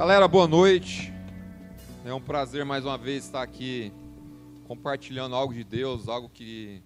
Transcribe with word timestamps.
Galera, 0.00 0.26
boa 0.26 0.48
noite. 0.48 1.12
É 2.06 2.14
um 2.14 2.22
prazer 2.22 2.64
mais 2.64 2.86
uma 2.86 2.96
vez 2.96 3.26
estar 3.26 3.42
aqui 3.42 3.92
compartilhando 4.66 5.36
algo 5.36 5.52
de 5.52 5.62
Deus, 5.62 6.08
algo 6.08 6.26
que, 6.26 6.82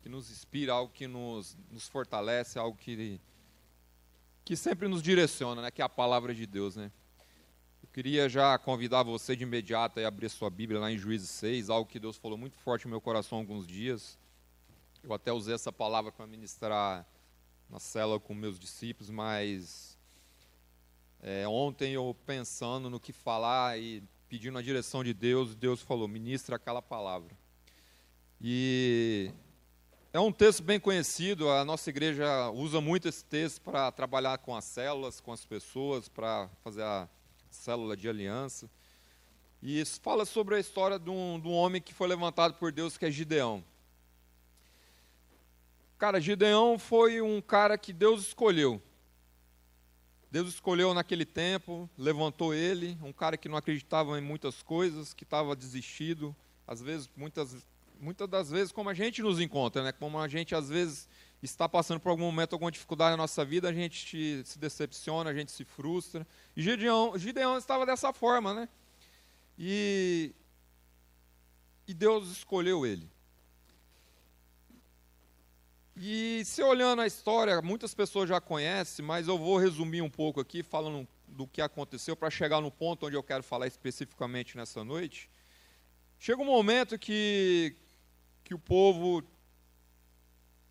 que 0.00 0.08
nos 0.08 0.30
inspira, 0.30 0.72
algo 0.72 0.92
que 0.92 1.08
nos, 1.08 1.58
nos 1.68 1.88
fortalece, 1.88 2.60
algo 2.60 2.78
que, 2.78 3.20
que 4.44 4.54
sempre 4.54 4.86
nos 4.86 5.02
direciona, 5.02 5.62
né? 5.62 5.70
que 5.72 5.82
é 5.82 5.84
a 5.84 5.88
palavra 5.88 6.32
de 6.32 6.46
Deus. 6.46 6.76
Né? 6.76 6.92
Eu 7.82 7.88
queria 7.92 8.28
já 8.28 8.56
convidar 8.56 9.02
você 9.02 9.34
de 9.34 9.42
imediato 9.42 9.98
a 9.98 10.06
abrir 10.06 10.28
sua 10.28 10.48
Bíblia 10.48 10.78
lá 10.78 10.92
em 10.92 10.96
Juízes 10.96 11.30
6, 11.30 11.70
algo 11.70 11.90
que 11.90 11.98
Deus 11.98 12.16
falou 12.16 12.38
muito 12.38 12.56
forte 12.58 12.84
no 12.84 12.90
meu 12.90 13.00
coração 13.00 13.38
há 13.38 13.40
alguns 13.40 13.66
dias. 13.66 14.16
Eu 15.02 15.12
até 15.12 15.32
usei 15.32 15.56
essa 15.56 15.72
palavra 15.72 16.12
para 16.12 16.24
ministrar 16.24 17.04
na 17.68 17.80
cela 17.80 18.20
com 18.20 18.32
meus 18.32 18.60
discípulos, 18.60 19.10
mas 19.10 19.95
é, 21.28 21.48
ontem 21.48 21.92
eu 21.92 22.16
pensando 22.24 22.88
no 22.88 23.00
que 23.00 23.12
falar 23.12 23.76
e 23.80 24.00
pedindo 24.28 24.56
a 24.58 24.62
direção 24.62 25.02
de 25.02 25.12
Deus, 25.12 25.56
Deus 25.56 25.82
falou: 25.82 26.06
ministra 26.06 26.54
aquela 26.54 26.80
palavra. 26.80 27.36
E 28.40 29.32
é 30.12 30.20
um 30.20 30.30
texto 30.30 30.62
bem 30.62 30.78
conhecido, 30.78 31.50
a 31.50 31.64
nossa 31.64 31.90
igreja 31.90 32.48
usa 32.52 32.80
muito 32.80 33.08
esse 33.08 33.24
texto 33.24 33.60
para 33.60 33.90
trabalhar 33.90 34.38
com 34.38 34.54
as 34.54 34.66
células, 34.66 35.20
com 35.20 35.32
as 35.32 35.44
pessoas, 35.44 36.08
para 36.08 36.48
fazer 36.62 36.84
a 36.84 37.08
célula 37.50 37.96
de 37.96 38.08
aliança. 38.08 38.70
E 39.60 39.80
isso 39.80 40.00
fala 40.00 40.24
sobre 40.24 40.54
a 40.54 40.60
história 40.60 40.96
de 40.96 41.10
um, 41.10 41.40
de 41.40 41.48
um 41.48 41.54
homem 41.54 41.82
que 41.82 41.92
foi 41.92 42.06
levantado 42.06 42.54
por 42.54 42.70
Deus, 42.70 42.96
que 42.96 43.04
é 43.04 43.10
Gideão. 43.10 43.64
Cara, 45.98 46.20
Gideão 46.20 46.78
foi 46.78 47.20
um 47.20 47.40
cara 47.40 47.76
que 47.76 47.92
Deus 47.92 48.28
escolheu. 48.28 48.80
Deus 50.36 50.50
escolheu 50.50 50.92
naquele 50.92 51.24
tempo, 51.24 51.88
levantou 51.96 52.52
ele, 52.52 52.98
um 53.02 53.10
cara 53.10 53.38
que 53.38 53.48
não 53.48 53.56
acreditava 53.56 54.18
em 54.18 54.20
muitas 54.20 54.62
coisas, 54.62 55.14
que 55.14 55.24
estava 55.24 55.56
desistido, 55.56 56.36
às 56.66 56.82
vezes, 56.82 57.08
muitas, 57.16 57.66
muitas 57.98 58.28
das 58.28 58.50
vezes, 58.50 58.70
como 58.70 58.90
a 58.90 58.92
gente 58.92 59.22
nos 59.22 59.40
encontra, 59.40 59.82
né? 59.82 59.92
como 59.92 60.18
a 60.18 60.28
gente 60.28 60.54
às 60.54 60.68
vezes 60.68 61.08
está 61.42 61.66
passando 61.66 62.00
por 62.00 62.10
algum 62.10 62.24
momento, 62.24 62.52
alguma 62.52 62.70
dificuldade 62.70 63.12
na 63.12 63.16
nossa 63.16 63.46
vida, 63.46 63.70
a 63.70 63.72
gente 63.72 64.44
se 64.44 64.58
decepciona, 64.58 65.30
a 65.30 65.34
gente 65.34 65.52
se 65.52 65.64
frustra. 65.64 66.26
E 66.54 66.60
Gideão, 66.60 67.16
Gideão 67.16 67.56
estava 67.56 67.86
dessa 67.86 68.12
forma, 68.12 68.52
né? 68.52 68.68
E, 69.58 70.34
e 71.88 71.94
Deus 71.94 72.30
escolheu 72.30 72.84
ele. 72.84 73.08
E 75.98 76.44
se 76.44 76.62
olhando 76.62 77.00
a 77.00 77.06
história, 77.06 77.62
muitas 77.62 77.94
pessoas 77.94 78.28
já 78.28 78.38
conhecem, 78.38 79.02
mas 79.02 79.28
eu 79.28 79.38
vou 79.38 79.56
resumir 79.56 80.02
um 80.02 80.10
pouco 80.10 80.38
aqui, 80.38 80.62
falando 80.62 81.08
do 81.26 81.46
que 81.46 81.62
aconteceu, 81.62 82.14
para 82.14 82.28
chegar 82.28 82.60
no 82.60 82.70
ponto 82.70 83.06
onde 83.06 83.16
eu 83.16 83.22
quero 83.22 83.42
falar 83.42 83.66
especificamente 83.66 84.58
nessa 84.58 84.84
noite. 84.84 85.30
Chega 86.18 86.42
um 86.42 86.46
momento 86.46 86.98
que, 86.98 87.74
que 88.44 88.54
o 88.54 88.58
povo 88.58 89.24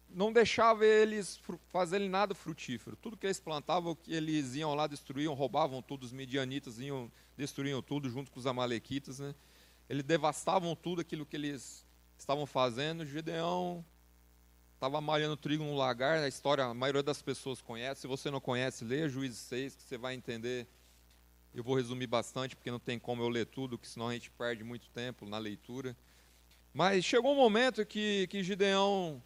não 0.08 0.32
deixava 0.32 0.86
eles 0.86 1.42
fazerem 1.70 2.08
nada 2.08 2.36
frutífero. 2.36 2.96
Tudo 2.96 3.18
que 3.18 3.26
eles 3.26 3.40
plantavam, 3.40 3.98
eles 4.08 4.54
iam 4.54 4.76
lá, 4.76 4.86
destruíam, 4.86 5.34
roubavam 5.34 5.82
tudo, 5.82 6.04
os 6.04 6.12
medianitas 6.12 6.80
iam, 6.80 7.12
destruíam 7.36 7.82
tudo 7.82 8.10
junto 8.12 8.32
com 8.32 8.40
os 8.40 8.46
amalequitas. 8.46 9.18
Né? 9.18 9.34
Eles 9.90 10.04
devastavam 10.04 10.76
tudo 10.76 11.02
aquilo 11.02 11.26
que 11.26 11.36
eles 11.36 11.84
estavam 12.16 12.46
fazendo. 12.46 13.08
Gideão 13.08 13.84
estava 14.76 15.02
malhando 15.02 15.36
trigo 15.36 15.64
no 15.64 15.76
lagar, 15.76 16.20
a 16.20 16.28
história 16.28 16.66
a 16.66 16.74
maioria 16.74 17.02
das 17.02 17.22
pessoas 17.22 17.62
conhece. 17.62 18.02
Se 18.02 18.08
você 18.08 18.30
não 18.30 18.40
conhece, 18.40 18.84
leia 18.86 19.10
Juízes 19.10 19.40
6, 19.40 19.76
que 19.76 19.84
você 19.84 19.98
vai 19.98 20.14
entender. 20.14 20.68
Eu 21.54 21.64
vou 21.64 21.76
resumir 21.76 22.08
bastante, 22.08 22.56
porque 22.56 22.70
não 22.70 22.80
tem 22.80 23.00
como 23.00 23.24
eu 23.24 23.30
ler 23.30 23.46
tudo, 23.46 23.78
que 23.78 23.88
senão 23.88 24.10
a 24.10 24.14
gente 24.14 24.30
perde 24.30 24.64
muito 24.64 24.90
tempo 24.90 25.26
na 25.26 25.38
leitura. 25.38 25.96
Mas 26.74 27.06
chegou 27.06 27.32
um 27.32 27.38
momento 27.38 27.86
que, 27.86 28.28
que 28.28 28.44
Gideão. 28.44 29.24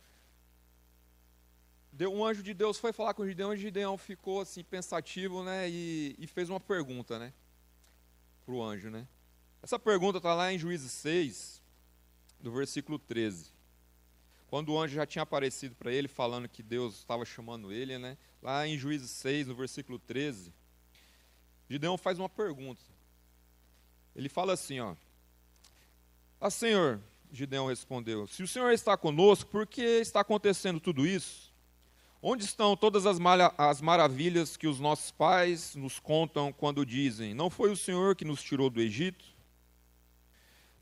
Deu, 1.92 2.14
um 2.14 2.24
anjo 2.24 2.44
de 2.44 2.54
Deus 2.54 2.78
foi 2.78 2.94
falar 2.94 3.16
com 3.16 3.26
Gideão 3.26 3.52
e 3.52 3.58
Gideão 3.58 3.98
ficou 3.98 4.42
assim 4.42 4.64
pensativo 4.64 5.44
né, 5.44 5.68
e, 5.68 6.16
e 6.20 6.28
fez 6.28 6.48
uma 6.50 6.60
pergunta 6.60 7.18
né, 7.18 7.34
para 8.46 8.54
o 8.54 8.64
anjo. 8.64 8.92
Né. 8.92 9.08
Essa 9.64 9.80
pergunta 9.80 10.20
está 10.20 10.36
lá 10.36 10.54
em 10.54 10.60
Juízes 10.60 10.92
6, 10.92 11.60
do 12.40 12.52
versículo 12.52 13.00
13. 13.00 13.59
Quando 14.50 14.74
o 14.74 14.80
anjo 14.80 14.96
já 14.96 15.06
tinha 15.06 15.22
aparecido 15.22 15.76
para 15.76 15.94
ele, 15.94 16.08
falando 16.08 16.50
que 16.50 16.64
Deus 16.64 16.96
estava 16.96 17.24
chamando 17.24 17.72
ele, 17.72 17.98
né? 18.00 18.18
lá 18.42 18.68
em 18.68 18.78
Juízes 18.78 19.12
6, 19.12 19.48
no 19.48 19.56
versículo 19.56 20.00
13, 20.00 20.54
Gideão 21.70 21.98
faz 21.98 22.18
uma 22.18 22.30
pergunta. 22.30 22.82
Ele 24.16 24.30
fala 24.30 24.54
assim, 24.54 24.80
ó. 24.80 24.96
Ah, 26.42 26.50
Senhor, 26.50 27.00
Gideão 27.32 27.68
respondeu, 27.68 28.26
se 28.28 28.42
o 28.42 28.48
Senhor 28.48 28.72
está 28.72 28.98
conosco, 28.98 29.50
por 29.52 29.68
que 29.68 29.82
está 29.82 30.22
acontecendo 30.22 30.80
tudo 30.80 31.06
isso? 31.06 31.54
Onde 32.22 32.44
estão 32.44 32.76
todas 32.76 33.06
as, 33.06 33.18
as 33.58 33.82
maravilhas 33.82 34.58
que 34.58 34.68
os 34.68 34.80
nossos 34.80 35.12
pais 35.12 35.76
nos 35.76 36.00
contam 36.00 36.52
quando 36.52 36.86
dizem, 36.86 37.34
não 37.34 37.50
foi 37.50 37.72
o 37.72 37.78
Senhor 37.78 38.16
que 38.16 38.26
nos 38.26 38.42
tirou 38.42 38.70
do 38.70 38.82
Egito? 38.82 39.26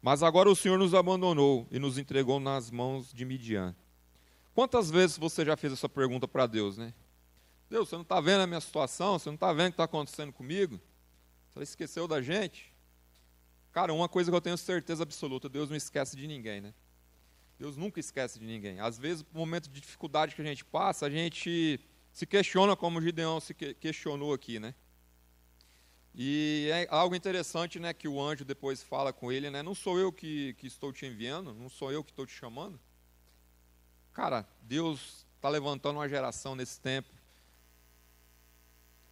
Mas 0.02 0.24
agora 0.24 0.50
o 0.50 0.56
Senhor 0.56 0.78
nos 0.78 0.94
abandonou 0.94 1.68
e 1.72 1.80
nos 1.80 1.97
entregou 1.97 2.40
nas 2.40 2.72
mãos 2.72 3.12
de 3.12 3.25
Midian. 3.25 3.75
Quantas 4.53 4.90
vezes 4.90 5.18
você 5.18 5.46
já 5.46 5.56
fez 5.56 5.74
essa 5.74 5.90
pergunta 5.90 6.28
para 6.28 6.47
Deus, 6.47 6.78
né? 6.78 6.94
Deus, 7.69 7.90
você 7.90 7.96
não 7.96 8.03
está 8.03 8.22
vendo 8.22 8.41
a 8.41 8.47
minha 8.47 8.62
situação? 8.62 9.19
Você 9.19 9.30
não 9.30 9.35
está 9.35 9.52
vendo 9.52 9.68
o 9.68 9.72
que 9.72 9.74
está 9.74 9.84
acontecendo 9.84 10.31
comigo? 10.31 10.80
Você 11.53 11.63
esqueceu 11.63 12.08
da 12.08 12.22
gente? 12.22 12.74
Cara, 13.72 13.94
uma 13.94 14.08
coisa 14.08 14.31
que 14.31 14.35
eu 14.35 14.41
tenho 14.41 14.58
certeza 14.58 15.03
absoluta, 15.03 15.50
Deus 15.50 15.69
não 15.69 15.78
esquece 15.78 16.16
de 16.16 16.25
ninguém, 16.25 16.62
né? 16.62 16.74
Deus 17.59 17.75
nunca 17.75 18.00
esquece 18.00 18.40
de 18.40 18.46
ninguém. 18.46 18.79
Às 18.79 18.97
vezes, 18.97 19.25
no 19.34 19.40
momento 19.40 19.69
de 19.69 19.81
dificuldade 19.81 20.35
que 20.35 20.41
a 20.41 20.46
gente 20.46 20.64
passa, 20.64 21.06
a 21.06 21.09
gente 21.09 21.79
se 22.12 22.25
questiona 22.25 22.75
como 22.75 23.00
o 23.00 23.02
Gideão 23.02 23.40
se 23.40 23.53
questionou 23.53 24.34
aqui, 24.34 24.59
né? 24.59 24.74
E 26.19 26.67
é 26.73 26.88
algo 26.89 27.16
interessante, 27.16 27.79
né, 27.79 27.94
que 27.94 28.07
o 28.07 28.19
anjo 28.19 28.44
depois 28.44 28.81
fala 28.81 29.13
com 29.13 29.31
ele, 29.31 29.51
né, 29.51 29.61
não 29.61 29.75
sou 29.75 30.00
eu 30.00 30.11
que, 30.11 30.55
que 30.55 30.66
estou 30.66 30.91
te 30.91 31.05
enviando, 31.05 31.53
não 31.53 31.69
sou 31.69 31.91
eu 31.91 32.03
que 32.03 32.09
estou 32.09 32.25
te 32.25 32.33
chamando. 32.33 32.79
Cara, 34.13 34.44
Deus 34.63 35.28
está 35.35 35.47
levantando 35.47 36.00
uma 36.00 36.09
geração 36.09 36.55
nesse 36.55 36.81
tempo 36.81 37.07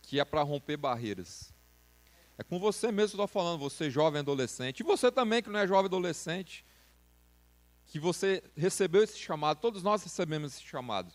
que 0.02 0.20
é 0.20 0.26
para 0.26 0.42
romper 0.42 0.78
barreiras. 0.78 1.54
É 2.40 2.44
com 2.44 2.58
você 2.58 2.92
mesmo 2.92 3.16
que 3.16 3.22
eu 3.22 3.26
estou 3.26 3.28
falando, 3.28 3.60
você 3.60 3.88
jovem 3.88 4.22
adolescente, 4.22 4.80
e 4.80 4.84
você 4.84 5.12
também 5.12 5.44
que 5.44 5.50
não 5.50 5.60
é 5.60 5.68
jovem 5.68 5.86
adolescente, 5.86 6.66
que 7.86 8.00
você 8.00 8.44
recebeu 8.58 9.04
esse 9.04 9.20
chamado, 9.20 9.60
todos 9.60 9.84
nós 9.84 10.04
recebemos 10.04 10.54
esse 10.54 10.64
chamado. 10.64 11.14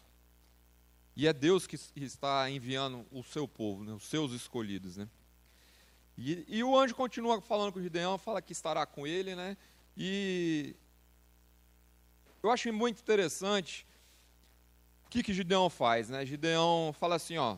E 1.16 1.26
é 1.26 1.32
Deus 1.32 1.66
que 1.66 1.76
está 1.96 2.48
enviando 2.48 3.04
o 3.10 3.24
seu 3.24 3.48
povo, 3.48 3.82
né, 3.82 3.92
os 3.92 4.04
seus 4.04 4.30
escolhidos, 4.30 4.96
né? 4.96 5.08
E, 6.22 6.44
e, 6.46 6.62
o 6.62 6.78
anjo 6.78 6.94
continua 6.94 7.40
falando 7.40 7.72
com 7.72 7.78
o 7.78 7.82
Gideão, 7.82 8.18
fala 8.18 8.42
que 8.42 8.52
estará 8.52 8.84
com 8.84 9.06
ele, 9.06 9.34
né? 9.34 9.56
E 9.96 10.76
eu 12.42 12.50
acho 12.50 12.70
muito 12.74 13.00
interessante 13.00 13.86
o 15.06 15.08
que, 15.08 15.22
que 15.22 15.32
Gideão 15.32 15.70
faz, 15.70 16.10
né? 16.10 16.26
Gideão 16.26 16.92
fala 16.92 17.14
assim, 17.14 17.38
ó, 17.38 17.56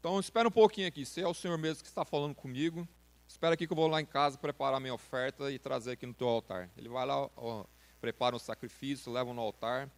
então 0.00 0.18
espera 0.18 0.48
um 0.48 0.50
pouquinho 0.50 0.88
aqui, 0.88 1.06
se 1.06 1.20
é 1.20 1.28
o 1.28 1.32
Senhor 1.32 1.56
mesmo 1.56 1.84
que 1.84 1.88
está 1.88 2.04
falando 2.04 2.34
comigo, 2.34 2.86
espera 3.28 3.54
aqui 3.54 3.64
que 3.64 3.72
eu 3.72 3.76
vou 3.76 3.86
lá 3.86 4.00
em 4.00 4.06
casa 4.06 4.36
preparar 4.38 4.80
minha 4.80 4.92
oferta 4.92 5.48
e 5.52 5.56
trazer 5.56 5.92
aqui 5.92 6.04
no 6.04 6.14
teu 6.14 6.26
altar. 6.26 6.68
Ele 6.76 6.88
vai 6.88 7.06
lá, 7.06 7.30
ó, 7.36 7.64
prepara 8.00 8.34
um 8.34 8.40
sacrifício, 8.40 9.12
leva 9.12 9.32
no 9.32 9.40
altar, 9.40 9.88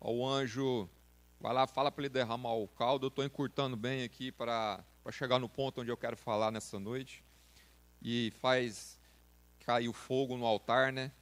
ó, 0.00 0.10
o 0.10 0.26
anjo 0.26 0.90
vai 1.40 1.54
lá, 1.54 1.68
fala 1.68 1.92
para 1.92 2.02
ele 2.02 2.08
derramar 2.08 2.54
o 2.54 2.66
caldo, 2.66 3.06
eu 3.06 3.10
estou 3.10 3.24
encurtando 3.24 3.76
bem 3.76 4.02
aqui 4.02 4.32
para 4.32 4.82
chegar 5.12 5.38
no 5.38 5.48
ponto 5.48 5.82
onde 5.82 5.90
eu 5.92 5.96
quero 5.96 6.16
falar 6.16 6.50
nessa 6.50 6.80
noite 6.80 7.27
e 8.02 8.32
faz 8.40 8.98
cair 9.60 9.88
o 9.88 9.92
fogo 9.92 10.36
no 10.36 10.46
altar, 10.46 10.92
né? 10.92 11.12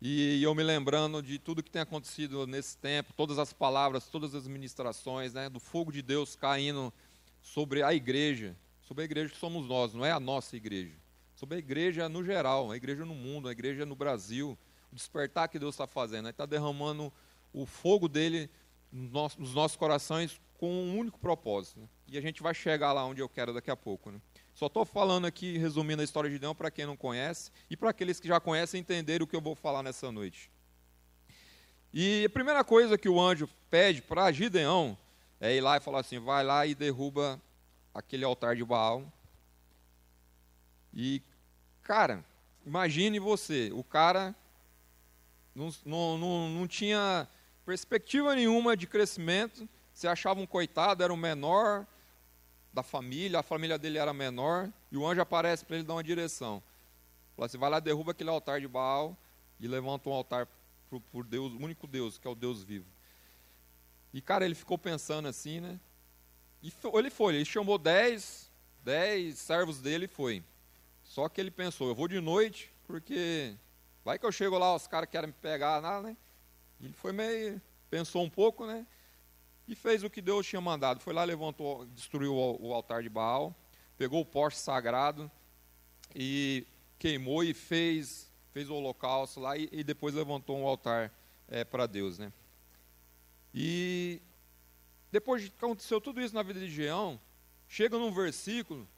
E 0.00 0.40
eu 0.42 0.54
me 0.54 0.62
lembrando 0.62 1.20
de 1.20 1.38
tudo 1.38 1.62
que 1.62 1.70
tem 1.70 1.82
acontecido 1.82 2.46
nesse 2.46 2.78
tempo, 2.78 3.12
todas 3.14 3.38
as 3.38 3.52
palavras, 3.52 4.08
todas 4.08 4.34
as 4.34 4.46
ministrações, 4.46 5.34
né? 5.34 5.48
Do 5.48 5.58
fogo 5.58 5.90
de 5.90 6.02
Deus 6.02 6.36
caindo 6.36 6.92
sobre 7.42 7.82
a 7.82 7.92
igreja, 7.92 8.56
sobre 8.82 9.02
a 9.02 9.04
igreja 9.04 9.32
que 9.32 9.38
somos 9.38 9.66
nós, 9.66 9.92
não 9.92 10.04
é 10.04 10.12
a 10.12 10.20
nossa 10.20 10.56
igreja. 10.56 10.94
Sobre 11.34 11.56
a 11.56 11.58
igreja 11.58 12.08
no 12.08 12.24
geral, 12.24 12.70
a 12.70 12.76
igreja 12.76 13.04
no 13.04 13.14
mundo, 13.14 13.48
a 13.48 13.52
igreja 13.52 13.84
no 13.84 13.96
Brasil, 13.96 14.56
o 14.92 14.94
despertar 14.94 15.48
que 15.48 15.58
Deus 15.58 15.74
está 15.74 15.86
fazendo. 15.86 16.26
Ele 16.26 16.30
está 16.30 16.46
derramando 16.46 17.12
o 17.52 17.66
fogo 17.66 18.08
dele 18.08 18.50
nos 18.92 19.54
nossos 19.54 19.76
corações 19.76 20.40
com 20.58 20.70
um 20.70 20.98
único 20.98 21.18
propósito. 21.18 21.80
Né? 21.80 21.88
E 22.08 22.18
a 22.18 22.20
gente 22.20 22.42
vai 22.42 22.54
chegar 22.54 22.92
lá 22.92 23.04
onde 23.04 23.20
eu 23.20 23.28
quero 23.28 23.52
daqui 23.52 23.70
a 23.70 23.76
pouco. 23.76 24.10
Né? 24.10 24.20
Só 24.58 24.66
estou 24.66 24.84
falando 24.84 25.24
aqui, 25.24 25.56
resumindo 25.56 26.02
a 26.02 26.04
história 26.04 26.28
de 26.28 26.34
Gideão 26.34 26.52
para 26.52 26.68
quem 26.68 26.84
não 26.84 26.96
conhece 26.96 27.52
e 27.70 27.76
para 27.76 27.90
aqueles 27.90 28.18
que 28.18 28.26
já 28.26 28.40
conhecem 28.40 28.80
entenderem 28.80 29.22
o 29.22 29.26
que 29.28 29.36
eu 29.36 29.40
vou 29.40 29.54
falar 29.54 29.84
nessa 29.84 30.10
noite. 30.10 30.50
E 31.94 32.24
a 32.24 32.28
primeira 32.28 32.64
coisa 32.64 32.98
que 32.98 33.08
o 33.08 33.20
anjo 33.20 33.48
pede 33.70 34.02
para 34.02 34.32
Gideão 34.32 34.98
é 35.40 35.54
ir 35.54 35.60
lá 35.60 35.76
e 35.76 35.80
falar 35.80 36.00
assim: 36.00 36.18
vai 36.18 36.42
lá 36.42 36.66
e 36.66 36.74
derruba 36.74 37.40
aquele 37.94 38.24
altar 38.24 38.56
de 38.56 38.64
Baal 38.64 39.06
E, 40.92 41.22
cara, 41.80 42.24
imagine 42.66 43.20
você, 43.20 43.70
o 43.72 43.84
cara 43.84 44.34
não, 45.54 45.72
não, 45.86 46.18
não, 46.18 46.48
não 46.48 46.66
tinha 46.66 47.28
perspectiva 47.64 48.34
nenhuma 48.34 48.76
de 48.76 48.88
crescimento, 48.88 49.68
se 49.94 50.08
achava 50.08 50.40
um 50.40 50.46
coitado, 50.48 51.04
era 51.04 51.14
o 51.14 51.16
menor 51.16 51.86
da 52.78 52.82
família, 52.84 53.40
a 53.40 53.42
família 53.42 53.76
dele 53.76 53.98
era 53.98 54.14
menor, 54.14 54.70
e 54.92 54.96
o 54.96 55.04
anjo 55.04 55.20
aparece 55.20 55.64
para 55.64 55.76
ele 55.76 55.84
dar 55.84 55.94
uma 55.94 56.04
direção. 56.04 56.62
Fala 57.34 57.46
assim, 57.46 57.58
vai 57.58 57.68
lá, 57.68 57.80
derruba 57.80 58.12
aquele 58.12 58.30
altar 58.30 58.60
de 58.60 58.68
Baal 58.68 59.16
e 59.58 59.66
levanta 59.66 60.08
um 60.08 60.12
altar 60.12 60.46
por, 61.10 61.24
Deus, 61.24 61.52
o 61.52 61.56
único 61.56 61.88
Deus, 61.88 62.18
que 62.18 62.26
é 62.28 62.30
o 62.30 62.36
Deus 62.36 62.62
vivo. 62.62 62.86
E, 64.14 64.22
cara, 64.22 64.44
ele 64.44 64.54
ficou 64.54 64.78
pensando 64.78 65.26
assim, 65.26 65.58
né? 65.58 65.80
E 66.62 66.72
ele 66.94 67.10
foi, 67.10 67.34
ele 67.34 67.44
chamou 67.44 67.78
dez, 67.78 68.48
dez 68.84 69.38
servos 69.38 69.80
dele 69.80 70.04
e 70.04 70.08
foi. 70.08 70.42
Só 71.02 71.28
que 71.28 71.40
ele 71.40 71.50
pensou, 71.50 71.88
eu 71.88 71.96
vou 71.96 72.06
de 72.06 72.20
noite, 72.20 72.72
porque 72.86 73.56
vai 74.04 74.20
que 74.20 74.24
eu 74.26 74.30
chego 74.30 74.56
lá, 74.56 74.72
os 74.72 74.86
caras 74.86 75.10
querem 75.10 75.28
me 75.28 75.34
pegar, 75.34 75.82
nada, 75.82 76.08
né? 76.08 76.16
Ele 76.80 76.92
foi 76.92 77.12
meio, 77.12 77.60
pensou 77.90 78.22
um 78.22 78.30
pouco, 78.30 78.64
né? 78.66 78.86
E 79.68 79.74
fez 79.74 80.02
o 80.02 80.08
que 80.08 80.22
Deus 80.22 80.46
tinha 80.46 80.62
mandado. 80.62 81.00
Foi 81.00 81.12
lá, 81.12 81.22
levantou, 81.24 81.84
destruiu 81.88 82.34
o, 82.34 82.72
altar 82.72 83.02
de 83.02 83.10
Baal, 83.10 83.54
pegou 83.98 84.22
o 84.22 84.24
poste 84.24 84.58
sagrado 84.60 85.30
e 86.14 86.66
queimou 86.98 87.44
e 87.44 87.52
fez, 87.52 88.32
fez 88.50 88.70
o 88.70 88.74
holocausto 88.74 89.40
lá 89.40 89.58
e, 89.58 89.68
e 89.70 89.84
depois 89.84 90.14
levantou 90.14 90.58
um 90.58 90.66
altar 90.66 91.12
é, 91.46 91.64
para 91.64 91.86
Deus, 91.86 92.18
né? 92.18 92.32
E 93.52 94.22
depois 95.12 95.46
que 95.46 95.54
aconteceu 95.58 96.00
tudo 96.00 96.18
isso 96.18 96.34
na 96.34 96.42
vida 96.42 96.60
de 96.60 96.70
Geão, 96.70 97.20
chega 97.68 97.98
num 97.98 98.12
versículo 98.12 98.88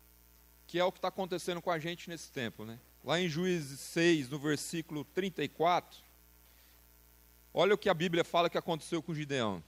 que 0.69 0.79
é 0.79 0.85
o 0.85 0.93
que 0.93 0.99
está 0.99 1.09
acontecendo 1.09 1.61
com 1.61 1.73
a 1.73 1.81
gente 1.81 2.09
nesse 2.09 2.31
tempo, 2.31 2.65
né? 2.65 2.79
Lá 3.03 3.21
em 3.21 3.29
Juízes 3.29 3.81
6, 3.81 4.29
no 4.29 4.39
versículo 4.39 5.05
34, 5.05 6.01
olha 7.53 7.75
o 7.75 7.79
que 7.79 7.89
a 7.89 7.95
Bíblia 7.95 8.23
fala 8.23 8.49
que 8.49 8.59
aconteceu 8.59 9.03
com 9.03 9.13
Gideão. 9.13 9.65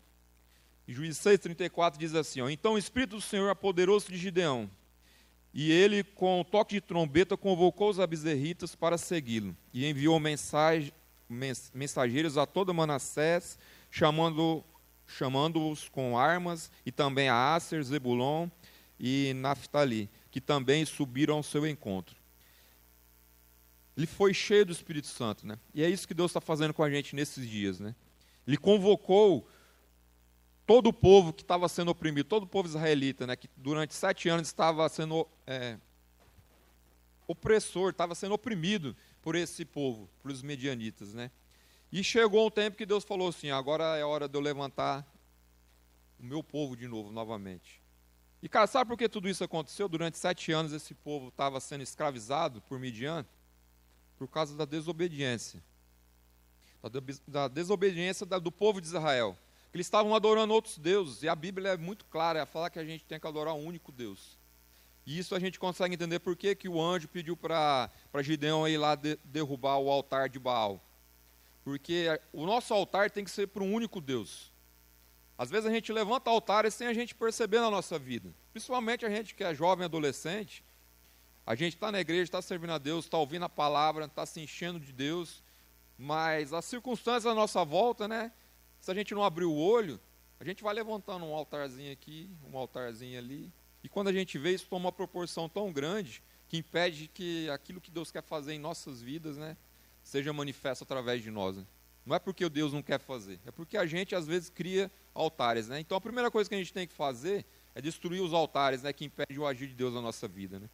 Em 0.87 0.93
Juízes 0.93 1.19
6, 1.19 1.41
34 1.41 1.99
diz 1.99 2.15
assim: 2.15 2.41
ó, 2.41 2.49
Então 2.49 2.75
o 2.75 2.79
Espírito 2.79 3.17
do 3.17 3.23
Senhor 3.23 3.49
apoderou-se 3.51 4.11
de 4.11 4.19
Gideão, 4.19 4.71
e 5.55 5.71
ele, 5.71 6.03
com 6.03 6.41
o 6.41 6.45
toque 6.45 6.77
de 6.77 6.81
trombeta, 6.81 7.37
convocou 7.37 7.91
os 7.91 8.01
abizerritas 8.01 8.75
para 8.75 8.97
segui-lo, 8.97 9.57
e 9.73 9.87
enviou 9.87 10.19
mensageiros 11.75 12.39
a 12.39 12.47
todo 12.47 12.73
Manassés, 12.73 13.59
chamando 13.91 14.65
chamando-os 15.05 15.91
com 15.91 16.19
armas, 16.19 16.71
e 16.87 16.93
também 16.93 17.29
a 17.29 17.55
Aser, 17.55 17.83
Zebulon 17.83 18.49
e 18.99 19.35
Naphtali, 19.35 20.09
que 20.31 20.41
também 20.41 20.87
subiram 20.87 21.37
ao 21.37 21.43
seu 21.43 21.67
encontro. 21.67 22.17
Ele 23.95 24.07
foi 24.07 24.33
cheio 24.33 24.65
do 24.65 24.73
Espírito 24.73 25.09
Santo, 25.09 25.47
né? 25.47 25.59
E 25.75 25.83
é 25.83 25.91
isso 25.91 26.09
que 26.09 26.15
Deus 26.15 26.31
está 26.31 26.41
fazendo 26.41 26.73
com 26.73 26.83
a 26.83 26.89
gente 26.89 27.15
nesses 27.15 27.47
dias, 27.47 27.79
né? 27.79 27.95
Ele 28.47 28.57
convocou 28.57 29.47
todo 30.73 30.87
o 30.87 30.93
povo 30.95 31.35
que 31.35 31.43
estava 31.43 31.69
sendo 31.69 31.91
oprimido, 31.91 32.27
todo 32.27 32.45
o 32.45 32.47
povo 32.47 32.67
israelita, 32.67 33.27
né? 33.27 33.37
Que 33.37 33.47
durante 33.55 33.93
sete 33.93 34.31
anos 34.31 34.49
estava 34.49 34.89
sendo 34.89 35.29
é, 35.47 35.77
opressor, 37.29 37.91
estava 37.91 38.15
sendo 38.15 38.33
oprimido 38.33 38.97
por 39.21 39.35
esse 39.35 39.67
povo, 39.67 40.09
pelos 40.23 40.41
medianitas, 40.41 41.13
né? 41.13 41.31
E 41.93 42.03
chegou 42.03 42.47
um 42.47 42.51
tempo 42.51 42.79
que 42.79 42.87
Deus 42.87 43.05
falou 43.05 43.29
assim: 43.29 43.51
agora 43.51 43.99
é 43.99 44.03
hora 44.03 44.27
de 44.27 44.35
eu 44.35 44.41
levantar 44.41 45.07
o 46.19 46.25
meu 46.25 46.43
povo 46.43 46.75
de 46.75 46.89
novo, 46.89 47.13
novamente. 47.13 47.83
E, 48.43 48.49
cara, 48.49 48.67
sabe 48.67 48.89
por 48.89 48.97
que 48.97 49.11
tudo 49.11 49.29
isso 49.29 49.45
aconteceu? 49.45 49.91
Durante 49.91 50.17
sete 50.17 50.53
anos 50.53 50.73
esse 50.73 50.95
povo 50.95 51.29
estava 51.29 51.61
sendo 51.61 51.83
escravizado 51.83 52.63
por 52.63 52.79
Midian 52.79 53.27
por 54.17 54.27
causa 54.27 54.57
da 54.57 54.65
desobediência. 54.65 55.63
Da, 57.29 57.47
desobediência 57.47 58.25
do 58.25 58.51
povo 58.51 58.81
de 58.81 58.87
Israel. 58.87 59.37
Eles 59.75 59.87
estavam 59.87 60.15
adorando 60.15 60.53
outros 60.53 60.77
deuses, 60.77 61.23
e 61.23 61.29
a 61.29 61.35
Bíblia 61.35 61.71
é 61.71 61.77
muito 61.77 62.05
clara, 62.07 62.41
é 62.41 62.47
falar 62.47 62.71
que 62.71 62.79
a 62.79 62.85
gente 62.85 63.05
tem 63.05 63.19
que 63.19 63.27
adorar 63.27 63.55
um 63.55 63.65
único 63.65 63.91
Deus. 63.91 64.39
E 65.05 65.19
isso 65.19 65.35
a 65.35 65.41
gente 65.41 65.59
consegue 65.59 65.95
entender 65.95 66.21
por 66.21 66.37
que, 66.37 66.55
que 66.55 66.69
o 66.69 66.81
anjo 66.81 67.09
pediu 67.09 67.37
para 67.37 67.91
Gideão 68.21 68.69
ir 68.69 68.79
lá 68.79 68.95
de, 68.95 69.19
derrubar 69.25 69.79
o 69.79 69.91
altar 69.91 70.29
de 70.29 70.39
Baal. 70.39 70.81
Porque 71.65 72.07
o 72.33 72.47
nosso 72.47 72.73
altar 72.73 73.11
tem 73.11 73.25
que 73.25 73.31
ser 73.31 73.49
para 73.49 73.63
um 73.63 73.73
único 73.73 74.01
Deus. 74.01 74.53
Às 75.37 75.51
vezes 75.51 75.67
a 75.67 75.73
gente 75.73 75.93
levanta 75.93 76.31
altares 76.31 76.75
sem 76.75 76.87
a 76.87 76.93
gente 76.93 77.15
perceber 77.15 77.61
na 77.61 77.71
nossa 77.71 77.99
vida. 77.99 78.33
Principalmente 78.53 79.05
a 79.05 79.11
gente 79.11 79.35
que 79.35 79.43
é 79.43 79.55
jovem, 79.55 79.85
adolescente. 79.85 80.63
A 81.45 81.55
gente 81.57 81.75
está 81.75 81.91
na 81.91 82.01
igreja, 82.01 82.23
está 82.23 82.41
servindo 82.41 82.73
a 82.73 82.79
Deus, 82.79 83.07
está 83.07 83.19
ouvindo 83.19 83.45
a 83.45 83.49
palavra, 83.49 84.05
está 84.05 84.25
se 84.25 84.41
enchendo 84.41 84.79
de 84.79 84.93
Deus. 84.93 85.43
Mas 85.99 86.53
as 86.53 86.65
circunstâncias 86.65 87.27
à 87.27 87.35
nossa 87.35 87.65
volta, 87.65 88.07
né? 88.07 88.31
Se 88.83 88.91
a 88.91 88.95
gente 88.95 89.15
não 89.15 89.23
abrir 89.23 89.45
o 89.45 89.55
olho, 89.55 90.01
a 90.41 90.45
gente 90.45 90.61
vai 90.61 90.75
levantando 90.75 91.25
um 91.25 91.33
altarzinho 91.33 91.93
aqui, 91.93 92.29
um 92.53 92.59
altarzinho 92.59 93.17
ali. 93.17 93.53
E 93.81 93.89
quando 93.89 94.09
a 94.09 94.13
gente 94.13 94.37
vê 94.37 94.51
isso 94.51 94.67
toma 94.67 94.87
uma 94.87 94.93
proporção 94.93 95.49
tão 95.49 95.73
grande 95.73 96.21
que 96.49 96.57
impede 96.57 97.07
que 97.07 97.49
aquilo 97.49 97.81
que 97.81 97.93
Deus 97.93 98.11
quer 98.11 98.25
fazer 98.25 98.55
em 98.55 98.59
nossas 98.59 99.01
vidas, 99.01 99.37
né? 99.37 99.57
seja 100.03 100.33
manifesto 100.33 100.83
através 100.83 101.23
de 101.23 101.31
nós. 101.31 101.59
Né? 101.59 101.65
Não 102.05 102.17
é 102.17 102.19
porque 102.19 102.49
Deus 102.49 102.73
não 102.73 102.83
quer 102.83 102.99
fazer, 102.99 103.39
é 103.47 103.53
porque 103.53 103.77
a 103.77 103.87
gente 103.87 104.17
às 104.17 104.27
vezes 104.27 104.51
cria 104.51 104.91
altares. 105.15 105.69
Né? 105.69 105.79
Então 105.79 105.97
a 105.97 106.01
primeira 106.01 106.29
coisa 106.29 106.51
que 106.51 106.57
a 106.57 106.59
gente 106.59 106.73
tem 106.73 106.85
que 106.85 106.93
fazer 106.93 107.47
é 107.77 107.81
destruir 107.81 108.21
os 108.21 108.33
altares 108.33 108.83
né, 108.83 108.93
que 108.93 109.05
impedem 109.05 109.39
o 109.39 109.47
agir 109.47 109.69
de 109.69 109.75
Deus 109.75 109.95
na 109.95 110.01
nossa 110.01 110.27
vida. 110.27 110.59
Né? 110.59 110.69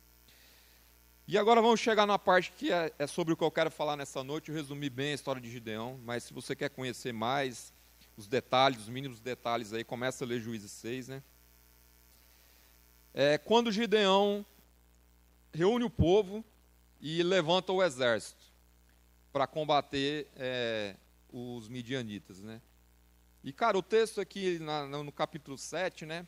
E 1.26 1.36
agora 1.36 1.60
vamos 1.60 1.78
chegar 1.78 2.06
na 2.06 2.18
parte 2.18 2.52
que 2.52 2.72
é, 2.72 2.90
é, 2.98 3.06
sobre 3.06 3.34
o 3.34 3.36
que 3.36 3.44
eu 3.44 3.50
quero 3.50 3.70
falar 3.70 3.98
nessa 3.98 4.24
noite. 4.24 4.48
Eu 4.48 4.54
resumi 4.54 4.88
bem 4.88 5.10
a 5.10 5.14
história 5.14 5.42
de 5.42 5.50
Gideão, 5.50 6.00
mas 6.06 6.22
se 6.24 6.32
você 6.32 6.56
quer 6.56 6.70
conhecer 6.70 7.12
mais 7.12 7.76
os 8.18 8.26
detalhes, 8.26 8.80
os 8.80 8.88
mínimos 8.88 9.20
detalhes 9.20 9.72
aí, 9.72 9.84
começa 9.84 10.24
a 10.24 10.26
ler 10.26 10.40
Juízes 10.40 10.72
6. 10.72 11.06
Né? 11.06 11.22
É, 13.14 13.38
quando 13.38 13.70
Gideão 13.70 14.44
reúne 15.54 15.84
o 15.84 15.90
povo 15.90 16.44
e 17.00 17.22
levanta 17.22 17.72
o 17.72 17.80
exército 17.80 18.44
para 19.32 19.46
combater 19.46 20.26
é, 20.34 20.96
os 21.32 21.68
midianitas, 21.68 22.42
né? 22.42 22.60
E, 23.44 23.52
cara, 23.52 23.78
o 23.78 23.82
texto 23.82 24.20
aqui 24.20 24.58
na, 24.58 24.84
no 24.86 25.12
capítulo 25.12 25.56
7, 25.56 26.04
né? 26.04 26.26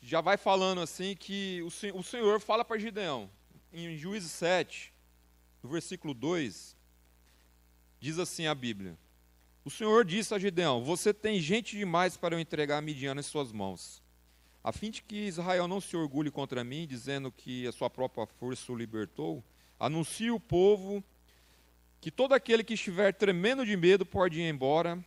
Já 0.00 0.22
vai 0.22 0.38
falando 0.38 0.80
assim 0.80 1.14
que 1.14 1.60
o, 1.62 1.98
o 1.98 2.02
Senhor 2.02 2.40
fala 2.40 2.64
para 2.64 2.78
Gideão, 2.78 3.30
em 3.70 3.94
Juízes 3.98 4.32
7, 4.32 4.90
no 5.62 5.68
versículo 5.68 6.14
2, 6.14 6.74
diz 8.00 8.18
assim 8.18 8.46
a 8.46 8.54
Bíblia: 8.54 8.96
O 9.66 9.70
Senhor 9.70 10.04
disse 10.04 10.32
a 10.32 10.38
Gideão: 10.38 10.84
Você 10.84 11.12
tem 11.12 11.40
gente 11.40 11.76
demais 11.76 12.16
para 12.16 12.36
eu 12.36 12.38
entregar 12.38 12.78
a 12.78 12.80
Midian 12.80 13.16
em 13.16 13.22
suas 13.22 13.50
mãos, 13.50 14.00
a 14.62 14.70
fim 14.70 14.92
de 14.92 15.02
que 15.02 15.26
Israel 15.26 15.66
não 15.66 15.80
se 15.80 15.96
orgulhe 15.96 16.30
contra 16.30 16.62
mim, 16.62 16.86
dizendo 16.86 17.32
que 17.32 17.66
a 17.66 17.72
sua 17.72 17.90
própria 17.90 18.24
força 18.26 18.70
o 18.70 18.76
libertou. 18.76 19.42
Anuncie 19.76 20.30
o 20.30 20.38
povo 20.38 21.02
que 22.00 22.12
todo 22.12 22.32
aquele 22.32 22.62
que 22.62 22.74
estiver 22.74 23.12
tremendo 23.12 23.66
de 23.66 23.76
medo 23.76 24.06
pode 24.06 24.38
ir 24.38 24.48
embora, 24.48 25.04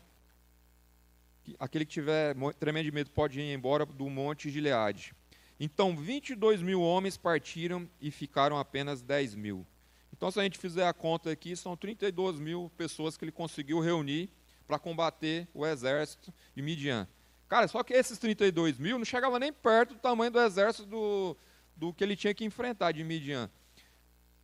aquele 1.58 1.86
que 1.86 1.92
estiver 1.92 2.36
tremendo 2.60 2.84
de 2.84 2.92
medo 2.92 3.12
pode 3.12 3.40
ir 3.40 3.54
embora 3.54 3.86
do 3.86 4.10
monte 4.10 4.50
Gileade. 4.50 5.14
Então 5.58 5.96
22 5.96 6.62
mil 6.62 6.82
homens 6.82 7.16
partiram 7.16 7.90
e 8.02 8.12
ficaram 8.12 8.58
apenas 8.58 9.02
10 9.02 9.36
mil. 9.36 9.66
Então, 10.12 10.30
se 10.30 10.38
a 10.38 10.44
gente 10.44 10.58
fizer 10.58 10.86
a 10.86 10.92
conta 10.92 11.32
aqui, 11.32 11.56
são 11.56 11.78
32 11.78 12.40
mil 12.40 12.70
pessoas 12.76 13.16
que 13.16 13.24
ele 13.24 13.32
conseguiu 13.32 13.80
reunir 13.80 14.30
para 14.70 14.78
combater 14.78 15.48
o 15.52 15.66
exército 15.66 16.32
de 16.56 16.62
Midian. 16.62 17.08
Cara, 17.48 17.68
só 17.68 17.82
que 17.82 17.92
esses 17.92 18.20
32 18.20 18.78
mil 18.78 19.00
não 19.00 19.04
chegavam 19.04 19.40
nem 19.40 19.52
perto 19.52 19.96
do 19.96 20.00
tamanho 20.00 20.30
do 20.30 20.40
exército 20.40 20.86
do, 20.88 21.36
do 21.76 21.92
que 21.92 22.04
ele 22.04 22.16
tinha 22.16 22.36
que 22.36 22.46
enfrentar 22.46 22.92
de 22.92 23.04
Midian. 23.04 23.50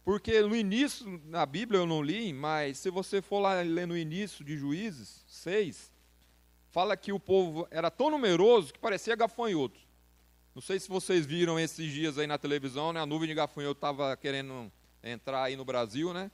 Porque 0.04 0.42
no 0.42 0.56
início, 0.56 1.22
na 1.26 1.46
Bíblia 1.46 1.80
eu 1.82 1.86
não 1.86 2.02
li, 2.02 2.34
mas 2.34 2.80
se 2.80 2.90
você 2.90 3.22
for 3.22 3.38
lá 3.38 3.62
ler 3.62 3.86
no 3.86 3.96
início 3.96 4.44
de 4.44 4.58
Juízes 4.58 5.24
6, 5.28 5.94
fala 6.72 6.98
que 6.98 7.14
o 7.14 7.20
povo 7.20 7.68
era 7.70 7.92
tão 7.92 8.10
numeroso 8.10 8.74
que 8.74 8.80
parecia 8.80 9.16
gafanhoto. 9.16 9.80
Não 10.56 10.62
sei 10.62 10.80
se 10.80 10.90
vocês 10.90 11.24
viram 11.24 11.60
esses 11.60 11.92
dias 11.92 12.18
aí 12.18 12.26
na 12.26 12.40
televisão, 12.40 12.92
né? 12.92 13.00
A 13.00 13.06
nuvem 13.06 13.28
de 13.28 13.36
gafanhoto 13.36 13.78
estava 13.78 14.18
querendo 14.18 14.72
entrar 15.04 15.44
aí 15.44 15.56
no 15.56 15.64
Brasil, 15.64 16.16
né? 16.16 16.32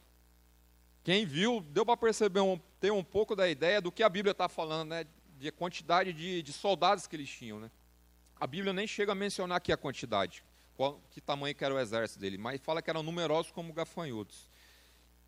Quem 1.04 1.26
viu, 1.26 1.62
deu 1.62 1.86
para 1.86 1.98
perceber, 1.98 2.42
um, 2.42 2.60
ter 2.80 2.92
um 2.92 3.04
pouco 3.04 3.36
da 3.36 3.50
ideia 3.50 3.82
do 3.82 3.92
que 3.92 4.04
a 4.04 4.10
Bíblia 4.10 4.32
está 4.32 4.48
falando, 4.48 4.90
né? 4.90 5.06
De 5.40 5.52
quantidade 5.52 6.14
de, 6.14 6.44
de 6.44 6.54
soldados 6.54 7.08
que 7.08 7.16
eles 7.16 7.30
tinham, 7.30 7.60
né? 7.60 7.72
A 8.40 8.46
Bíblia 8.46 8.74
nem 8.74 8.88
chega 8.88 9.12
a 9.12 9.16
mencionar 9.16 9.58
aqui 9.58 9.72
a 9.72 9.78
quantidade 9.78 10.44
qual, 10.82 11.00
que 11.12 11.22
tamanho 11.22 11.54
que 11.54 11.64
era 11.64 11.76
o 11.76 11.80
exército 11.80 12.20
dele, 12.20 12.40
mas 12.40 12.60
fala 12.60 12.82
que 12.82 12.90
eram 12.90 13.04
numerosos 13.04 13.52
como 13.52 13.72
gafanhotos. 13.72 14.50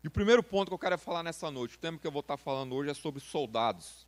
E 0.02 0.08
o 0.08 0.10
primeiro 0.10 0.42
ponto 0.42 0.68
que 0.68 0.74
eu 0.74 0.78
quero 0.78 0.98
falar 0.98 1.22
nessa 1.22 1.48
noite, 1.48 1.76
o 1.76 1.78
tema 1.78 1.96
que 1.96 2.04
eu 2.04 2.10
vou 2.10 2.20
estar 2.20 2.36
falando 2.36 2.74
hoje 2.74 2.90
é 2.90 2.94
sobre 2.94 3.20
soldados. 3.20 4.04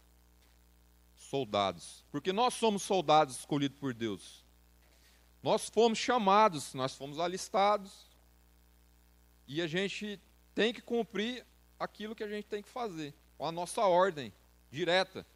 Soldados. 1.14 2.04
Porque 2.10 2.32
nós 2.32 2.54
somos 2.54 2.82
soldados 2.82 3.38
escolhidos 3.38 3.78
por 3.78 3.94
Deus. 3.94 4.44
Nós 5.40 5.68
fomos 5.68 5.98
chamados, 5.98 6.74
nós 6.74 6.96
fomos 6.96 7.20
alistados, 7.20 8.06
E 9.46 9.62
a 9.62 9.68
gente 9.68 10.20
tem 10.52 10.74
que 10.74 10.82
cumprir 10.82 11.46
aquilo 11.78 12.14
que 12.14 12.24
a 12.24 12.28
gente 12.28 12.46
tem 12.46 12.62
que 12.62 12.68
fazer, 12.68 13.14
a 13.38 13.52
nossa 13.52 13.82
ordem 13.82 14.32
direta. 14.70 15.26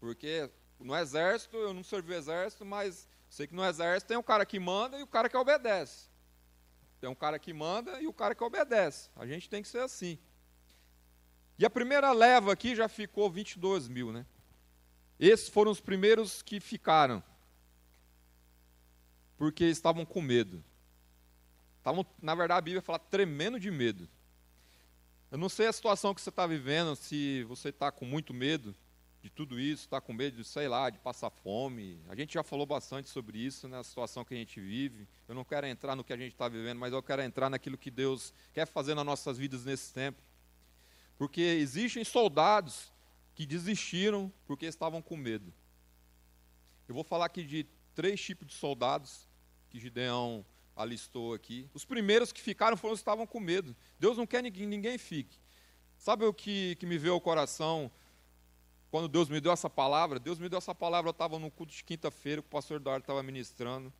Porque 0.00 0.50
no 0.78 0.94
exército, 0.96 1.56
eu 1.56 1.74
não 1.74 1.82
servi 1.82 2.12
o 2.12 2.16
exército, 2.16 2.64
mas 2.64 3.08
sei 3.28 3.46
que 3.46 3.54
no 3.54 3.64
exército 3.64 4.08
tem 4.08 4.16
um 4.16 4.22
cara 4.22 4.46
que 4.46 4.58
manda 4.58 4.98
e 4.98 5.02
o 5.02 5.06
cara 5.06 5.28
que 5.28 5.36
obedece. 5.36 6.08
Tem 7.00 7.08
um 7.08 7.14
cara 7.14 7.38
que 7.38 7.52
manda 7.52 8.00
e 8.00 8.06
o 8.06 8.12
cara 8.12 8.34
que 8.34 8.42
obedece. 8.42 9.10
A 9.16 9.26
gente 9.26 9.48
tem 9.48 9.62
que 9.62 9.68
ser 9.68 9.80
assim. 9.80 10.18
E 11.58 11.66
a 11.66 11.70
primeira 11.70 12.12
leva 12.12 12.52
aqui 12.52 12.74
já 12.74 12.88
ficou 12.88 13.30
22 13.30 13.88
mil, 13.88 14.12
né? 14.12 14.24
Esses 15.18 15.48
foram 15.48 15.72
os 15.72 15.80
primeiros 15.80 16.42
que 16.42 16.60
ficaram. 16.60 17.22
Porque 19.36 19.64
estavam 19.64 20.04
com 20.04 20.20
medo. 20.20 20.62
Estavam, 21.78 22.06
na 22.20 22.34
verdade, 22.34 22.58
a 22.58 22.62
Bíblia 22.62 22.82
fala 22.82 22.98
tremendo 22.98 23.58
de 23.58 23.70
medo. 23.70 24.08
Eu 25.30 25.36
não 25.36 25.50
sei 25.50 25.66
a 25.66 25.72
situação 25.72 26.14
que 26.14 26.22
você 26.22 26.30
está 26.30 26.46
vivendo, 26.46 26.96
se 26.96 27.44
você 27.44 27.68
está 27.68 27.92
com 27.92 28.06
muito 28.06 28.32
medo 28.32 28.74
de 29.20 29.28
tudo 29.28 29.60
isso, 29.60 29.84
está 29.84 30.00
com 30.00 30.12
medo 30.12 30.38
de, 30.38 30.44
sei 30.44 30.68
lá, 30.68 30.88
de 30.88 30.98
passar 30.98 31.28
fome. 31.28 32.00
A 32.08 32.14
gente 32.14 32.32
já 32.32 32.42
falou 32.42 32.64
bastante 32.64 33.10
sobre 33.10 33.38
isso, 33.38 33.68
na 33.68 33.78
né, 33.78 33.82
situação 33.82 34.24
que 34.24 34.32
a 34.32 34.36
gente 34.38 34.58
vive. 34.58 35.06
Eu 35.28 35.34
não 35.34 35.44
quero 35.44 35.66
entrar 35.66 35.94
no 35.94 36.02
que 36.02 36.14
a 36.14 36.16
gente 36.16 36.32
está 36.32 36.48
vivendo, 36.48 36.78
mas 36.78 36.94
eu 36.94 37.02
quero 37.02 37.20
entrar 37.20 37.50
naquilo 37.50 37.76
que 37.76 37.90
Deus 37.90 38.32
quer 38.54 38.66
fazer 38.66 38.94
nas 38.94 39.04
nossas 39.04 39.36
vidas 39.36 39.66
nesse 39.66 39.92
tempo. 39.92 40.22
Porque 41.18 41.42
existem 41.42 42.04
soldados 42.04 42.90
que 43.34 43.44
desistiram 43.44 44.32
porque 44.46 44.64
estavam 44.64 45.02
com 45.02 45.16
medo. 45.16 45.52
Eu 46.88 46.94
vou 46.94 47.04
falar 47.04 47.26
aqui 47.26 47.44
de 47.44 47.66
três 47.94 48.18
tipos 48.18 48.46
de 48.46 48.54
soldados 48.54 49.28
que 49.68 49.78
Gideão 49.78 50.42
alistou 50.78 51.34
aqui. 51.34 51.68
Os 51.74 51.84
primeiros 51.84 52.32
que 52.32 52.40
ficaram 52.40 52.76
foram 52.76 52.94
os 52.94 53.00
que 53.00 53.02
estavam 53.02 53.26
com 53.26 53.40
medo. 53.40 53.76
Deus 53.98 54.16
não 54.16 54.26
quer 54.26 54.48
que 54.50 54.64
ninguém 54.64 54.96
fique. 54.96 55.36
Sabe 55.98 56.24
o 56.24 56.32
que, 56.32 56.76
que 56.76 56.86
me 56.86 56.96
veio 56.96 57.14
ao 57.14 57.20
coração 57.20 57.90
quando 58.90 59.08
Deus 59.08 59.28
me 59.28 59.40
deu 59.40 59.50
essa 59.52 59.68
palavra? 59.68 60.20
Deus 60.20 60.38
me 60.38 60.48
deu 60.48 60.58
essa 60.58 60.74
palavra, 60.74 61.08
eu 61.08 61.12
estava 61.12 61.38
no 61.38 61.50
culto 61.50 61.72
de 61.74 61.82
quinta-feira, 61.82 62.40
o 62.40 62.44
pastor 62.44 62.76
Eduardo 62.76 63.02
estava 63.02 63.22
ministrando. 63.22 63.92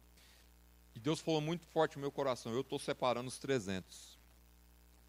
E 0.95 1.01
Deus 1.01 1.21
falou 1.21 1.41
muito 1.41 1.67
forte 1.67 1.97
no 1.97 2.03
meu 2.03 2.13
coração: 2.13 2.53
eu 2.53 2.61
estou 2.61 2.79
separando 2.79 3.29
os 3.29 3.39
300. 3.39 4.17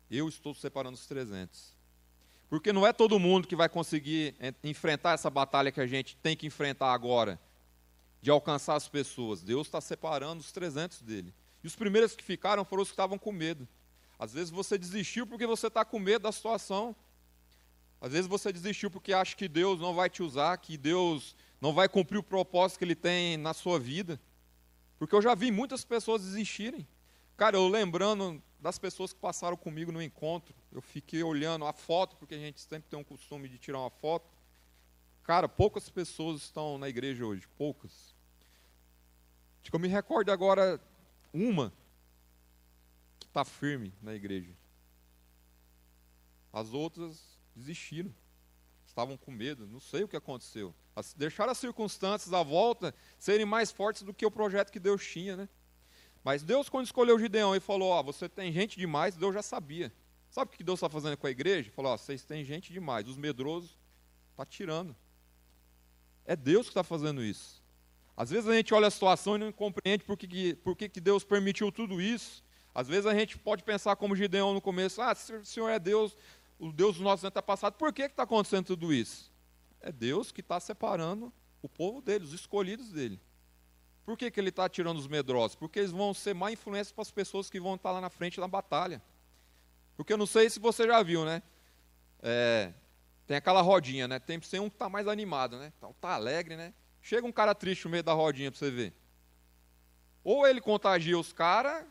Eu 0.09 0.27
estou 0.27 0.55
separando 0.55 0.95
os 0.95 1.05
300. 1.05 1.77
Porque 2.49 2.73
não 2.73 2.85
é 2.85 2.91
todo 2.91 3.19
mundo 3.19 3.47
que 3.47 3.55
vai 3.55 3.69
conseguir 3.69 4.35
enfrentar 4.63 5.13
essa 5.13 5.29
batalha 5.29 5.71
que 5.71 5.79
a 5.79 5.85
gente 5.85 6.17
tem 6.17 6.35
que 6.35 6.47
enfrentar 6.47 6.91
agora, 6.91 7.39
de 8.19 8.31
alcançar 8.31 8.75
as 8.75 8.87
pessoas. 8.87 9.43
Deus 9.43 9.67
está 9.67 9.79
separando 9.79 10.41
os 10.41 10.51
300 10.51 11.03
dele. 11.03 11.31
E 11.63 11.67
os 11.67 11.75
primeiros 11.75 12.15
que 12.15 12.23
ficaram 12.23 12.63
foram 12.63 12.83
os 12.83 12.89
que 12.89 12.93
estavam 12.93 13.17
com 13.17 13.31
medo. 13.31 13.67
Às 14.17 14.33
vezes 14.33 14.49
você 14.49 14.77
desistiu 14.77 15.25
porque 15.25 15.45
você 15.45 15.67
está 15.67 15.85
com 15.85 15.99
medo 15.99 16.23
da 16.23 16.31
situação. 16.31 16.95
Às 18.01 18.11
vezes 18.11 18.27
você 18.27 18.51
desistiu 18.51 18.89
porque 18.89 19.13
acha 19.13 19.35
que 19.35 19.47
Deus 19.47 19.79
não 19.79 19.93
vai 19.93 20.09
te 20.09 20.23
usar, 20.23 20.57
que 20.57 20.77
Deus 20.77 21.35
não 21.59 21.73
vai 21.73 21.89
cumprir 21.89 22.17
o 22.17 22.23
propósito 22.23 22.79
que 22.79 22.85
Ele 22.85 22.95
tem 22.95 23.37
na 23.37 23.53
sua 23.53 23.79
vida. 23.79 24.19
Porque 24.97 25.15
eu 25.15 25.21
já 25.21 25.35
vi 25.35 25.51
muitas 25.51 25.83
pessoas 25.83 26.23
desistirem. 26.23 26.87
Cara, 27.37 27.55
eu 27.55 27.67
lembrando 27.67 28.41
das 28.59 28.77
pessoas 28.77 29.13
que 29.13 29.19
passaram 29.19 29.55
comigo 29.55 29.91
no 29.91 30.01
encontro, 30.01 30.53
eu 30.71 30.81
fiquei 30.81 31.23
olhando 31.23 31.65
a 31.65 31.71
foto, 31.71 32.17
porque 32.17 32.35
a 32.35 32.37
gente 32.37 32.59
sempre 32.59 32.89
tem 32.89 32.99
um 32.99 33.03
costume 33.03 33.47
de 33.47 33.57
tirar 33.57 33.79
uma 33.79 33.89
foto. 33.89 34.29
Cara, 35.23 35.47
poucas 35.47 35.89
pessoas 35.89 36.41
estão 36.41 36.77
na 36.77 36.89
igreja 36.89 37.25
hoje, 37.25 37.47
poucas. 37.57 38.13
Acho 39.61 39.71
que 39.71 39.75
eu 39.75 39.79
me 39.79 39.87
recordo 39.87 40.31
agora 40.31 40.81
uma 41.33 41.73
que 43.19 43.27
está 43.27 43.45
firme 43.45 43.93
na 44.01 44.13
igreja. 44.13 44.53
As 46.51 46.73
outras 46.73 47.37
desistiram, 47.55 48.13
estavam 48.85 49.15
com 49.17 49.31
medo, 49.31 49.67
não 49.67 49.79
sei 49.79 50.03
o 50.03 50.07
que 50.07 50.17
aconteceu. 50.17 50.73
deixaram 51.15 51.51
as 51.51 51.57
circunstâncias 51.57 52.33
à 52.33 52.41
volta 52.41 52.93
serem 53.17 53.45
mais 53.45 53.71
fortes 53.71 54.01
do 54.01 54.13
que 54.13 54.25
o 54.25 54.31
projeto 54.31 54.71
que 54.71 54.79
Deus 54.79 55.05
tinha, 55.05 55.35
né? 55.35 55.49
Mas 56.23 56.43
Deus, 56.43 56.67
quando 56.67 56.85
escolheu 56.85 57.19
Gideão 57.19 57.55
e 57.55 57.59
falou: 57.59 57.89
Ó, 57.89 58.03
você 58.03 58.27
tem 58.27 58.51
gente 58.51 58.77
demais, 58.77 59.15
Deus 59.15 59.33
já 59.33 59.41
sabia. 59.41 59.93
Sabe 60.29 60.53
o 60.53 60.57
que 60.57 60.63
Deus 60.63 60.77
está 60.77 60.89
fazendo 60.89 61.17
com 61.17 61.27
a 61.27 61.31
igreja? 61.31 61.71
Falou: 61.71 61.91
Ó, 61.93 61.97
vocês 61.97 62.23
têm 62.23 62.43
gente 62.43 62.73
demais, 62.73 63.07
os 63.07 63.17
medrosos 63.17 63.77
está 64.31 64.45
tirando. 64.45 64.95
É 66.25 66.35
Deus 66.35 66.67
que 66.67 66.71
está 66.71 66.83
fazendo 66.83 67.23
isso. 67.23 67.58
Às 68.19 68.31
vezes 68.31 68.49
a 68.49 68.53
gente 68.53 68.73
olha 68.73 68.87
a 68.87 68.91
situação 68.91 69.37
e 69.37 69.39
não 69.39 69.49
compreende 69.49 70.03
por 70.03 70.17
que, 70.17 70.53
por 70.55 70.75
que, 70.75 70.89
que 70.89 70.99
Deus 70.99 71.23
permitiu 71.23 71.71
tudo 71.71 72.01
isso. 72.01 72.43
Às 72.75 72.85
vezes 72.85 73.05
a 73.05 73.13
gente 73.13 73.37
pode 73.37 73.63
pensar 73.63 73.95
como 73.95 74.13
Gideão 74.13 74.53
no 74.53 74.59
começo: 74.59 75.01
Ah, 75.01 75.15
se 75.15 75.33
o 75.33 75.45
Senhor 75.45 75.69
é 75.69 75.79
Deus, 75.79 76.17
o 76.59 76.69
Deus 76.69 76.95
dos 76.95 77.01
nossos 77.01 77.23
antepassados, 77.23 77.79
por 77.79 77.93
que 77.93 78.01
está 78.01 78.23
acontecendo 78.23 78.65
tudo 78.65 78.91
isso? 78.91 79.31
É 79.79 79.89
Deus 79.89 80.33
que 80.33 80.41
está 80.41 80.59
separando 80.59 81.31
o 81.61 81.69
povo 81.69 82.01
dele, 82.01 82.25
os 82.25 82.33
escolhidos 82.33 82.91
dele. 82.91 83.21
Por 84.03 84.17
que, 84.17 84.29
que 84.29 84.37
ele 84.37 84.49
está 84.49 84.67
tirando 84.67 84.97
os 84.97 85.07
medrosos? 85.07 85.55
Porque 85.55 85.79
eles 85.79 85.91
vão 85.91 86.13
ser 86.13 86.35
má 86.35 86.51
influência 86.51 86.93
para 86.93 87.03
as 87.03 87.11
pessoas 87.11 87.49
que 87.49 87.57
vão 87.57 87.75
estar 87.75 87.93
lá 87.93 88.01
na 88.01 88.09
frente 88.09 88.37
na 88.37 88.49
batalha. 88.49 89.01
Porque 89.95 90.11
eu 90.11 90.17
não 90.17 90.25
sei 90.25 90.49
se 90.49 90.59
você 90.59 90.85
já 90.85 91.01
viu, 91.01 91.23
né? 91.23 91.41
É, 92.21 92.73
tem 93.25 93.37
aquela 93.37 93.61
rodinha, 93.61 94.09
né? 94.09 94.19
Tem 94.19 94.41
ser 94.41 94.59
um 94.59 94.67
que 94.69 94.75
está 94.75 94.89
mais 94.89 95.07
animado, 95.07 95.57
né? 95.57 95.71
Então 95.77 95.95
tá 96.01 96.15
alegre, 96.15 96.57
né? 96.57 96.73
Chega 97.01 97.25
um 97.25 97.31
cara 97.31 97.55
triste 97.55 97.85
no 97.85 97.91
meio 97.91 98.03
da 98.03 98.13
rodinha 98.13 98.51
para 98.51 98.59
você 98.59 98.69
ver. 98.69 98.93
Ou 100.23 100.45
ele 100.45 100.61
contagia 100.61 101.17
os 101.17 101.31
caras, 101.31 101.85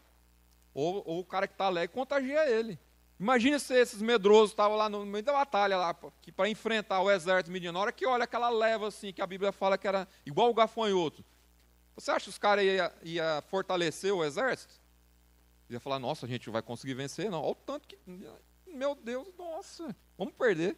ou, 0.74 1.02
ou, 1.06 1.20
o 1.20 1.24
cara 1.24 1.46
que 1.46 1.54
está 1.54 1.66
alegre 1.66 1.94
contagia 1.94 2.48
ele. 2.48 2.78
Imagina 3.18 3.58
se 3.58 3.74
esses 3.74 4.00
medrosos 4.00 4.50
estavam 4.50 4.76
lá 4.76 4.88
no 4.88 5.04
meio 5.04 5.24
da 5.24 5.32
batalha 5.32 5.76
lá, 5.76 5.92
para 5.92 6.48
enfrentar 6.48 7.00
o 7.00 7.10
exército 7.10 7.50
mediano. 7.50 7.76
Na 7.76 7.82
hora 7.82 7.92
que 7.92 8.06
olha 8.06 8.24
aquela 8.24 8.48
leva 8.48 8.86
assim, 8.86 9.12
que 9.12 9.20
a 9.20 9.26
Bíblia 9.26 9.50
fala 9.50 9.76
que 9.76 9.88
era 9.88 10.06
igual 10.24 10.50
o 10.50 10.54
gafanhoto. 10.54 11.24
Você 11.96 12.12
acha 12.12 12.24
que 12.24 12.30
os 12.30 12.38
caras 12.38 12.64
iam 12.64 12.92
ia 13.02 13.42
fortalecer 13.48 14.12
o 14.12 14.24
exército? 14.24 14.74
Ia 15.68 15.80
falar, 15.80 15.98
nossa, 15.98 16.26
a 16.26 16.28
gente 16.28 16.48
vai 16.48 16.62
conseguir 16.62 16.94
vencer? 16.94 17.28
Não, 17.28 17.42
olha 17.42 17.50
o 17.50 17.54
tanto 17.56 17.88
que. 17.88 17.98
Meu 18.66 18.94
Deus, 18.94 19.28
nossa, 19.36 19.94
vamos 20.16 20.34
perder. 20.34 20.76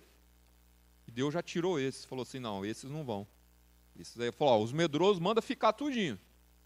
E 1.07 1.11
Deus 1.11 1.35
já 1.35 1.43
tirou 1.43 1.79
esses, 1.79 2.07
falou 2.07 2.23
assim: 2.23 2.39
não, 2.39 2.65
esses 2.65 2.89
não 2.91 3.05
vão. 3.05 3.27
Aí 4.19 4.33
falou: 4.33 4.61
ó, 4.61 4.63
os 4.63 4.73
medrosos 4.73 5.19
manda 5.19 5.43
ficar 5.43 5.73
tudinho. 5.73 6.19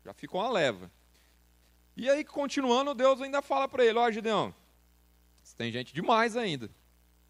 Já 0.04 0.12
ficou 0.12 0.40
uma 0.40 0.50
leva. 0.50 0.90
E 1.96 2.08
aí, 2.08 2.24
continuando, 2.24 2.94
Deus 2.94 3.20
ainda 3.20 3.42
fala 3.42 3.68
para 3.68 3.84
ele: 3.84 3.98
ó, 3.98 4.10
Gideão, 4.10 4.54
tem 5.56 5.72
gente 5.72 5.92
demais 5.92 6.36
ainda. 6.36 6.70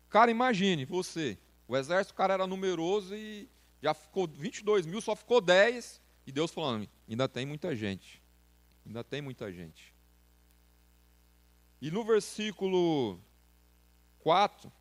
Cara, 0.09 0.31
imagine, 0.31 0.85
você, 0.85 1.39
o 1.67 1.77
exército, 1.77 2.15
o 2.15 2.17
cara 2.17 2.35
era 2.35 2.47
numeroso 2.47 3.15
e 3.15 3.49
já 3.83 3.93
ficou 3.93 4.27
22 4.27 4.87
mil, 4.87 5.01
só 5.01 5.17
ficou 5.17 5.41
10. 5.41 6.01
E 6.27 6.33
Deus 6.33 6.51
falando: 6.51 6.89
ainda 7.09 7.29
tem 7.29 7.47
muita 7.47 7.75
gente. 7.75 8.23
Ainda 8.87 9.03
tem 9.03 9.23
muita 9.23 9.53
gente. 9.53 9.95
E 11.81 11.91
no 11.91 12.05
versículo 12.05 13.19
4, 14.21 14.73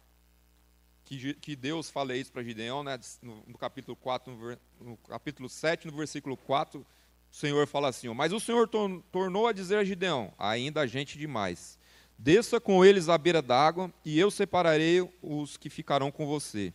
que, 1.17 1.34
que 1.36 1.55
Deus 1.55 1.89
fala 1.89 2.15
isso 2.15 2.32
para 2.32 2.43
Gideão, 2.43 2.84
né, 2.84 3.00
no, 3.22 3.43
no, 3.48 3.58
capítulo 3.58 3.96
4, 3.96 4.32
no, 4.32 4.58
no, 4.82 4.98
capítulo 4.98 5.50
7, 5.50 5.88
no 5.88 5.93
versículo 5.93 6.38
4, 6.38 6.79
o 6.79 7.36
Senhor 7.36 7.67
fala 7.67 7.89
assim: 7.89 8.08
Mas 8.13 8.32
o 8.32 8.39
Senhor 8.39 8.67
tornou 9.12 9.48
a 9.48 9.53
dizer 9.53 9.77
a 9.77 9.84
Gideão: 9.84 10.34
ainda 10.38 10.88
gente 10.88 11.17
demais. 11.17 11.79
Desça 12.17 12.60
com 12.60 12.86
eles 12.86 13.10
à 13.10 13.17
beira 13.17 13.41
d'água, 13.41 13.91
e 14.05 14.20
eu 14.20 14.29
separarei 14.29 15.01
os 15.22 15.58
que 15.58 15.70
ficarão 15.70 16.12
com 16.12 16.25
você. 16.25 16.74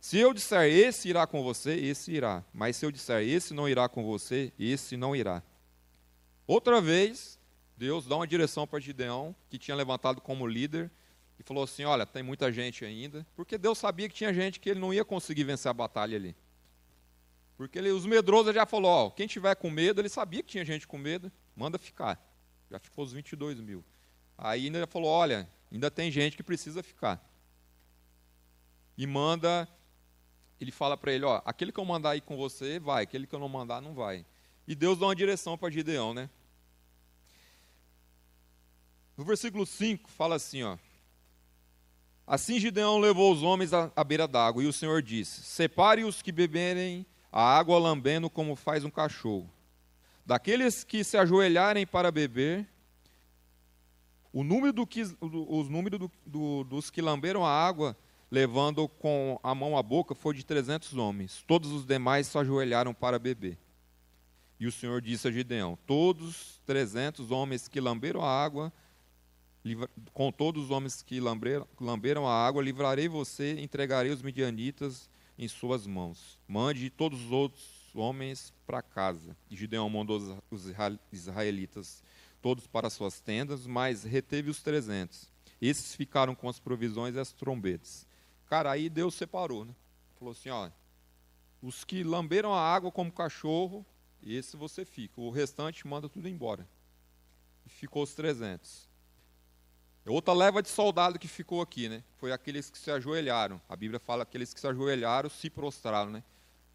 Se 0.00 0.18
eu 0.18 0.34
disser 0.34 0.64
esse 0.70 1.08
irá 1.08 1.26
com 1.26 1.42
você, 1.42 1.74
esse 1.74 2.12
irá. 2.12 2.44
Mas 2.52 2.76
se 2.76 2.84
eu 2.84 2.90
disser 2.90 3.22
esse 3.22 3.54
não 3.54 3.68
irá 3.68 3.88
com 3.88 4.04
você, 4.04 4.52
esse 4.58 4.96
não 4.96 5.16
irá. 5.16 5.42
Outra 6.46 6.80
vez, 6.80 7.38
Deus 7.76 8.06
dá 8.06 8.16
uma 8.16 8.26
direção 8.26 8.66
para 8.66 8.80
Gideão, 8.80 9.34
que 9.48 9.58
tinha 9.58 9.74
levantado 9.74 10.20
como 10.20 10.46
líder, 10.46 10.90
e 11.38 11.42
falou 11.42 11.64
assim: 11.64 11.84
Olha, 11.84 12.06
tem 12.06 12.22
muita 12.22 12.52
gente 12.52 12.84
ainda. 12.84 13.26
Porque 13.34 13.58
Deus 13.58 13.78
sabia 13.78 14.08
que 14.08 14.14
tinha 14.14 14.32
gente 14.32 14.60
que 14.60 14.70
ele 14.70 14.80
não 14.80 14.92
ia 14.92 15.04
conseguir 15.04 15.44
vencer 15.44 15.70
a 15.70 15.74
batalha 15.74 16.16
ali. 16.16 16.34
Porque 17.56 17.78
ele, 17.78 17.90
os 17.90 18.06
medrosos 18.06 18.54
já 18.54 18.66
falou: 18.66 18.90
Ó, 18.90 19.10
quem 19.10 19.26
tiver 19.26 19.54
com 19.56 19.70
medo, 19.70 20.00
ele 20.00 20.08
sabia 20.08 20.42
que 20.42 20.50
tinha 20.50 20.64
gente 20.64 20.86
com 20.86 20.98
medo, 20.98 21.30
manda 21.56 21.78
ficar. 21.78 22.20
Já 22.70 22.78
ficou 22.78 23.04
os 23.04 23.12
22 23.12 23.60
mil. 23.60 23.84
Aí 24.36 24.66
ainda 24.66 24.86
falou: 24.86 25.08
Olha, 25.10 25.48
ainda 25.70 25.90
tem 25.90 26.10
gente 26.10 26.36
que 26.36 26.42
precisa 26.42 26.82
ficar. 26.82 27.22
E 28.96 29.06
manda 29.06 29.68
ele 30.60 30.72
fala 30.72 30.96
para 30.96 31.12
ele, 31.12 31.24
ó, 31.24 31.42
aquele 31.44 31.72
que 31.72 31.78
eu 31.78 31.84
mandar 31.84 32.16
ir 32.16 32.22
com 32.22 32.36
você, 32.36 32.78
vai, 32.78 33.04
aquele 33.04 33.26
que 33.26 33.34
eu 33.34 33.38
não 33.38 33.48
mandar, 33.48 33.80
não 33.80 33.94
vai. 33.94 34.24
E 34.66 34.74
Deus 34.74 34.98
dá 34.98 35.06
uma 35.06 35.14
direção 35.14 35.58
para 35.58 35.70
Gideão, 35.70 36.14
né? 36.14 36.30
No 39.16 39.24
versículo 39.24 39.66
5 39.66 40.10
fala 40.10 40.36
assim, 40.36 40.62
ó. 40.62 40.78
Assim 42.26 42.58
Gideão 42.58 42.98
levou 42.98 43.32
os 43.32 43.42
homens 43.42 43.72
à, 43.72 44.04
beira 44.04 44.26
d'água, 44.26 44.62
e 44.62 44.66
o 44.66 44.72
Senhor 44.72 45.02
disse: 45.02 45.42
Separe 45.42 46.04
os 46.04 46.22
que 46.22 46.32
beberem 46.32 47.04
a 47.30 47.42
água 47.42 47.78
lambendo 47.78 48.30
como 48.30 48.56
faz 48.56 48.84
um 48.84 48.90
cachorro. 48.90 49.50
Daqueles 50.24 50.84
que 50.84 51.04
se 51.04 51.16
ajoelharem 51.18 51.86
para 51.86 52.10
beber, 52.10 52.66
O 54.32 54.42
número 54.42 54.72
do 54.72 54.84
que, 54.84 55.02
os 55.20 55.68
números 55.68 56.00
do, 56.00 56.10
do, 56.26 56.64
dos 56.64 56.90
que 56.90 57.00
lamberam 57.00 57.46
a 57.46 57.50
água, 57.50 57.96
levando 58.28 58.88
com 58.88 59.38
a 59.44 59.54
mão 59.54 59.78
à 59.78 59.82
boca, 59.82 60.12
foi 60.12 60.34
de 60.34 60.44
300 60.44 60.96
homens. 60.96 61.44
Todos 61.46 61.70
os 61.70 61.86
demais 61.86 62.26
se 62.26 62.36
ajoelharam 62.36 62.92
para 62.92 63.16
beber. 63.16 63.56
E 64.58 64.66
o 64.66 64.72
Senhor 64.72 65.00
disse 65.00 65.28
a 65.28 65.30
Gideão: 65.30 65.78
Todos 65.86 66.60
300 66.66 67.30
homens 67.30 67.68
que 67.68 67.80
lamberam 67.80 68.22
a 68.22 68.44
água, 68.44 68.72
com 70.12 70.30
todos 70.30 70.64
os 70.64 70.70
homens 70.70 71.02
que 71.02 71.20
lamberam, 71.20 72.26
a 72.26 72.46
água, 72.46 72.62
livrarei 72.62 73.08
você, 73.08 73.58
entregarei 73.60 74.12
os 74.12 74.20
midianitas 74.20 75.08
em 75.38 75.48
suas 75.48 75.86
mãos. 75.86 76.38
Mande 76.46 76.90
todos 76.90 77.24
os 77.24 77.32
outros 77.32 77.64
homens 77.94 78.52
para 78.66 78.82
casa. 78.82 79.36
E 79.50 79.56
Gideão 79.56 79.88
mandou 79.88 80.42
os 80.50 80.66
israelitas 81.10 82.02
todos 82.42 82.66
para 82.66 82.90
suas 82.90 83.20
tendas, 83.20 83.66
mas 83.66 84.04
reteve 84.04 84.50
os 84.50 84.60
trezentos. 84.62 85.30
Esses 85.60 85.94
ficaram 85.94 86.34
com 86.34 86.48
as 86.48 86.58
provisões 86.58 87.14
e 87.14 87.18
as 87.18 87.32
trombetas. 87.32 88.06
Cara, 88.46 88.70
aí 88.70 88.90
Deus 88.90 89.14
separou, 89.14 89.64
né? 89.64 89.74
Falou 90.18 90.32
assim, 90.32 90.50
ó, 90.50 90.70
os 91.62 91.84
que 91.84 92.04
lamberam 92.04 92.52
a 92.52 92.60
água 92.60 92.92
como 92.92 93.10
cachorro, 93.10 93.84
esse 94.22 94.56
você 94.56 94.84
fica. 94.84 95.20
O 95.20 95.30
restante 95.30 95.86
manda 95.86 96.08
tudo 96.08 96.28
embora. 96.28 96.68
Ficou 97.66 98.02
os 98.02 98.12
trezentos. 98.12 98.86
Outra 100.06 100.34
leva 100.34 100.62
de 100.62 100.68
soldado 100.68 101.18
que 101.18 101.26
ficou 101.26 101.62
aqui, 101.62 101.88
né? 101.88 102.04
Foi 102.18 102.30
aqueles 102.30 102.68
que 102.68 102.78
se 102.78 102.90
ajoelharam. 102.90 103.60
A 103.68 103.74
Bíblia 103.74 103.98
fala 103.98 104.22
aqueles 104.22 104.52
que 104.52 104.60
se 104.60 104.66
ajoelharam 104.66 105.30
se 105.30 105.48
prostraram, 105.48 106.10
né? 106.10 106.22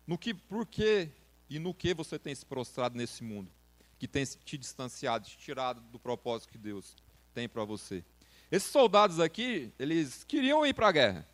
No 0.08 0.18
que, 0.18 0.34
por 0.34 0.66
que 0.66 1.10
e 1.48 1.60
no 1.60 1.74
que 1.74 1.94
você 1.94 2.18
tem 2.18 2.34
se 2.34 2.46
prostrado 2.46 2.98
nesse 2.98 3.24
mundo? 3.24 3.52
Que 4.00 4.08
tem 4.08 4.26
te 4.26 4.58
distanciado, 4.58 5.28
te 5.28 5.38
tirado 5.38 5.80
do 5.92 6.00
propósito 6.00 6.50
que 6.50 6.58
Deus 6.58 6.96
tem 7.34 7.48
para 7.48 7.64
você. 7.64 8.04
Esses 8.52 8.72
soldados 8.72 9.20
aqui, 9.20 9.72
eles 9.78 10.24
queriam 10.24 10.66
ir 10.66 10.74
para 10.74 10.88
a 10.88 10.92
guerra. 10.92 11.30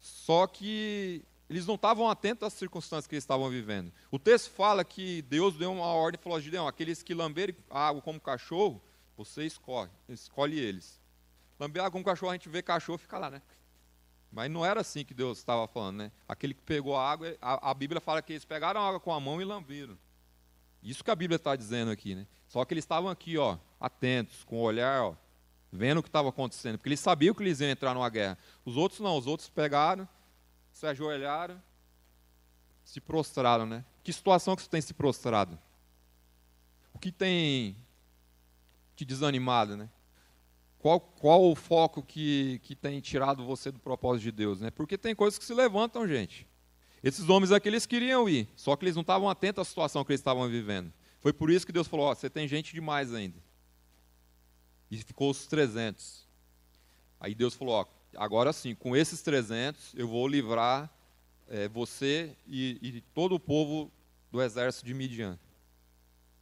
Só 0.00 0.48
que 0.48 1.24
eles 1.48 1.64
não 1.64 1.76
estavam 1.76 2.08
atentos 2.08 2.44
às 2.44 2.54
circunstâncias 2.54 3.06
que 3.06 3.14
eles 3.14 3.22
estavam 3.22 3.48
vivendo. 3.48 3.92
O 4.10 4.18
texto 4.18 4.50
fala 4.50 4.84
que 4.84 5.22
Deus 5.22 5.56
deu 5.56 5.70
uma 5.70 5.86
ordem 5.86 6.18
e 6.18 6.22
falou 6.22 6.38
a 6.38 6.40
Gideão, 6.40 6.66
aqueles 6.66 7.04
que 7.04 7.14
lamberem 7.14 7.54
água 7.70 8.02
como 8.02 8.20
cachorro, 8.20 8.82
você 9.16 9.44
escolhe, 9.44 9.90
escolhe 10.08 10.58
eles. 10.58 11.00
Lamber 11.58 11.82
água 11.82 11.92
como 11.92 12.04
cachorro, 12.04 12.30
a 12.30 12.34
gente 12.34 12.48
vê 12.48 12.62
cachorro 12.62 12.98
fica 12.98 13.18
lá, 13.18 13.30
né? 13.30 13.42
Mas 14.32 14.50
não 14.50 14.64
era 14.64 14.80
assim 14.80 15.04
que 15.04 15.12
Deus 15.12 15.38
estava 15.38 15.68
falando, 15.68 15.98
né? 15.98 16.12
Aquele 16.26 16.54
que 16.54 16.62
pegou 16.62 16.96
a 16.96 17.10
água, 17.10 17.36
a, 17.40 17.70
a 17.70 17.74
Bíblia 17.74 18.00
fala 18.00 18.22
que 18.22 18.32
eles 18.32 18.44
pegaram 18.44 18.80
a 18.80 18.88
água 18.88 18.98
com 18.98 19.12
a 19.12 19.20
mão 19.20 19.40
e 19.40 19.44
lamberam. 19.44 19.96
Isso 20.82 21.04
que 21.04 21.10
a 21.10 21.14
Bíblia 21.14 21.36
está 21.36 21.54
dizendo 21.54 21.90
aqui, 21.90 22.14
né? 22.14 22.26
Só 22.48 22.64
que 22.64 22.74
eles 22.74 22.84
estavam 22.84 23.10
aqui, 23.10 23.36
ó, 23.36 23.58
atentos, 23.78 24.42
com 24.42 24.56
o 24.56 24.62
olhar, 24.62 25.02
ó, 25.02 25.14
vendo 25.70 25.98
o 25.98 26.02
que 26.02 26.08
estava 26.08 26.30
acontecendo, 26.30 26.78
porque 26.78 26.88
eles 26.88 27.00
sabiam 27.00 27.34
que 27.34 27.42
eles 27.42 27.60
iam 27.60 27.70
entrar 27.70 27.94
numa 27.94 28.08
guerra. 28.08 28.36
Os 28.64 28.76
outros 28.76 29.00
não, 29.00 29.16
os 29.16 29.26
outros 29.26 29.48
pegaram, 29.48 30.08
se 30.72 30.86
ajoelharam, 30.86 31.62
se 32.84 33.00
prostraram, 33.00 33.66
né? 33.66 33.84
Que 34.02 34.12
situação 34.12 34.56
que 34.56 34.62
você 34.62 34.68
tem 34.68 34.80
se 34.80 34.92
prostrado? 34.92 35.58
O 36.92 36.98
que 36.98 37.12
tem 37.12 37.76
te 39.04 39.08
desanimado, 39.08 39.76
né? 39.76 39.88
Qual, 40.78 41.00
qual 41.00 41.44
o 41.44 41.54
foco 41.54 42.02
que, 42.02 42.60
que 42.64 42.74
tem 42.74 43.00
tirado 43.00 43.44
você 43.44 43.70
do 43.70 43.78
propósito 43.78 44.24
de 44.24 44.32
Deus, 44.32 44.60
né? 44.60 44.70
Porque 44.70 44.98
tem 44.98 45.14
coisas 45.14 45.38
que 45.38 45.44
se 45.44 45.54
levantam, 45.54 46.06
gente. 46.08 46.46
Esses 47.02 47.28
homens 47.28 47.52
aqui, 47.52 47.68
eles 47.68 47.86
queriam 47.86 48.28
ir, 48.28 48.48
só 48.56 48.76
que 48.76 48.84
eles 48.84 48.94
não 48.94 49.02
estavam 49.02 49.28
atentos 49.28 49.62
à 49.62 49.64
situação 49.64 50.04
que 50.04 50.12
eles 50.12 50.20
estavam 50.20 50.48
vivendo. 50.48 50.92
Foi 51.20 51.32
por 51.32 51.50
isso 51.50 51.66
que 51.66 51.72
Deus 51.72 51.86
falou, 51.86 52.06
ó, 52.06 52.14
você 52.14 52.30
tem 52.30 52.46
gente 52.46 52.74
demais 52.74 53.12
ainda. 53.12 53.38
E 54.90 54.98
ficou 54.98 55.30
os 55.30 55.46
300. 55.46 56.26
Aí 57.20 57.34
Deus 57.34 57.54
falou, 57.54 57.74
ó, 57.74 57.86
agora 58.16 58.52
sim, 58.52 58.74
com 58.74 58.96
esses 58.96 59.22
300, 59.22 59.94
eu 59.96 60.06
vou 60.06 60.26
livrar 60.28 60.92
é, 61.48 61.68
você 61.68 62.36
e, 62.46 62.78
e 62.82 63.00
todo 63.14 63.34
o 63.34 63.40
povo 63.40 63.90
do 64.30 64.42
exército 64.42 64.86
de 64.86 64.94
Midian. 64.94 65.38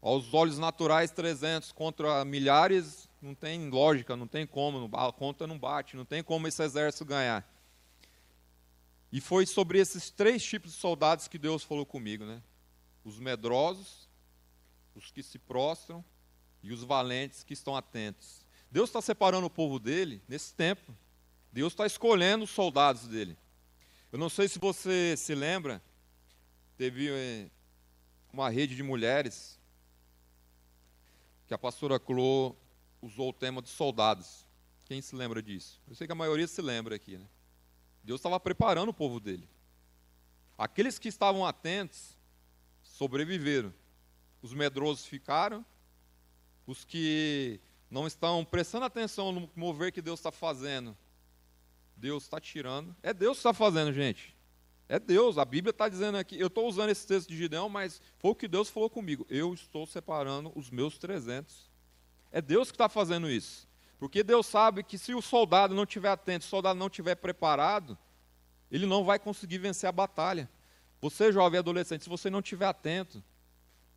Aos 0.02 0.32
olhos 0.32 0.58
naturais, 0.58 1.10
300 1.10 1.72
contra 1.72 2.24
milhares, 2.24 3.08
não 3.20 3.34
tem 3.34 3.68
lógica, 3.68 4.16
não 4.16 4.26
tem 4.26 4.46
como, 4.46 4.88
a 4.96 5.12
conta 5.12 5.46
não 5.46 5.58
bate, 5.58 5.96
não 5.96 6.06
tem 6.06 6.22
como 6.22 6.48
esse 6.48 6.62
exército 6.62 7.04
ganhar. 7.04 7.46
E 9.12 9.20
foi 9.20 9.44
sobre 9.44 9.78
esses 9.78 10.10
três 10.10 10.42
tipos 10.42 10.72
de 10.72 10.78
soldados 10.78 11.28
que 11.28 11.36
Deus 11.36 11.62
falou 11.62 11.84
comigo, 11.84 12.24
né? 12.24 12.42
Os 13.04 13.18
medrosos, 13.18 14.08
os 14.94 15.10
que 15.10 15.22
se 15.22 15.38
prostram 15.38 16.04
e 16.62 16.72
os 16.72 16.82
valentes 16.82 17.42
que 17.42 17.52
estão 17.52 17.76
atentos. 17.76 18.46
Deus 18.70 18.88
está 18.88 19.02
separando 19.02 19.46
o 19.46 19.50
povo 19.50 19.78
dele 19.78 20.22
nesse 20.28 20.54
tempo. 20.54 20.96
Deus 21.52 21.72
está 21.72 21.86
escolhendo 21.86 22.44
os 22.44 22.50
soldados 22.50 23.06
dele. 23.06 23.36
Eu 24.12 24.18
não 24.18 24.28
sei 24.28 24.48
se 24.48 24.58
você 24.58 25.14
se 25.16 25.34
lembra, 25.34 25.82
teve 26.78 27.10
eh, 27.10 27.50
uma 28.32 28.48
rede 28.48 28.74
de 28.74 28.82
mulheres 28.82 29.59
que 31.50 31.54
a 31.54 31.58
pastora 31.58 31.98
Clô 31.98 32.54
usou 33.02 33.30
o 33.30 33.32
tema 33.32 33.60
de 33.60 33.68
soldados. 33.68 34.46
Quem 34.84 35.02
se 35.02 35.16
lembra 35.16 35.42
disso? 35.42 35.80
Eu 35.88 35.96
sei 35.96 36.06
que 36.06 36.12
a 36.12 36.14
maioria 36.14 36.46
se 36.46 36.62
lembra 36.62 36.94
aqui. 36.94 37.18
Né? 37.18 37.26
Deus 38.04 38.20
estava 38.20 38.38
preparando 38.38 38.90
o 38.90 38.94
povo 38.94 39.18
dele. 39.18 39.48
Aqueles 40.56 40.96
que 40.96 41.08
estavam 41.08 41.44
atentos 41.44 42.16
sobreviveram. 42.84 43.74
Os 44.40 44.54
medrosos 44.54 45.04
ficaram. 45.04 45.66
Os 46.68 46.84
que 46.84 47.60
não 47.90 48.06
estão 48.06 48.44
prestando 48.44 48.84
atenção 48.84 49.32
no 49.32 49.50
mover 49.56 49.90
que 49.90 50.00
Deus 50.00 50.20
está 50.20 50.30
fazendo, 50.30 50.96
Deus 51.96 52.22
está 52.22 52.38
tirando. 52.38 52.94
É 53.02 53.12
Deus 53.12 53.38
que 53.38 53.40
está 53.40 53.52
fazendo, 53.52 53.92
gente. 53.92 54.36
É 54.92 54.98
Deus, 54.98 55.38
a 55.38 55.44
Bíblia 55.44 55.70
está 55.70 55.88
dizendo 55.88 56.18
aqui, 56.18 56.36
eu 56.36 56.48
estou 56.48 56.66
usando 56.66 56.90
esse 56.90 57.06
texto 57.06 57.28
de 57.28 57.36
Gideão, 57.36 57.68
mas 57.68 58.02
foi 58.18 58.32
o 58.32 58.34
que 58.34 58.48
Deus 58.48 58.68
falou 58.68 58.90
comigo. 58.90 59.24
Eu 59.30 59.54
estou 59.54 59.86
separando 59.86 60.50
os 60.56 60.68
meus 60.68 60.98
300. 60.98 61.70
É 62.32 62.42
Deus 62.42 62.72
que 62.72 62.74
está 62.74 62.88
fazendo 62.88 63.30
isso. 63.30 63.68
Porque 64.00 64.24
Deus 64.24 64.46
sabe 64.46 64.82
que 64.82 64.98
se 64.98 65.14
o 65.14 65.22
soldado 65.22 65.76
não 65.76 65.84
estiver 65.84 66.08
atento, 66.08 66.42
se 66.42 66.48
o 66.48 66.50
soldado 66.50 66.76
não 66.76 66.88
estiver 66.88 67.14
preparado, 67.14 67.96
ele 68.68 68.84
não 68.84 69.04
vai 69.04 69.16
conseguir 69.20 69.58
vencer 69.58 69.88
a 69.88 69.92
batalha. 69.92 70.50
Você, 71.00 71.30
jovem 71.30 71.60
adolescente, 71.60 72.02
se 72.02 72.08
você 72.08 72.28
não 72.28 72.40
estiver 72.40 72.66
atento, 72.66 73.22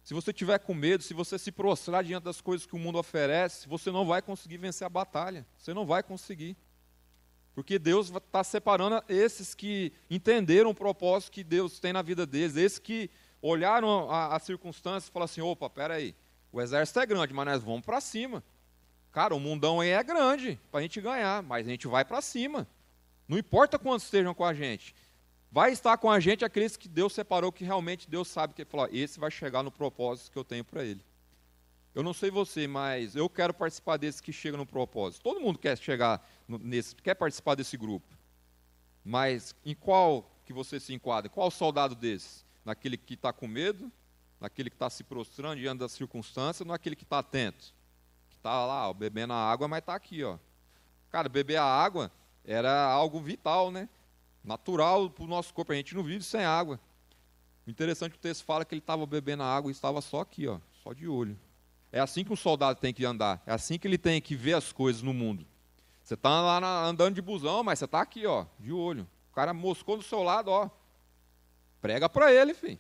se 0.04 0.14
você 0.14 0.30
estiver 0.30 0.60
com 0.60 0.76
medo, 0.76 1.02
se 1.02 1.16
você 1.16 1.40
se 1.40 1.52
prostrar 1.52 2.04
diante 2.04 2.26
das 2.26 2.40
coisas 2.40 2.68
que 2.68 2.76
o 2.76 2.80
mundo 2.80 3.00
oferece, 3.00 3.68
você 3.68 3.90
não 3.90 4.06
vai 4.06 4.22
conseguir 4.22 4.58
vencer 4.58 4.86
a 4.86 4.90
batalha. 4.90 5.44
Você 5.58 5.74
não 5.74 5.88
vai 5.88 6.04
conseguir. 6.04 6.56
Porque 7.54 7.78
Deus 7.78 8.10
está 8.10 8.44
separando 8.44 9.04
esses 9.08 9.54
que 9.54 9.94
entenderam 10.10 10.72
o 10.72 10.76
propósito 10.76 11.32
que 11.32 11.44
Deus 11.44 11.80
tem 11.80 11.94
na 11.94 12.02
vida 12.02 12.26
deles, 12.26 12.56
esses 12.56 12.80
que 12.80 13.10
olharam 13.42 14.10
as 14.10 14.44
circunstâncias 14.44 15.08
e 15.08 15.12
falaram 15.12 15.26
assim: 15.26 15.42
opa, 15.42 15.70
peraí, 15.70 16.16
o 16.52 16.62
exército 16.62 17.00
é 17.00 17.06
grande, 17.06 17.34
mas 17.34 17.46
nós 17.46 17.64
vamos 17.64 17.86
para 17.86 18.02
cima. 18.02 18.44
Cara, 19.12 19.36
o 19.36 19.40
mundão 19.40 19.80
aí 19.80 19.90
é 19.90 20.04
grande 20.04 20.60
para 20.72 20.80
a 20.80 20.84
gente 20.84 21.00
ganhar, 21.00 21.44
mas 21.44 21.68
a 21.68 21.70
gente 21.70 21.88
vai 21.88 22.04
para 22.04 22.22
cima. 22.22 22.68
Não 23.28 23.38
importa 23.38 23.78
quantos 23.78 24.06
estejam 24.06 24.34
com 24.34 24.44
a 24.44 24.54
gente. 24.54 24.96
Vai 25.52 25.72
estar 25.72 25.96
com 25.98 26.10
a 26.10 26.20
gente 26.20 26.44
aqueles 26.44 26.76
que 26.76 26.90
Deus 26.90 27.14
separou, 27.14 27.52
que 27.52 27.64
realmente 27.64 28.10
Deus 28.10 28.28
sabe 28.28 28.56
que 28.56 28.64
ele 28.64 28.70
falou: 28.70 28.90
esse 28.92 29.20
vai 29.20 29.30
chegar 29.30 29.62
no 29.62 29.72
propósito 29.72 30.32
que 30.32 30.38
eu 30.38 30.44
tenho 30.44 30.64
para 30.64 30.84
ele. 30.84 31.06
Eu 31.96 32.02
não 32.02 32.14
sei 32.14 32.32
você, 32.32 32.68
mas 32.68 33.16
eu 33.16 33.30
quero 33.30 33.54
participar 33.54 33.98
desses 33.98 34.20
que 34.20 34.34
chegam 34.34 34.58
no 34.58 34.66
propósito. 34.66 35.22
Todo 35.22 35.40
mundo 35.40 35.60
quer 35.60 35.78
chegar 35.78 36.28
nesse, 36.48 36.96
quer 36.96 37.14
participar 37.14 37.54
desse 37.54 37.78
grupo. 37.78 38.08
Mas 39.06 39.56
em 39.64 39.76
qual 39.76 40.32
que 40.46 40.52
você 40.52 40.80
se 40.80 40.94
enquadra? 40.94 41.30
Qual 41.30 41.52
soldado 41.52 41.94
desses? 41.94 42.44
Naquele 42.66 42.98
que 42.98 43.14
está 43.14 43.32
com 43.32 43.48
medo? 43.48 43.92
Naquele 44.40 44.70
que 44.70 44.76
está 44.76 44.90
se 44.90 45.04
prostrando 45.04 45.60
diante 45.60 45.80
das 45.80 45.92
circunstâncias? 45.92 46.68
Naquele 46.68 46.96
que 46.96 47.04
está 47.04 47.20
atento? 47.20 47.74
Que 48.30 48.38
está 48.38 48.66
lá, 48.66 48.90
ó, 48.90 48.94
bebendo 48.94 49.34
a 49.34 49.52
água, 49.52 49.68
mas 49.68 49.80
está 49.80 49.94
aqui, 49.94 50.24
ó. 50.24 50.40
Cara, 51.12 51.30
beber 51.30 51.58
a 51.58 51.64
água 51.64 52.12
era 52.44 52.86
algo 52.86 53.22
vital, 53.22 53.70
né? 53.70 53.88
Natural 54.44 55.12
para 55.12 55.24
o 55.24 55.28
nosso 55.28 55.54
corpo. 55.54 55.72
A 55.72 55.76
gente 55.76 55.94
não 55.94 56.04
vive 56.04 56.24
sem 56.24 56.44
água. 56.44 56.80
Interessante 57.68 58.10
é 58.10 58.14
que 58.14 58.18
o 58.18 58.22
texto 58.22 58.44
fala 58.44 58.66
que 58.66 58.74
ele 58.74 58.80
estava 58.80 59.06
bebendo 59.06 59.44
a 59.44 59.56
água 59.56 59.70
e 59.70 59.74
estava 59.74 60.02
só 60.02 60.22
aqui, 60.22 60.48
ó, 60.48 60.60
só 60.84 60.92
de 60.92 61.08
olho. 61.08 61.38
É 61.94 62.00
assim 62.00 62.24
que 62.24 62.34
um 62.34 62.36
soldado 62.36 62.80
tem 62.80 62.92
que 62.92 63.06
andar. 63.06 63.40
É 63.46 63.54
assim 63.54 63.78
que 63.78 63.88
ele 63.88 64.00
tem 64.00 64.20
que 64.20 64.36
ver 64.36 64.56
as 64.56 64.72
coisas 64.74 65.04
no 65.04 65.14
mundo. 65.14 65.46
Você 66.04 66.16
está 66.16 66.42
lá 66.42 66.60
na, 66.60 66.86
andando 66.86 67.14
de 67.14 67.22
busão, 67.22 67.64
mas 67.64 67.78
você 67.78 67.86
está 67.86 68.02
aqui, 68.02 68.26
ó, 68.26 68.48
de 68.60 68.74
olho. 68.74 69.08
O 69.32 69.36
cara 69.36 69.54
moscou 69.54 69.96
do 69.96 70.02
seu 70.02 70.24
lado, 70.24 70.50
ó. 70.50 70.72
Prega 71.80 72.10
para 72.10 72.34
ele, 72.34 72.56
filho. 72.56 72.80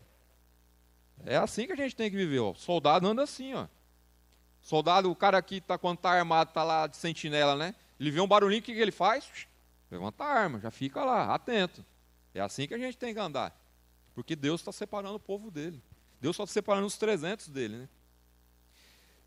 É 1.23 1.37
assim 1.37 1.67
que 1.67 1.73
a 1.73 1.75
gente 1.75 1.95
tem 1.95 2.09
que 2.09 2.17
viver, 2.17 2.39
ó. 2.39 2.55
Soldado 2.55 3.07
anda 3.07 3.21
assim, 3.21 3.53
ó. 3.53 3.67
Soldado, 4.59 5.11
o 5.11 5.15
cara 5.15 5.37
aqui 5.37 5.61
tá 5.61 5.77
quando 5.77 5.99
tá 5.99 6.09
armado, 6.09 6.51
tá 6.51 6.63
lá 6.63 6.87
de 6.87 6.97
sentinela, 6.97 7.55
né? 7.55 7.75
Ele 7.99 8.09
vê 8.09 8.19
um 8.19 8.27
barulhinho, 8.27 8.61
o 8.61 8.65
que, 8.65 8.73
que 8.73 8.81
ele 8.81 8.91
faz? 8.91 9.29
Levanta 9.91 10.23
a 10.23 10.27
arma, 10.27 10.59
já 10.59 10.71
fica 10.71 11.05
lá, 11.05 11.35
atento. 11.35 11.85
É 12.33 12.41
assim 12.41 12.67
que 12.67 12.73
a 12.73 12.79
gente 12.79 12.97
tem 12.97 13.13
que 13.13 13.19
andar. 13.19 13.55
Porque 14.15 14.35
Deus 14.35 14.59
está 14.61 14.71
separando 14.71 15.17
o 15.17 15.19
povo 15.19 15.51
dele. 15.51 15.79
Deus 16.19 16.33
está 16.35 16.47
separando 16.47 16.87
os 16.87 16.97
300 16.97 17.49
dele, 17.49 17.77
né? 17.77 17.89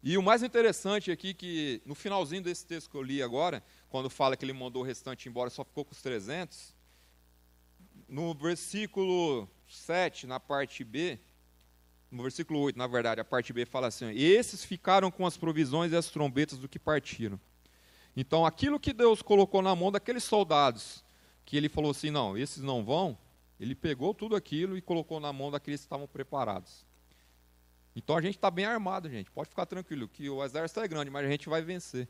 E 0.09 0.17
o 0.17 0.23
mais 0.23 0.45
interessante 0.45 1.11
aqui 1.11 1.35
que 1.35 1.83
no 1.85 1.93
finalzinho 1.93 2.41
desse 2.41 2.65
texto 2.65 2.89
que 2.89 2.97
eu 2.97 3.03
li 3.03 3.21
agora, 3.21 3.61
quando 3.89 4.09
fala 4.09 4.37
que 4.37 4.45
ele 4.45 4.53
mandou 4.53 4.85
o 4.85 4.87
restante 4.87 5.29
embora, 5.29 5.51
só 5.51 5.65
ficou 5.65 5.85
com 5.85 5.91
os 5.91 6.01
300, 6.01 6.73
no 8.09 8.33
versículo 8.33 9.51
7, 9.69 10.29
na 10.29 10.39
parte 10.39 10.85
B, 10.85 11.19
no 12.09 12.23
versículo 12.23 12.61
8, 12.61 12.79
na 12.79 12.87
verdade, 12.87 13.21
a 13.21 13.25
parte 13.25 13.53
B 13.53 13.67
fala 13.67 13.89
assim: 13.89 14.09
esses 14.13 14.65
ficaram 14.65 15.11
com 15.11 15.27
as 15.27 15.37
provisões 15.37 15.91
e 15.91 15.97
as 15.97 16.09
trombetas 16.09 16.61
do 16.61 16.69
que 16.69 16.79
partiram. 16.79 17.41
Então, 18.17 18.47
aquilo 18.47 18.79
que 18.79 18.93
Deus 18.93 19.23
colocou 19.23 19.61
na 19.61 19.75
mão 19.75 19.91
daqueles 19.91 20.23
soldados, 20.23 21.05
que 21.45 21.57
ele 21.57 21.69
falou 21.69 21.91
assim: 21.91 22.13
não, 22.13 22.39
esses 22.39 22.63
não 22.63 22.85
vão, 22.85 23.19
ele 23.59 23.75
pegou 23.75 24.15
tudo 24.15 24.37
aquilo 24.37 24.79
e 24.79 24.81
colocou 24.81 25.19
na 25.19 25.33
mão 25.33 25.51
daqueles 25.51 25.81
que 25.81 25.87
estavam 25.87 26.07
preparados. 26.07 26.86
Então 27.97 28.15
a 28.15 28.21
gente 28.21 28.37
está 28.37 28.51
bem 28.51 28.67
armado, 28.67 29.09
gente. 29.09 29.31
Pode 29.31 29.49
ficar 29.49 29.65
tranquilo, 29.65 30.07
que 30.07 30.29
o 30.29 30.45
exército 30.45 30.81
é 30.81 30.87
grande, 30.87 31.11
mas 31.11 31.25
a 31.25 31.31
gente 31.31 31.49
vai 31.49 31.63
vencer. 31.63 32.07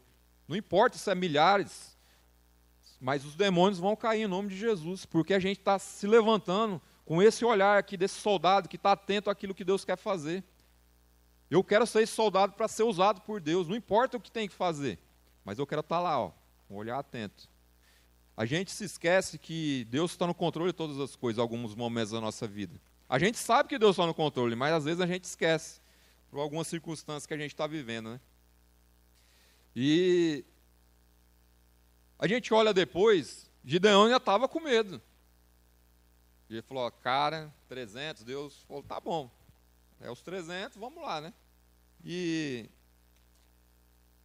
Não 0.48 0.56
importa 0.56 0.98
se 0.98 1.08
é 1.08 1.14
milhares, 1.14 1.96
mas 3.00 3.24
os 3.24 3.36
demônios 3.36 3.78
vão 3.78 3.94
cair 3.94 4.22
em 4.22 4.26
nome 4.26 4.48
de 4.48 4.56
Jesus, 4.56 5.06
porque 5.06 5.32
a 5.32 5.38
gente 5.38 5.60
está 5.60 5.78
se 5.78 6.04
levantando 6.08 6.82
com 7.04 7.22
esse 7.22 7.44
olhar 7.44 7.78
aqui 7.78 7.96
desse 7.96 8.16
soldado 8.16 8.68
que 8.68 8.74
está 8.74 8.92
atento 8.92 9.30
àquilo 9.30 9.54
que 9.54 9.64
Deus 9.64 9.84
quer 9.84 9.96
fazer. 9.96 10.42
Eu 11.48 11.62
quero 11.62 11.86
ser 11.86 12.02
esse 12.02 12.12
soldado 12.12 12.54
para 12.54 12.66
ser 12.66 12.82
usado 12.82 13.20
por 13.20 13.40
Deus, 13.40 13.68
não 13.68 13.76
importa 13.76 14.16
o 14.16 14.20
que 14.20 14.30
tem 14.30 14.48
que 14.48 14.54
fazer, 14.54 14.98
mas 15.44 15.60
eu 15.60 15.66
quero 15.68 15.82
estar 15.82 15.96
tá 15.96 16.02
lá, 16.02 16.18
ó, 16.18 16.32
um 16.68 16.74
olhar 16.74 16.98
atento. 16.98 17.48
A 18.36 18.44
gente 18.44 18.72
se 18.72 18.84
esquece 18.84 19.38
que 19.38 19.84
Deus 19.84 20.10
está 20.10 20.26
no 20.26 20.34
controle 20.34 20.72
de 20.72 20.76
todas 20.76 20.98
as 20.98 21.14
coisas, 21.14 21.38
alguns 21.38 21.76
momentos 21.76 22.10
da 22.10 22.20
nossa 22.20 22.46
vida. 22.48 22.74
A 23.08 23.18
gente 23.18 23.38
sabe 23.38 23.68
que 23.68 23.78
Deus 23.78 23.92
está 23.92 24.06
no 24.06 24.14
controle, 24.14 24.56
mas 24.56 24.72
às 24.72 24.84
vezes 24.84 25.00
a 25.00 25.06
gente 25.06 25.24
esquece, 25.24 25.80
por 26.30 26.40
algumas 26.40 26.66
circunstâncias 26.66 27.26
que 27.26 27.34
a 27.34 27.38
gente 27.38 27.52
está 27.52 27.66
vivendo. 27.66 28.10
Né? 28.10 28.20
E 29.74 30.44
a 32.18 32.26
gente 32.26 32.52
olha 32.52 32.72
depois, 32.74 33.50
Gideão 33.64 34.08
já 34.08 34.16
estava 34.16 34.48
com 34.48 34.60
medo. 34.60 35.00
Ele 36.48 36.62
falou, 36.62 36.90
cara, 36.90 37.52
300, 37.68 38.22
Deus 38.24 38.62
falou, 38.68 38.82
tá 38.82 39.00
bom. 39.00 39.30
É 40.00 40.10
os 40.10 40.22
300, 40.22 40.76
vamos 40.76 41.02
lá, 41.02 41.20
né? 41.20 41.32
E 42.04 42.68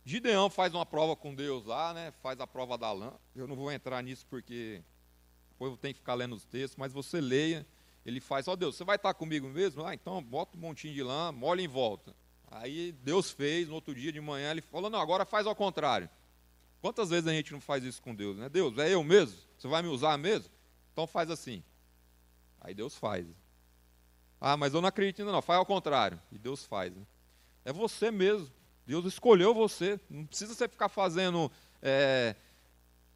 Gideão 0.03 0.49
faz 0.49 0.73
uma 0.73 0.85
prova 0.85 1.15
com 1.15 1.33
Deus 1.33 1.65
lá, 1.65 1.93
né? 1.93 2.11
Faz 2.21 2.39
a 2.39 2.47
prova 2.47 2.77
da 2.77 2.91
lã. 2.91 3.13
Eu 3.35 3.47
não 3.47 3.55
vou 3.55 3.71
entrar 3.71 4.01
nisso 4.01 4.25
porque 4.29 4.83
depois 5.49 5.71
eu 5.71 5.77
tenho 5.77 5.93
que 5.93 5.99
ficar 5.99 6.15
lendo 6.15 6.35
os 6.35 6.45
textos, 6.45 6.75
mas 6.77 6.91
você 6.91 7.21
leia. 7.21 7.65
Ele 8.05 8.19
faz, 8.19 8.47
ó 8.47 8.53
oh, 8.53 8.55
Deus, 8.55 8.75
você 8.75 8.83
vai 8.83 8.95
estar 8.95 9.13
comigo 9.13 9.47
mesmo? 9.47 9.85
Ah, 9.85 9.93
então 9.93 10.21
bota 10.23 10.57
um 10.57 10.61
montinho 10.61 10.93
de 10.93 11.03
lã, 11.03 11.31
molha 11.31 11.61
em 11.61 11.67
volta. 11.67 12.15
Aí 12.49 12.91
Deus 12.91 13.31
fez, 13.31 13.67
no 13.67 13.75
outro 13.75 13.93
dia 13.93 14.11
de 14.11 14.19
manhã, 14.19 14.51
ele 14.51 14.61
falou, 14.61 14.89
não, 14.89 14.99
agora 14.99 15.25
faz 15.25 15.47
ao 15.47 15.55
contrário. 15.55 16.09
Quantas 16.81 17.11
vezes 17.11 17.27
a 17.27 17.31
gente 17.31 17.53
não 17.53 17.61
faz 17.61 17.83
isso 17.83 18.01
com 18.01 18.13
Deus, 18.13 18.35
né? 18.37 18.49
Deus, 18.49 18.77
é 18.79 18.93
eu 18.93 19.03
mesmo? 19.03 19.37
Você 19.57 19.67
vai 19.67 19.83
me 19.83 19.87
usar 19.87 20.17
mesmo? 20.17 20.51
Então 20.91 21.05
faz 21.05 21.29
assim. 21.29 21.63
Aí 22.59 22.73
Deus 22.73 22.97
faz. 22.97 23.25
Ah, 24.39 24.57
mas 24.57 24.73
eu 24.73 24.81
não 24.81 24.89
acredito 24.89 25.19
ainda 25.19 25.31
não, 25.31 25.41
faz 25.41 25.59
ao 25.59 25.65
contrário. 25.65 26.19
E 26.31 26.39
Deus 26.39 26.65
faz. 26.65 26.93
Né? 26.95 27.03
É 27.63 27.71
você 27.71 28.09
mesmo. 28.09 28.49
Deus 28.85 29.05
escolheu 29.05 29.53
você. 29.53 29.99
Não 30.09 30.25
precisa 30.25 30.55
você 30.55 30.67
ficar 30.67 30.89
fazendo 30.89 31.51
é, 31.81 32.35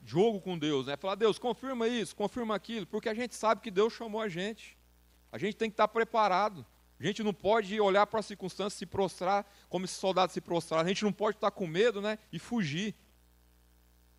jogo 0.05 0.39
com 0.39 0.57
Deus, 0.57 0.85
né? 0.85 0.95
Falar, 0.95 1.15
Deus, 1.15 1.39
confirma 1.39 1.87
isso, 1.87 2.15
confirma 2.15 2.55
aquilo, 2.55 2.85
porque 2.85 3.09
a 3.09 3.13
gente 3.13 3.35
sabe 3.35 3.61
que 3.61 3.71
Deus 3.71 3.91
chamou 3.93 4.21
a 4.21 4.29
gente. 4.29 4.77
A 5.31 5.37
gente 5.37 5.55
tem 5.55 5.69
que 5.69 5.73
estar 5.73 5.87
preparado. 5.87 6.65
A 6.99 7.03
gente 7.05 7.23
não 7.23 7.33
pode 7.33 7.79
olhar 7.81 8.07
para 8.07 8.19
as 8.19 8.25
circunstâncias 8.25 8.73
se 8.73 8.85
prostrar 8.85 9.45
como 9.67 9.83
esses 9.83 9.97
soldados 9.97 10.33
se 10.33 10.39
prostraram. 10.39 10.85
A 10.85 10.87
gente 10.87 11.03
não 11.03 11.11
pode 11.11 11.37
estar 11.37 11.51
com 11.51 11.67
medo 11.67 12.01
né, 12.01 12.17
e 12.31 12.39
fugir. 12.39 12.95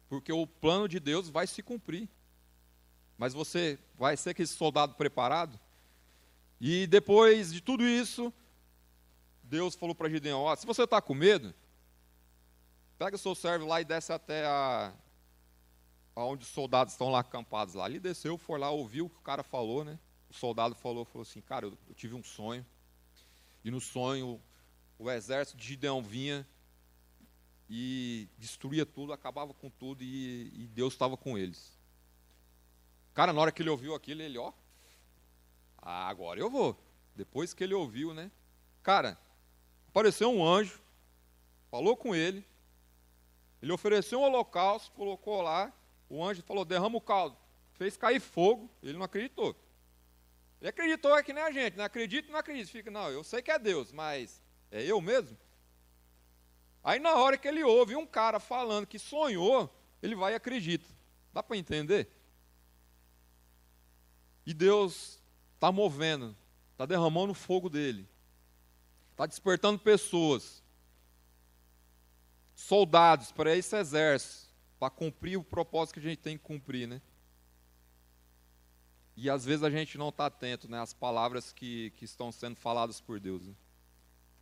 Porque 0.08 0.32
o 0.32 0.46
plano 0.46 0.86
de 0.86 1.00
Deus 1.00 1.30
vai 1.30 1.46
se 1.46 1.62
cumprir. 1.62 2.08
Mas 3.16 3.32
você 3.32 3.78
vai 3.94 4.16
ser 4.16 4.30
aquele 4.30 4.46
soldado 4.46 4.94
preparado? 4.94 5.58
E 6.60 6.86
depois 6.86 7.52
de 7.52 7.62
tudo 7.62 7.82
isso, 7.84 8.32
Deus 9.42 9.74
falou 9.74 9.94
para 9.94 10.10
Gideão: 10.10 10.42
ó, 10.42 10.54
se 10.54 10.66
você 10.66 10.82
está 10.82 11.00
com 11.00 11.14
medo, 11.14 11.54
pega 12.98 13.16
o 13.16 13.18
seu 13.18 13.34
servo 13.34 13.66
lá 13.66 13.80
e 13.80 13.84
desce 13.84 14.12
até 14.12 14.44
a, 14.44 14.92
aonde 16.16 16.44
os 16.44 16.50
soldados 16.50 16.94
estão 16.94 17.10
lá 17.10 17.20
acampados 17.20 17.74
lá. 17.74 17.86
Ele 17.86 18.00
desceu, 18.00 18.38
foi 18.38 18.58
lá, 18.58 18.70
ouviu 18.70 19.06
o 19.06 19.10
que 19.10 19.18
o 19.18 19.22
cara 19.22 19.42
falou, 19.42 19.84
né? 19.84 19.98
O 20.30 20.34
soldado 20.34 20.74
falou, 20.74 21.04
falou 21.04 21.22
assim, 21.22 21.42
cara, 21.42 21.66
eu, 21.66 21.78
eu 21.86 21.94
tive 21.94 22.14
um 22.14 22.22
sonho. 22.22 22.64
E 23.62 23.70
no 23.70 23.80
sonho, 23.80 24.40
o 24.98 25.10
exército 25.10 25.58
de 25.58 25.66
Gideão 25.66 26.02
vinha 26.02 26.46
e 27.68 28.28
destruía 28.38 28.86
tudo, 28.86 29.12
acabava 29.12 29.52
com 29.52 29.68
tudo 29.68 30.02
e, 30.02 30.50
e 30.54 30.66
Deus 30.68 30.94
estava 30.94 31.16
com 31.16 31.36
eles. 31.36 31.76
Cara, 33.12 33.32
na 33.32 33.40
hora 33.40 33.52
que 33.52 33.60
ele 33.60 33.70
ouviu 33.70 33.94
aquilo, 33.94 34.22
ele, 34.22 34.38
ó, 34.38 34.52
agora 35.82 36.40
eu 36.40 36.50
vou. 36.50 36.78
Depois 37.14 37.52
que 37.52 37.62
ele 37.62 37.74
ouviu, 37.74 38.14
né? 38.14 38.30
Cara, 38.82 39.18
apareceu 39.88 40.30
um 40.30 40.46
anjo, 40.46 40.80
falou 41.70 41.96
com 41.96 42.14
ele, 42.14 42.44
ele 43.60 43.72
ofereceu 43.72 44.20
um 44.20 44.22
holocausto, 44.22 44.92
colocou 44.92 45.42
lá, 45.42 45.72
o 46.08 46.24
anjo 46.24 46.42
falou, 46.42 46.64
derrama 46.64 46.98
o 46.98 47.00
caldo. 47.00 47.36
Fez 47.74 47.96
cair 47.96 48.20
fogo, 48.20 48.70
ele 48.82 48.96
não 48.96 49.04
acreditou. 49.04 49.54
Ele 50.60 50.70
acreditou 50.70 51.16
é 51.16 51.22
que 51.22 51.32
nem 51.32 51.42
a 51.42 51.50
gente, 51.50 51.76
não 51.76 51.84
acredita, 51.84 52.32
não 52.32 52.38
acredita. 52.38 52.70
Fica, 52.70 52.90
não, 52.90 53.10
eu 53.10 53.22
sei 53.22 53.42
que 53.42 53.50
é 53.50 53.58
Deus, 53.58 53.92
mas 53.92 54.40
é 54.70 54.82
eu 54.82 55.00
mesmo? 55.00 55.36
Aí 56.82 56.98
na 56.98 57.14
hora 57.14 57.36
que 57.36 57.48
ele 57.48 57.62
ouve 57.62 57.96
um 57.96 58.06
cara 58.06 58.38
falando 58.38 58.86
que 58.86 58.98
sonhou, 58.98 59.72
ele 60.02 60.14
vai 60.14 60.32
e 60.32 60.36
acredita. 60.36 60.88
Dá 61.32 61.42
para 61.42 61.56
entender? 61.56 62.08
E 64.46 64.54
Deus 64.54 65.20
está 65.54 65.72
movendo, 65.72 66.36
está 66.72 66.86
derramando 66.86 67.32
o 67.32 67.34
fogo 67.34 67.68
dele, 67.68 68.08
está 69.10 69.26
despertando 69.26 69.78
pessoas, 69.78 70.62
soldados 72.54 73.32
para 73.32 73.54
esse 73.56 73.76
exército, 73.76 74.45
para 74.78 74.90
cumprir 74.90 75.36
o 75.36 75.44
propósito 75.44 75.94
que 75.94 76.00
a 76.00 76.10
gente 76.10 76.18
tem 76.18 76.36
que 76.36 76.44
cumprir, 76.44 76.86
né? 76.86 77.00
E 79.16 79.30
às 79.30 79.44
vezes 79.44 79.62
a 79.62 79.70
gente 79.70 79.96
não 79.96 80.10
está 80.10 80.26
atento 80.26 80.68
né, 80.68 80.78
às 80.78 80.92
palavras 80.92 81.52
que, 81.52 81.90
que 81.96 82.04
estão 82.04 82.30
sendo 82.30 82.56
faladas 82.56 83.00
por 83.00 83.18
Deus. 83.18 83.46
Né? 83.46 83.54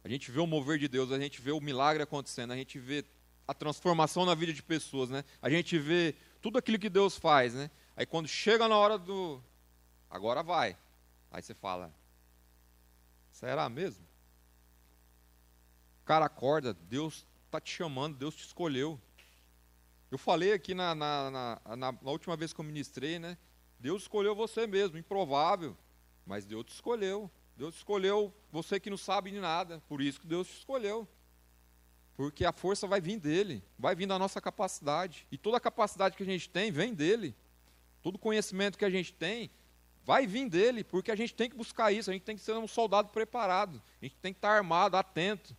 A 0.03 0.09
gente 0.09 0.33
vê 0.33 0.41
o 0.41 0.47
mover 0.47 0.79
de 0.79 0.89
Deus, 0.89 1.13
a 1.13 1.19
gente 1.19 1.41
vê 1.41 1.53
o 1.53 1.61
milagre 1.61 2.03
acontecendo, 2.03 2.53
a 2.53 2.57
gente 2.57 2.79
vê 2.81 3.05
a 3.47 3.55
transformação 3.55 4.27
na 4.27 4.35
vida 4.35 4.53
de 4.53 4.63
pessoas, 4.63 5.11
né? 5.11 5.25
A 5.41 5.49
gente 5.49 5.79
vê 5.79 6.15
tudo 6.43 6.59
aquilo 6.59 6.79
que 6.79 6.91
Deus 6.91 7.17
faz, 7.17 7.55
né? 7.55 7.71
Aí 7.97 8.05
quando 8.05 8.27
chega 8.27 8.67
na 8.67 8.77
hora 8.77 8.99
do, 8.99 9.41
agora 10.11 10.43
vai. 10.43 10.77
Aí 11.31 11.43
você 11.43 11.55
fala, 11.55 11.95
será 13.31 13.69
mesmo? 13.69 14.05
O 16.03 16.05
cara 16.05 16.27
acorda, 16.27 16.75
Deus 16.75 17.27
está 17.47 17.61
te 17.61 17.71
chamando, 17.71 18.17
Deus 18.17 18.35
te 18.35 18.45
escolheu. 18.45 19.01
Eu 20.15 20.19
falei 20.19 20.53
aqui 20.53 20.75
na, 20.75 20.95
na, 20.95 21.59
na, 21.75 21.77
na, 21.77 21.99
última 22.05 22.37
vez 22.37 22.53
que 22.53 22.61
eu 22.61 22.65
ministrei, 22.65 23.19
né? 23.19 23.37
Deus 23.81 24.03
escolheu 24.03 24.33
você 24.33 24.65
mesmo, 24.65 24.97
improvável, 24.97 25.77
mas 26.25 26.45
Deus 26.45 26.67
te 26.67 26.73
escolheu. 26.73 27.29
Deus 27.57 27.75
escolheu 27.75 28.33
você 28.53 28.79
que 28.79 28.89
não 28.89 28.97
sabe 28.97 29.33
de 29.33 29.41
nada, 29.41 29.83
por 29.89 30.01
isso 30.01 30.21
que 30.21 30.27
Deus 30.29 30.47
te 30.47 30.59
escolheu. 30.59 31.09
Porque 32.15 32.45
a 32.45 32.53
força 32.53 32.87
vai 32.87 33.01
vir 33.01 33.19
dele, 33.19 33.61
vai 33.77 33.97
vir 33.97 34.07
da 34.07 34.17
nossa 34.17 34.41
capacidade. 34.41 35.27
E 35.33 35.37
toda 35.37 35.57
a 35.57 35.61
capacidade 35.61 36.17
que 36.17 36.23
a 36.23 36.27
gente 36.27 36.49
tem 36.49 36.71
vem 36.71 36.95
dele. 36.95 37.35
Todo 38.01 38.17
conhecimento 38.17 38.79
que 38.79 38.85
a 38.85 38.91
gente 38.91 39.13
tem 39.13 39.51
vai 40.05 40.29
vir 40.29 40.49
dele, 40.49 40.85
porque 40.85 41.11
a 41.11 41.17
gente 41.17 41.35
tem 41.35 41.51
que 41.51 41.57
buscar 41.57 41.91
isso, 41.91 42.09
a 42.09 42.13
gente 42.13 42.23
tem 42.23 42.37
que 42.37 42.43
ser 42.43 42.53
um 42.53 42.69
soldado 42.69 43.09
preparado, 43.09 43.83
a 44.01 44.05
gente 44.05 44.17
tem 44.23 44.33
que 44.33 44.39
estar 44.39 44.53
armado, 44.53 44.97
atento. 44.97 45.57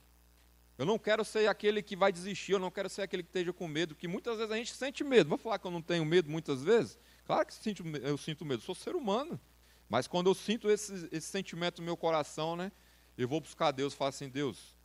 Eu 0.78 0.86
não 0.86 1.00
quero 1.00 1.24
ser 1.24 1.48
aquele 1.48 1.82
que 1.82 1.96
vai 1.96 2.12
desistir, 2.12 2.52
eu 2.52 2.60
não 2.60 2.70
quero 2.70 2.90
ser 2.90 3.02
aquele 3.02 3.24
que 3.24 3.30
esteja 3.30 3.54
com 3.54 3.68
medo, 3.68 3.96
porque 3.96 4.08
muitas 4.08 4.38
vezes 4.38 4.52
a 4.52 4.58
gente 4.58 4.74
sente 4.74 5.04
medo. 5.04 5.30
Vou 5.30 5.38
falar 5.38 5.58
que 5.58 5.66
eu 5.66 5.72
não 5.72 5.82
tenho 5.82 6.04
medo 6.04 6.30
muitas 6.30 6.64
vezes? 6.64 7.00
Claro 7.26 7.46
que 7.46 7.54
eu 7.54 7.58
sinto, 7.58 7.84
eu 8.42 8.46
medo, 8.46 8.62
sou 8.62 8.76
ser 8.76 8.96
humano. 8.96 9.40
Mas 9.88 10.08
quando 10.08 10.30
eu 10.30 10.34
sinto 10.34 10.70
esse, 10.70 11.08
esse 11.12 11.28
sentimento 11.28 11.80
no 11.80 11.86
meu 11.86 11.96
coração, 11.96 12.56
né, 12.56 12.72
eu 13.18 13.28
vou 13.28 13.40
buscar 13.40 13.72
Deus 13.72 13.94
e 13.94 13.96
falo 13.96 14.10
assim, 14.10 14.28
Deus, 14.28 14.78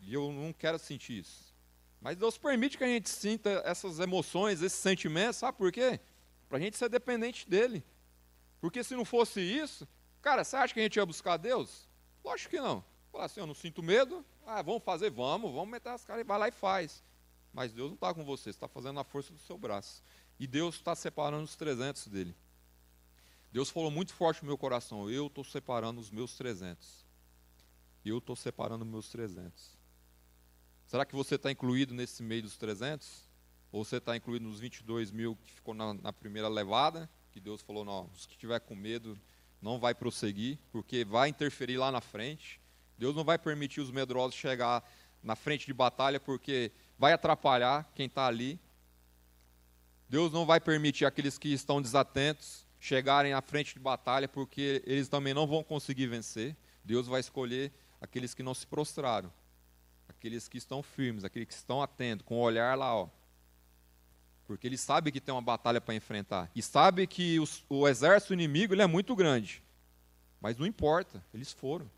e 0.00 0.14
eu 0.14 0.30
não 0.30 0.52
quero 0.52 0.78
sentir 0.78 1.18
isso. 1.18 1.54
Mas 2.00 2.16
Deus 2.16 2.38
permite 2.38 2.78
que 2.78 2.84
a 2.84 2.86
gente 2.86 3.08
sinta 3.08 3.62
essas 3.64 3.98
emoções, 3.98 4.62
esses 4.62 4.78
sentimentos, 4.78 5.36
sabe 5.36 5.58
por 5.58 5.72
quê? 5.72 5.98
Para 6.48 6.58
a 6.58 6.60
gente 6.60 6.76
ser 6.76 6.88
dependente 6.88 7.48
dele. 7.48 7.82
Porque 8.60 8.84
se 8.84 8.94
não 8.94 9.04
fosse 9.04 9.40
isso, 9.40 9.88
cara, 10.22 10.44
você 10.44 10.54
acha 10.56 10.72
que 10.72 10.78
a 10.78 10.82
gente 10.84 10.96
ia 10.96 11.06
buscar 11.06 11.36
Deus? 11.36 11.88
Lógico 12.24 12.50
que 12.50 12.60
não. 12.60 12.84
Falar 13.16 13.24
assim, 13.24 13.40
eu 13.40 13.46
não 13.46 13.54
sinto 13.54 13.82
medo, 13.82 14.22
ah, 14.46 14.60
vamos 14.60 14.82
fazer, 14.82 15.08
vamos, 15.08 15.50
vamos 15.50 15.70
meter 15.70 15.88
as 15.88 16.04
caras 16.04 16.20
e 16.20 16.28
vai 16.28 16.38
lá 16.38 16.48
e 16.48 16.52
faz. 16.52 17.02
Mas 17.50 17.72
Deus 17.72 17.88
não 17.88 17.94
está 17.94 18.12
com 18.12 18.22
você, 18.22 18.50
está 18.50 18.68
fazendo 18.68 19.00
a 19.00 19.04
força 19.04 19.32
do 19.32 19.38
seu 19.38 19.56
braço. 19.56 20.04
E 20.38 20.46
Deus 20.46 20.74
está 20.74 20.94
separando 20.94 21.44
os 21.44 21.56
300 21.56 22.08
dele. 22.08 22.36
Deus 23.50 23.70
falou 23.70 23.90
muito 23.90 24.12
forte 24.12 24.42
no 24.42 24.48
meu 24.48 24.58
coração, 24.58 25.08
eu 25.08 25.28
estou 25.28 25.42
separando 25.42 25.98
os 25.98 26.10
meus 26.10 26.36
300. 26.36 27.06
Eu 28.04 28.18
estou 28.18 28.36
separando 28.36 28.84
os 28.84 28.90
meus 28.90 29.08
300. 29.08 29.78
Será 30.86 31.06
que 31.06 31.14
você 31.14 31.36
está 31.36 31.50
incluído 31.50 31.94
nesse 31.94 32.22
meio 32.22 32.42
dos 32.42 32.58
300? 32.58 33.24
Ou 33.72 33.82
você 33.82 33.96
está 33.96 34.14
incluído 34.14 34.46
nos 34.46 34.60
22 34.60 35.10
mil 35.10 35.36
que 35.36 35.52
ficou 35.52 35.72
na, 35.72 35.94
na 35.94 36.12
primeira 36.12 36.48
levada? 36.48 37.08
Que 37.32 37.40
Deus 37.40 37.62
falou, 37.62 37.82
não, 37.82 38.10
os 38.14 38.26
que 38.26 38.36
tiver 38.36 38.60
com 38.60 38.76
medo 38.76 39.18
não 39.62 39.78
vai 39.78 39.94
prosseguir, 39.94 40.58
porque 40.70 41.02
vai 41.02 41.30
interferir 41.30 41.78
lá 41.78 41.90
na 41.90 42.02
frente. 42.02 42.60
Deus 42.98 43.14
não 43.14 43.24
vai 43.24 43.38
permitir 43.38 43.80
os 43.80 43.90
medrosos 43.90 44.34
chegar 44.34 44.82
na 45.22 45.36
frente 45.36 45.66
de 45.66 45.72
batalha, 45.72 46.20
porque 46.20 46.72
vai 46.98 47.12
atrapalhar 47.12 47.90
quem 47.94 48.06
está 48.06 48.26
ali. 48.26 48.58
Deus 50.08 50.32
não 50.32 50.46
vai 50.46 50.60
permitir 50.60 51.04
aqueles 51.04 51.36
que 51.36 51.52
estão 51.52 51.82
desatentos 51.82 52.64
chegarem 52.78 53.32
à 53.32 53.42
frente 53.42 53.74
de 53.74 53.80
batalha, 53.80 54.28
porque 54.28 54.82
eles 54.86 55.08
também 55.08 55.34
não 55.34 55.46
vão 55.46 55.64
conseguir 55.64 56.06
vencer. 56.06 56.56
Deus 56.84 57.06
vai 57.06 57.20
escolher 57.20 57.72
aqueles 58.00 58.34
que 58.34 58.42
não 58.42 58.54
se 58.54 58.66
prostraram, 58.66 59.32
aqueles 60.08 60.46
que 60.46 60.58
estão 60.58 60.82
firmes, 60.82 61.24
aqueles 61.24 61.48
que 61.48 61.54
estão 61.54 61.82
atentos, 61.82 62.24
com 62.24 62.36
o 62.36 62.40
olhar 62.40 62.76
lá, 62.78 62.94
ó. 62.94 63.08
Porque 64.44 64.66
ele 64.66 64.78
sabe 64.78 65.10
que 65.10 65.20
tem 65.20 65.34
uma 65.34 65.42
batalha 65.42 65.80
para 65.80 65.94
enfrentar. 65.94 66.48
E 66.54 66.62
sabe 66.62 67.06
que 67.08 67.40
os, 67.40 67.64
o 67.68 67.88
exército 67.88 68.32
inimigo 68.32 68.72
ele 68.72 68.82
é 68.82 68.86
muito 68.86 69.16
grande. 69.16 69.60
Mas 70.40 70.56
não 70.56 70.64
importa, 70.64 71.24
eles 71.34 71.52
foram. 71.52 71.90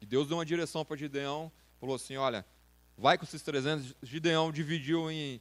E 0.00 0.06
Deus 0.06 0.28
deu 0.28 0.36
uma 0.36 0.44
direção 0.46 0.84
para 0.84 0.96
Gideão, 0.96 1.50
falou 1.80 1.96
assim: 1.96 2.16
olha, 2.16 2.46
vai 2.96 3.18
com 3.18 3.24
esses 3.24 3.42
300. 3.42 3.94
Gideão 4.02 4.52
dividiu 4.52 5.10
em, 5.10 5.40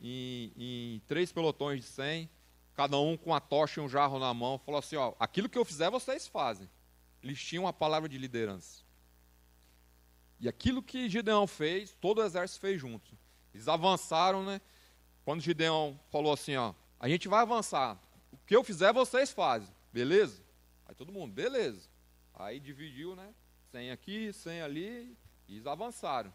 em, 0.00 0.52
em 0.56 1.02
três 1.06 1.32
pelotões 1.32 1.80
de 1.80 1.86
100, 1.86 2.30
cada 2.74 2.98
um 2.98 3.16
com 3.16 3.34
a 3.34 3.40
tocha 3.40 3.80
e 3.80 3.84
um 3.84 3.88
jarro 3.88 4.18
na 4.18 4.32
mão. 4.32 4.58
Falou 4.58 4.78
assim: 4.78 4.96
ó, 4.96 5.14
aquilo 5.18 5.48
que 5.48 5.58
eu 5.58 5.64
fizer, 5.64 5.90
vocês 5.90 6.26
fazem. 6.26 6.68
Eles 7.22 7.42
tinham 7.42 7.64
uma 7.64 7.72
palavra 7.72 8.08
de 8.08 8.16
liderança. 8.16 8.82
E 10.40 10.48
aquilo 10.48 10.82
que 10.82 11.08
Gideão 11.08 11.46
fez, 11.46 11.94
todo 12.00 12.18
o 12.18 12.24
exército 12.24 12.60
fez 12.60 12.80
junto. 12.80 13.16
Eles 13.52 13.68
avançaram, 13.68 14.42
né? 14.42 14.60
Quando 15.22 15.42
Gideão 15.42 16.00
falou 16.10 16.32
assim, 16.32 16.56
ó, 16.56 16.72
a 16.98 17.08
gente 17.08 17.28
vai 17.28 17.42
avançar. 17.42 18.00
O 18.32 18.38
que 18.46 18.56
eu 18.56 18.64
fizer, 18.64 18.92
vocês 18.92 19.30
fazem. 19.30 19.68
Beleza? 19.92 20.42
Aí 20.86 20.94
todo 20.94 21.12
mundo, 21.12 21.32
beleza. 21.32 21.88
Aí 22.34 22.58
dividiu, 22.58 23.14
né? 23.14 23.34
100 23.70 23.90
aqui, 23.90 24.32
100 24.32 24.62
ali, 24.62 25.16
e 25.48 25.54
eles 25.54 25.66
avançaram. 25.66 26.32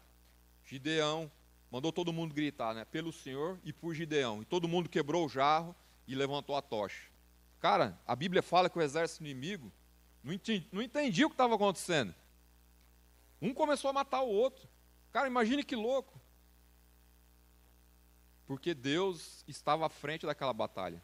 Gideão 0.64 1.30
mandou 1.70 1.92
todo 1.92 2.12
mundo 2.12 2.34
gritar, 2.34 2.74
né? 2.74 2.84
Pelo 2.84 3.12
Senhor 3.12 3.58
e 3.64 3.72
por 3.72 3.94
Gideão. 3.94 4.42
E 4.42 4.44
todo 4.44 4.68
mundo 4.68 4.88
quebrou 4.88 5.26
o 5.26 5.28
jarro 5.28 5.74
e 6.06 6.14
levantou 6.14 6.56
a 6.56 6.62
tocha. 6.62 7.10
Cara, 7.60 7.98
a 8.06 8.14
Bíblia 8.14 8.42
fala 8.42 8.70
que 8.70 8.78
o 8.78 8.82
exército 8.82 9.22
inimigo 9.22 9.72
não 10.22 10.32
entendia, 10.32 10.68
não 10.72 10.82
entendia 10.82 11.26
o 11.26 11.30
que 11.30 11.34
estava 11.34 11.54
acontecendo. 11.54 12.14
Um 13.40 13.52
começou 13.52 13.90
a 13.90 13.92
matar 13.92 14.22
o 14.22 14.28
outro. 14.28 14.68
Cara, 15.12 15.26
imagine 15.26 15.62
que 15.62 15.76
louco. 15.76 16.20
Porque 18.46 18.74
Deus 18.74 19.44
estava 19.46 19.86
à 19.86 19.88
frente 19.88 20.24
daquela 20.24 20.52
batalha. 20.52 21.02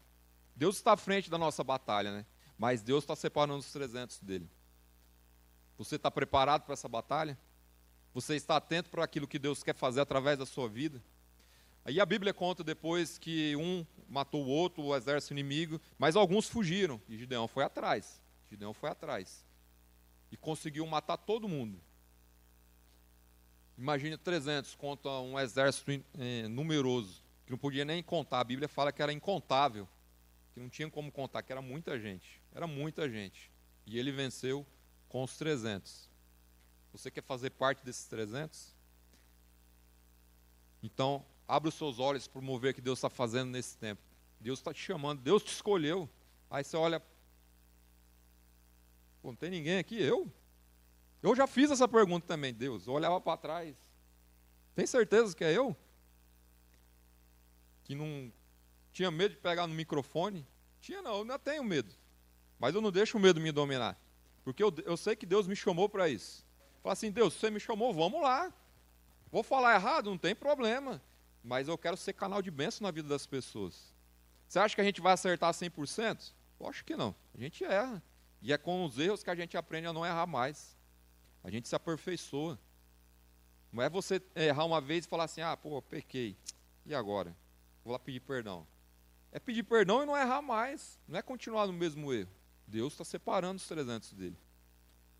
Deus 0.55 0.77
está 0.77 0.93
à 0.93 0.97
frente 0.97 1.29
da 1.29 1.37
nossa 1.37 1.63
batalha, 1.63 2.11
né? 2.11 2.25
Mas 2.57 2.81
Deus 2.81 3.03
está 3.03 3.15
separando 3.15 3.59
os 3.59 3.71
300 3.71 4.19
dele. 4.19 4.49
Você 5.77 5.95
está 5.95 6.09
preparado 6.11 6.63
para 6.63 6.73
essa 6.73 6.87
batalha? 6.87 7.37
Você 8.13 8.35
está 8.35 8.57
atento 8.57 8.89
para 8.89 9.03
aquilo 9.03 9.27
que 9.27 9.39
Deus 9.39 9.63
quer 9.63 9.75
fazer 9.75 10.01
através 10.01 10.37
da 10.37 10.45
sua 10.45 10.69
vida? 10.69 11.01
Aí 11.85 11.99
a 11.99 12.05
Bíblia 12.05 12.33
conta 12.33 12.63
depois 12.63 13.17
que 13.17 13.55
um 13.55 13.85
matou 14.07 14.45
o 14.45 14.47
outro, 14.47 14.83
o 14.83 14.95
exército 14.95 15.33
inimigo, 15.33 15.81
mas 15.97 16.15
alguns 16.15 16.47
fugiram 16.47 17.01
e 17.09 17.17
Gideão 17.17 17.47
foi 17.47 17.63
atrás. 17.63 18.21
Gideão 18.49 18.73
foi 18.73 18.89
atrás 18.89 19.43
e 20.33 20.37
conseguiu 20.37 20.85
matar 20.87 21.15
todo 21.15 21.47
mundo. 21.47 21.79
Imagine 23.77 24.17
300 24.17 24.73
contra 24.73 25.11
um 25.11 25.39
exército 25.39 25.91
eh, 25.91 26.47
numeroso, 26.47 27.23
que 27.45 27.51
não 27.51 27.57
podia 27.57 27.85
nem 27.85 28.01
contar. 28.01 28.39
A 28.39 28.43
Bíblia 28.43 28.67
fala 28.67 28.91
que 28.91 29.01
era 29.03 29.13
incontável, 29.13 29.87
que 30.51 30.59
não 30.59 30.69
tinha 30.69 30.89
como 30.89 31.11
contar, 31.11 31.43
que 31.43 31.51
era 31.51 31.61
muita 31.61 31.99
gente. 31.99 32.41
Era 32.51 32.65
muita 32.65 33.07
gente. 33.07 33.51
E 33.85 33.99
ele 33.99 34.11
venceu 34.11 34.65
com 35.13 35.21
os 35.21 35.37
300. 35.37 36.09
Você 36.91 37.11
quer 37.11 37.21
fazer 37.21 37.51
parte 37.51 37.85
desses 37.85 38.07
300? 38.07 38.73
Então, 40.81 41.23
abre 41.47 41.69
os 41.69 41.75
seus 41.75 41.99
olhos 41.99 42.27
para 42.27 42.41
mover 42.41 42.71
o 42.71 42.73
que 42.73 42.81
Deus 42.81 42.97
está 42.97 43.11
fazendo 43.11 43.51
nesse 43.51 43.77
tempo. 43.77 44.01
Deus 44.39 44.57
está 44.57 44.73
te 44.73 44.81
chamando, 44.81 45.21
Deus 45.21 45.43
te 45.43 45.53
escolheu. 45.53 46.09
Aí 46.49 46.63
você 46.63 46.75
olha, 46.75 46.99
Pô, 49.21 49.29
não 49.29 49.35
tem 49.35 49.51
ninguém 49.51 49.77
aqui? 49.77 50.01
Eu? 50.01 50.33
Eu 51.21 51.35
já 51.35 51.45
fiz 51.45 51.69
essa 51.69 51.87
pergunta 51.87 52.25
também, 52.25 52.51
Deus. 52.51 52.87
Eu 52.87 52.93
olhava 52.93 53.21
para 53.21 53.37
trás. 53.37 53.75
Tem 54.73 54.87
certeza 54.87 55.35
que 55.35 55.43
é 55.43 55.55
eu? 55.55 55.77
Que 57.83 57.93
não 57.93 58.33
tinha 58.91 59.11
medo 59.11 59.35
de 59.35 59.41
pegar 59.41 59.67
no 59.67 59.75
microfone? 59.75 60.43
Tinha 60.81 61.03
não, 61.03 61.17
eu 61.17 61.21
ainda 61.21 61.37
tenho 61.37 61.63
medo. 61.63 61.93
Mas 62.57 62.73
eu 62.73 62.81
não 62.81 62.91
deixo 62.91 63.15
o 63.15 63.21
medo 63.21 63.39
me 63.39 63.51
dominar. 63.51 63.95
Porque 64.43 64.63
eu, 64.63 64.73
eu 64.85 64.97
sei 64.97 65.15
que 65.15 65.25
Deus 65.25 65.47
me 65.47 65.55
chamou 65.55 65.87
para 65.87 66.09
isso. 66.09 66.45
Fala 66.81 66.93
assim, 66.93 67.11
Deus, 67.11 67.33
você 67.33 67.49
me 67.49 67.59
chamou, 67.59 67.93
vamos 67.93 68.21
lá. 68.21 68.53
Vou 69.31 69.41
falar 69.41 69.75
errado, 69.75 70.09
não 70.09 70.17
tem 70.17 70.35
problema. 70.35 71.01
Mas 71.43 71.67
eu 71.67 71.77
quero 71.77 71.97
ser 71.97 72.13
canal 72.13 72.41
de 72.41 72.51
bênção 72.51 72.85
na 72.85 72.91
vida 72.91 73.07
das 73.07 73.25
pessoas. 73.25 73.93
Você 74.47 74.59
acha 74.59 74.75
que 74.75 74.81
a 74.81 74.83
gente 74.83 75.01
vai 75.01 75.13
acertar 75.13 75.53
100%? 75.53 76.33
Eu 76.59 76.67
acho 76.67 76.83
que 76.85 76.95
não. 76.95 77.15
A 77.33 77.41
gente 77.41 77.63
erra. 77.63 78.03
E 78.41 78.51
é 78.51 78.57
com 78.57 78.85
os 78.85 78.99
erros 78.99 79.23
que 79.23 79.29
a 79.29 79.35
gente 79.35 79.57
aprende 79.57 79.87
a 79.87 79.93
não 79.93 80.05
errar 80.05 80.27
mais. 80.27 80.77
A 81.43 81.49
gente 81.49 81.67
se 81.67 81.75
aperfeiçoa. 81.75 82.59
Não 83.71 83.81
é 83.81 83.89
você 83.89 84.21
errar 84.35 84.65
uma 84.65 84.79
vez 84.79 85.05
e 85.05 85.07
falar 85.07 85.23
assim, 85.23 85.41
ah, 85.41 85.57
pô, 85.57 85.81
pequei. 85.81 86.37
E 86.85 86.93
agora? 86.93 87.35
Vou 87.83 87.93
lá 87.93 87.99
pedir 87.99 88.19
perdão. 88.19 88.67
É 89.31 89.39
pedir 89.39 89.63
perdão 89.63 90.03
e 90.03 90.05
não 90.05 90.15
errar 90.15 90.41
mais. 90.41 90.99
Não 91.07 91.17
é 91.17 91.21
continuar 91.21 91.65
no 91.65 91.73
mesmo 91.73 92.13
erro. 92.13 92.29
Deus 92.67 92.93
está 92.93 93.03
separando 93.03 93.57
os 93.57 93.67
300 93.67 94.13
dele. 94.13 94.37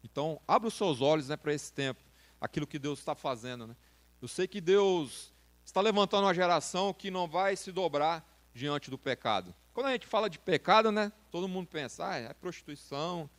Então, 0.04 0.42
abra 0.48 0.68
os 0.68 0.74
seus 0.74 1.02
olhos 1.02 1.30
né, 1.30 1.38
para 1.38 1.54
esse 1.54 1.72
tempo. 1.72 2.02
Aquilo 2.40 2.68
que 2.68 2.78
Deus 2.78 3.00
está 3.00 3.16
fazendo. 3.16 3.68
Né? 3.68 3.76
Eu 4.22 4.28
sei 4.28 4.48
que 4.48 4.60
Deus 4.60 5.34
está 5.66 5.82
levantando 5.82 6.26
uma 6.26 6.34
geração 6.34 6.94
que 6.94 7.10
não 7.10 7.28
vai 7.28 7.56
se 7.56 7.72
dobrar 7.72 8.28
diante 8.54 8.90
do 8.90 8.98
pecado. 8.98 9.54
Quando 9.74 9.88
a 9.88 9.92
gente 9.92 10.06
fala 10.06 10.30
de 10.30 10.38
pecado, 10.38 10.92
né? 10.92 11.12
Todo 11.32 11.48
mundo 11.48 11.68
pensa, 11.68 12.08
ah, 12.08 12.16
é 12.18 12.34
prostituição. 12.34 13.30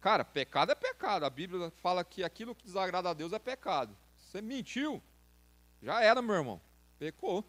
Cara, 0.00 0.24
pecado 0.24 0.72
é 0.72 0.74
pecado. 0.74 1.24
A 1.24 1.30
Bíblia 1.30 1.70
fala 1.82 2.04
que 2.04 2.24
aquilo 2.24 2.54
que 2.54 2.64
desagrada 2.64 3.10
a 3.10 3.14
Deus 3.14 3.32
é 3.32 3.38
pecado. 3.38 3.94
Você 4.16 4.40
mentiu, 4.40 5.02
já 5.82 6.02
era, 6.02 6.22
meu 6.22 6.34
irmão. 6.34 6.60
Pecou. 6.98 7.44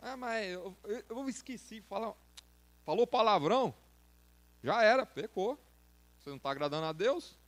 Ah, 0.00 0.16
mas 0.16 0.52
eu, 0.52 0.76
eu, 0.84 1.04
eu 1.08 1.28
esqueci, 1.28 1.80
fala, 1.82 2.16
falou 2.84 3.06
palavrão, 3.06 3.74
já 4.62 4.82
era, 4.82 5.04
pecou. 5.04 5.58
Você 6.18 6.30
não 6.30 6.36
está 6.36 6.50
agradando 6.50 6.86
a 6.86 6.92
Deus? 6.92 7.38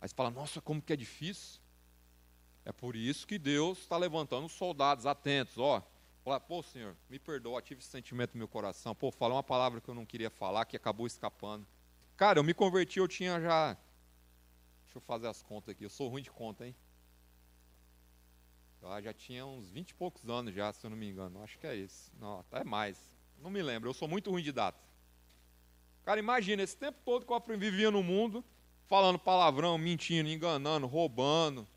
Aí 0.00 0.08
você 0.08 0.14
fala, 0.14 0.30
nossa, 0.30 0.60
como 0.60 0.80
que 0.80 0.92
é 0.92 0.96
difícil. 0.96 1.60
É 2.64 2.72
por 2.72 2.94
isso 2.94 3.26
que 3.26 3.38
Deus 3.38 3.78
está 3.78 3.96
levantando 3.96 4.48
soldados 4.48 5.06
atentos, 5.06 5.58
ó. 5.58 5.82
Falar, 6.22 6.40
pô, 6.40 6.62
Senhor, 6.62 6.94
me 7.08 7.18
perdoa, 7.18 7.62
tive 7.62 7.80
esse 7.80 7.88
sentimento 7.88 8.34
no 8.34 8.38
meu 8.38 8.48
coração. 8.48 8.94
Pô, 8.94 9.10
falar 9.10 9.34
uma 9.34 9.42
palavra 9.42 9.80
que 9.80 9.88
eu 9.88 9.94
não 9.94 10.04
queria 10.04 10.30
falar, 10.30 10.66
que 10.66 10.76
acabou 10.76 11.06
escapando. 11.06 11.66
Cara, 12.16 12.38
eu 12.38 12.44
me 12.44 12.52
converti, 12.52 12.98
eu 12.98 13.08
tinha 13.08 13.40
já. 13.40 13.74
Deixa 14.84 14.98
eu 14.98 15.00
fazer 15.00 15.28
as 15.28 15.42
contas 15.42 15.70
aqui, 15.70 15.84
eu 15.84 15.90
sou 15.90 16.08
ruim 16.08 16.22
de 16.22 16.30
conta, 16.30 16.66
hein? 16.66 16.76
Eu 18.82 19.02
já 19.02 19.12
tinha 19.12 19.44
uns 19.44 19.68
20 19.70 19.90
e 19.90 19.94
poucos 19.94 20.28
anos 20.28 20.54
já, 20.54 20.72
se 20.72 20.84
eu 20.84 20.90
não 20.90 20.96
me 20.96 21.08
engano. 21.08 21.42
Acho 21.42 21.58
que 21.58 21.66
é 21.66 21.76
esse. 21.76 22.10
Não, 22.18 22.40
até 22.40 22.64
mais. 22.64 22.98
Não 23.38 23.50
me 23.50 23.62
lembro, 23.62 23.88
eu 23.88 23.94
sou 23.94 24.08
muito 24.08 24.30
ruim 24.30 24.42
de 24.42 24.52
data. 24.52 24.89
Cara, 26.10 26.18
imagina, 26.18 26.60
esse 26.60 26.76
tempo 26.76 26.98
todo 27.04 27.24
que 27.24 27.32
eu 27.32 27.56
vivia 27.56 27.88
no 27.88 28.02
mundo, 28.02 28.44
falando 28.88 29.16
palavrão, 29.16 29.78
mentindo, 29.78 30.28
enganando, 30.28 30.88
roubando. 30.88 31.68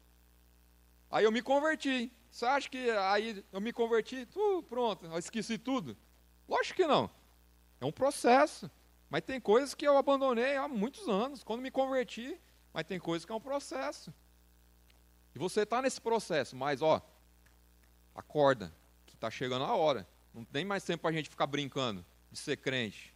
Aí 1.12 1.24
eu 1.24 1.32
me 1.32 1.40
converti. 1.40 2.12
Você 2.32 2.44
acha 2.44 2.68
que 2.68 2.90
aí 2.90 3.46
eu 3.52 3.62
me 3.62 3.72
converti, 3.72 4.28
pronto, 4.68 5.06
eu 5.06 5.20
esqueci 5.20 5.60
tudo? 5.60 5.96
Lógico 6.50 6.78
que 6.78 6.88
não. 6.88 7.12
É 7.80 7.86
um 7.86 7.92
processo. 7.92 8.72
Mas 9.08 9.22
tem 9.22 9.40
coisas 9.40 9.76
que 9.76 9.88
eu 9.88 9.96
abandonei 9.96 10.56
há 10.56 10.68
muitos 10.68 11.08
anos, 11.08 11.44
quando 11.44 11.62
me 11.62 11.70
converti, 11.70 12.36
mas 12.74 12.88
tem 12.88 12.98
coisas 12.98 13.26
que 13.28 13.32
é 13.32 13.36
um 13.36 13.40
processo. 13.40 14.12
E 15.36 15.38
você 15.38 15.62
está 15.62 15.80
nesse 15.80 16.02
processo, 16.02 16.56
mas 16.56 16.82
ó, 16.82 17.00
acorda, 18.16 18.74
que 19.06 19.14
está 19.14 19.30
chegando 19.30 19.66
a 19.66 19.76
hora. 19.76 20.08
Não 20.34 20.44
tem 20.44 20.66
mais 20.66 20.84
tempo 20.84 21.04
para 21.04 21.12
a 21.12 21.14
gente 21.14 21.30
ficar 21.30 21.46
brincando 21.46 22.04
de 22.32 22.40
ser 22.40 22.58
crente. 22.58 23.13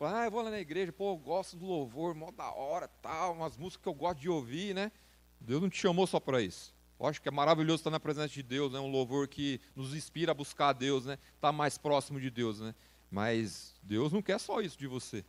Ah, 0.00 0.24
eu 0.26 0.30
vou 0.30 0.42
lá 0.42 0.50
na 0.50 0.60
igreja, 0.60 0.92
pô, 0.92 1.12
eu 1.12 1.16
gosto 1.16 1.56
do 1.56 1.64
louvor, 1.64 2.14
mó 2.14 2.30
da 2.30 2.52
hora, 2.52 2.88
tal, 3.00 3.32
umas 3.32 3.56
músicas 3.56 3.82
que 3.82 3.88
eu 3.88 3.94
gosto 3.94 4.20
de 4.20 4.28
ouvir, 4.28 4.74
né? 4.74 4.92
Deus 5.40 5.62
não 5.62 5.70
te 5.70 5.78
chamou 5.78 6.06
só 6.06 6.18
para 6.18 6.42
isso. 6.42 6.74
Lógico 6.98 7.24
que 7.24 7.28
é 7.28 7.32
maravilhoso 7.32 7.80
estar 7.80 7.90
na 7.90 8.00
presença 8.00 8.28
de 8.28 8.42
Deus, 8.42 8.72
né? 8.72 8.80
um 8.80 8.90
louvor 8.90 9.28
que 9.28 9.60
nos 9.74 9.94
inspira 9.94 10.32
a 10.32 10.34
buscar 10.34 10.68
a 10.68 10.72
Deus, 10.72 11.04
né? 11.04 11.14
estar 11.14 11.48
tá 11.48 11.52
mais 11.52 11.76
próximo 11.76 12.20
de 12.20 12.30
Deus. 12.30 12.60
Né? 12.60 12.74
Mas 13.10 13.74
Deus 13.82 14.12
não 14.12 14.22
quer 14.22 14.38
só 14.38 14.60
isso 14.60 14.78
de 14.78 14.86
você. 14.86 15.24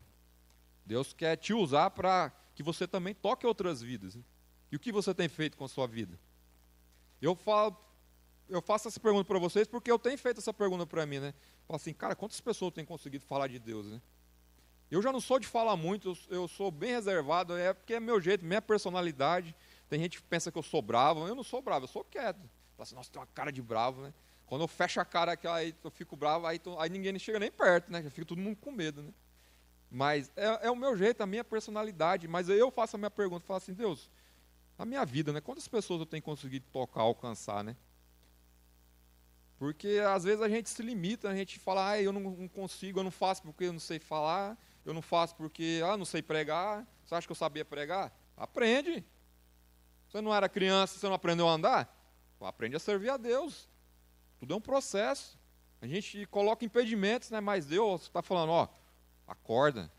Deus 0.86 1.14
quer 1.14 1.36
te 1.36 1.54
usar 1.54 1.90
para 1.90 2.32
que 2.54 2.62
você 2.62 2.88
também 2.88 3.14
toque 3.14 3.46
outras 3.46 3.82
vidas. 3.82 4.16
Né? 4.16 4.24
E 4.72 4.76
o 4.76 4.80
que 4.80 4.92
você 4.92 5.14
tem 5.14 5.28
feito 5.28 5.58
com 5.58 5.66
a 5.66 5.68
sua 5.68 5.88
vida? 5.88 6.20
Eu 7.22 7.36
falo, 7.36 7.76
eu 8.48 8.62
faço 8.62 8.88
essa 8.88 9.00
pergunta 9.00 9.26
para 9.26 9.40
vocês 9.40 9.68
porque 9.68 9.92
eu 9.92 9.98
tenho 9.98 10.18
feito 10.18 10.40
essa 10.40 10.54
pergunta 10.54 10.86
para 10.86 11.06
mim, 11.06 11.20
né? 11.20 11.34
Falo 11.68 11.78
assim, 11.78 11.94
cara, 11.94 12.16
quantas 12.16 12.40
pessoas 12.40 12.74
têm 12.74 12.86
conseguido 12.86 13.26
falar 13.26 13.48
de 13.48 13.58
Deus, 13.58 13.88
né? 13.88 14.02
Eu 14.90 15.02
já 15.02 15.12
não 15.12 15.20
sou 15.20 15.40
de 15.40 15.48
falar 15.48 15.76
muito, 15.76 16.18
eu, 16.30 16.48
sou 16.48 16.70
bem 16.72 16.92
reservado, 16.92 17.58
é 17.58 17.74
porque 17.74 17.96
é 17.96 18.00
meu 18.00 18.22
jeito, 18.22 18.46
minha 18.46 18.62
personalidade. 18.62 19.56
Tem 19.90 20.00
gente 20.00 20.22
que 20.22 20.24
pensa 20.28 20.52
que 20.52 20.58
eu 20.58 20.64
sou 20.64 20.82
bravo, 20.82 21.28
eu 21.28 21.36
não 21.36 21.44
sou 21.44 21.62
bravo, 21.62 21.86
eu 21.86 21.88
sou 21.88 22.04
quieto. 22.04 22.38
Fala 22.38 22.84
assim, 22.84 22.96
nossa, 22.96 23.12
tem 23.12 23.20
uma 23.20 23.28
cara 23.28 23.52
de 23.52 23.62
bravo, 23.62 24.02
né? 24.02 24.14
Quando 24.46 24.62
eu 24.62 24.68
fecho 24.68 25.00
a 25.00 25.06
cara, 25.06 25.38
aí 25.52 25.76
eu 25.84 25.90
fico 25.90 26.16
bravo, 26.16 26.46
aí, 26.46 26.62
aí 26.78 26.90
ninguém 26.90 27.18
chega 27.18 27.40
nem 27.40 27.52
perto, 27.52 27.92
né? 27.92 28.04
Já 28.04 28.10
fica 28.12 28.28
todo 28.28 28.40
mundo 28.40 28.58
com 28.58 28.72
medo, 28.72 29.02
né? 29.02 29.12
Mas 29.90 30.32
é, 30.36 30.68
é, 30.68 30.72
o 30.72 30.76
meu 30.76 30.96
jeito, 30.96 31.22
a 31.22 31.26
minha 31.26 31.44
personalidade. 31.44 32.28
Mas 32.28 32.48
eu 32.48 32.70
faço 32.70 32.96
a 32.96 33.00
minha 33.00 33.10
pergunta, 33.10 33.46
falo 33.46 33.58
assim, 33.58 33.74
Deus, 33.74 34.10
a 34.78 34.86
minha 34.86 35.04
vida, 35.04 35.34
né? 35.34 35.42
Quantas 35.42 35.68
pessoas 35.68 36.00
eu 36.00 36.06
tenho 36.06 36.22
conseguido 36.22 36.66
tocar, 36.72 37.02
alcançar, 37.02 37.64
né? 37.64 37.76
Porque 39.58 40.02
às 40.06 40.26
vezes 40.26 40.42
a 40.42 40.50
gente 40.50 40.70
se 40.70 40.84
limita, 40.84 41.30
a 41.30 41.36
gente 41.36 41.58
fala, 41.60 41.92
ah, 41.92 42.02
eu 42.02 42.12
não, 42.12 42.22
não 42.22 42.48
consigo, 42.48 43.00
eu 43.00 43.04
não 43.04 43.12
faço 43.12 43.42
porque 43.42 43.64
eu 43.64 43.74
não 43.74 43.80
sei 43.80 44.00
falar, 44.00 44.58
eu 44.86 44.94
não 44.94 45.02
faço 45.02 45.36
porque, 45.36 45.82
ah, 45.84 45.98
não 45.98 46.06
sei 46.06 46.22
pregar. 46.22 46.86
Você 47.04 47.16
acha 47.16 47.28
que 47.28 47.32
eu 47.32 47.36
sabia 47.36 47.66
pregar? 47.66 48.14
Aprende. 48.38 49.04
Você 50.08 50.22
não 50.22 50.34
era 50.34 50.48
criança, 50.48 51.00
você 51.00 51.08
não 51.08 51.16
aprendeu 51.16 51.48
a 51.50 51.54
andar? 51.54 51.92
Aprende 52.40 52.76
a 52.76 52.80
servir 52.80 53.10
a 53.10 53.18
Deus. 53.18 53.68
Tudo 54.40 54.54
é 54.54 54.58
um 54.58 54.62
processo. 54.62 55.38
A 55.82 55.88
gente 55.88 56.26
coloca 56.28 56.64
impedimentos, 56.64 57.32
né? 57.32 57.40
mas 57.40 57.66
Deus 57.66 58.04
está 58.04 58.22
falando, 58.22 58.52
ó, 58.52 58.68
acorda. 59.28 59.92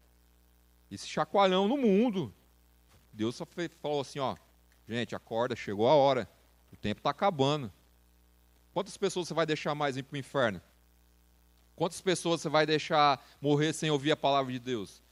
Esse 0.90 1.06
chacoalhão 1.06 1.66
no 1.66 1.76
mundo. 1.76 2.32
Deus 3.12 3.34
só 3.34 3.46
falou 3.80 4.00
assim, 4.00 4.18
ó, 4.20 4.36
gente, 4.88 5.16
acorda, 5.16 5.56
chegou 5.56 5.88
a 5.88 5.94
hora. 5.94 6.28
O 6.72 6.76
tempo 6.76 7.00
está 7.00 7.10
acabando. 7.10 7.72
Quantas 8.72 8.96
pessoas 8.96 9.26
você 9.26 9.34
vai 9.34 9.46
deixar 9.46 9.74
mais 9.74 9.96
ir 9.96 10.02
para 10.02 10.14
o 10.14 10.18
inferno? 10.18 10.60
Quantas 11.76 12.00
pessoas 12.00 12.40
você 12.40 12.48
vai 12.48 12.66
deixar 12.66 13.24
morrer 13.40 13.72
sem 13.74 13.90
ouvir 13.90 14.10
a 14.10 14.16
palavra 14.16 14.50
de 14.50 14.58
Deus? 14.58 15.02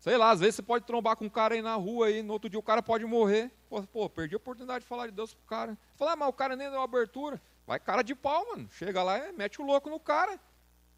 Sei 0.00 0.16
lá, 0.16 0.30
às 0.30 0.40
vezes 0.40 0.56
você 0.56 0.62
pode 0.62 0.84
trombar 0.84 1.16
com 1.16 1.26
um 1.26 1.30
cara 1.30 1.54
aí 1.54 1.62
na 1.62 1.74
rua 1.74 2.06
aí, 2.06 2.22
no 2.22 2.32
outro 2.32 2.48
dia 2.50 2.58
o 2.58 2.62
cara 2.62 2.82
pode 2.82 3.04
morrer. 3.04 3.50
Pô, 3.68 3.82
pô 3.82 4.10
perdi 4.10 4.34
a 4.34 4.38
oportunidade 4.38 4.80
de 4.80 4.88
falar 4.88 5.06
de 5.06 5.12
Deus 5.12 5.34
pro 5.34 5.44
cara. 5.44 5.78
Falar, 5.96 6.12
ah, 6.12 6.16
mas 6.16 6.28
o 6.28 6.32
cara 6.32 6.56
nem 6.56 6.70
deu 6.70 6.80
abertura. 6.80 7.40
Vai 7.66 7.78
cara 7.78 8.02
de 8.02 8.14
pau, 8.14 8.46
mano. 8.48 8.68
Chega 8.70 9.02
lá 9.02 9.18
e 9.18 9.32
mete 9.32 9.60
o 9.60 9.64
louco 9.64 9.88
no 9.88 10.00
cara. 10.00 10.40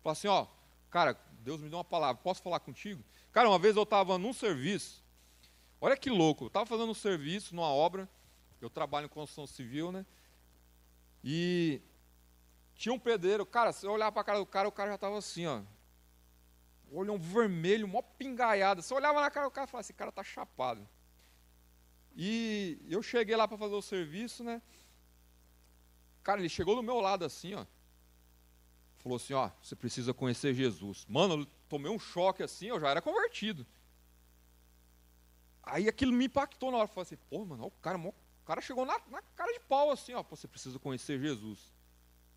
Fala 0.03 0.13
assim, 0.13 0.29
ó, 0.29 0.47
cara, 0.91 1.19
Deus 1.41 1.61
me 1.61 1.69
deu 1.69 1.79
uma 1.79 1.85
palavra, 1.85 2.21
posso 2.23 2.43
falar 2.43 2.59
contigo? 2.61 3.05
Cara, 3.33 3.49
uma 3.49 3.59
vez 3.59 3.77
eu 3.77 3.85
estava 3.85 4.19
num 4.19 4.33
serviço, 4.33 5.05
olha 5.81 5.97
que 5.97 6.11
louco, 6.11 6.45
eu 6.45 6.49
estava 6.49 6.67
fazendo 6.67 6.91
um 6.91 6.95
serviço 6.95 7.55
numa 7.55 7.69
obra, 7.69 8.09
eu 8.61 8.71
trabalho 8.71 9.07
em 9.07 9.09
construção 9.09 9.47
civil, 9.47 9.93
né? 9.93 10.05
E 11.23 11.81
tinha 12.77 12.93
um 12.93 12.99
pedreiro, 12.99 13.45
cara, 13.47 13.73
se 13.73 13.87
eu 13.87 13.93
olhar 13.93 14.13
para 14.13 14.21
a 14.23 14.25
cara 14.25 14.39
do 14.39 14.47
cara, 14.47 14.69
o 14.69 14.73
cara 14.73 14.91
já 14.91 14.95
estava 14.97 15.19
assim, 15.19 15.47
ó. 15.47 15.63
Olhão 16.93 17.19
vermelho, 17.19 17.89
mó 17.89 18.03
pingaiada. 18.03 18.81
Você 18.81 18.95
olhava 18.95 19.21
na 19.21 19.31
cara 19.31 19.47
do 19.47 19.51
cara 19.51 19.67
e 19.67 19.71
falava, 19.71 19.85
esse 19.85 19.93
cara 19.93 20.13
tá 20.13 20.23
chapado. 20.23 20.87
E 22.15 22.79
eu 22.89 23.03
cheguei 23.03 23.35
lá 23.35 23.49
para 23.49 23.59
fazer 23.59 23.75
o 23.75 23.83
serviço, 23.83 24.45
né? 24.45 24.63
Cara, 26.23 26.41
ele 26.41 26.49
chegou 26.49 26.77
do 26.77 26.83
meu 26.83 27.01
lado 27.01 27.25
assim, 27.25 27.55
ó 27.55 27.67
falou 29.07 29.17
assim: 29.17 29.35
ó, 29.35 29.51
você 29.63 29.77
precisa 29.77 30.13
conhecer 30.13 30.53
Jesus. 30.53 31.07
Mano, 31.09 31.43
eu 31.43 31.47
tomei 31.69 31.91
um 31.91 31.99
choque 31.99 32.43
assim, 32.43 32.67
eu 32.67 32.81
já 32.81 32.89
era 32.91 33.01
convertido. 33.01 33.65
Aí 35.63 35.89
aquilo 35.89 36.13
me 36.13 36.27
impactou 36.27 36.71
na 36.71 36.79
hora. 36.79 36.85
Eu 36.85 36.93
falei 36.93 37.03
assim: 37.03 37.17
pô, 37.31 37.45
mano, 37.45 37.67
o 37.67 37.71
cara, 37.71 37.99
o 37.99 38.15
cara 38.45 38.61
chegou 38.61 38.85
na, 38.85 39.01
na 39.09 39.23
cara 39.23 39.53
de 39.53 39.61
pau 39.61 39.91
assim: 39.91 40.13
ó, 40.13 40.23
você 40.23 40.49
precisa 40.49 40.79
conhecer 40.79 41.21
Jesus. 41.21 41.73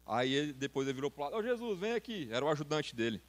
Aí 0.09 0.33
ele, 0.33 0.53
depois 0.53 0.87
ele 0.87 0.95
virou 0.95 1.11
pro 1.11 1.23
lado: 1.23 1.35
Ô 1.35 1.43
Jesus, 1.43 1.79
vem 1.79 1.93
aqui. 1.93 2.27
Era 2.31 2.43
o 2.43 2.49
ajudante 2.49 2.95
dele. 2.95 3.21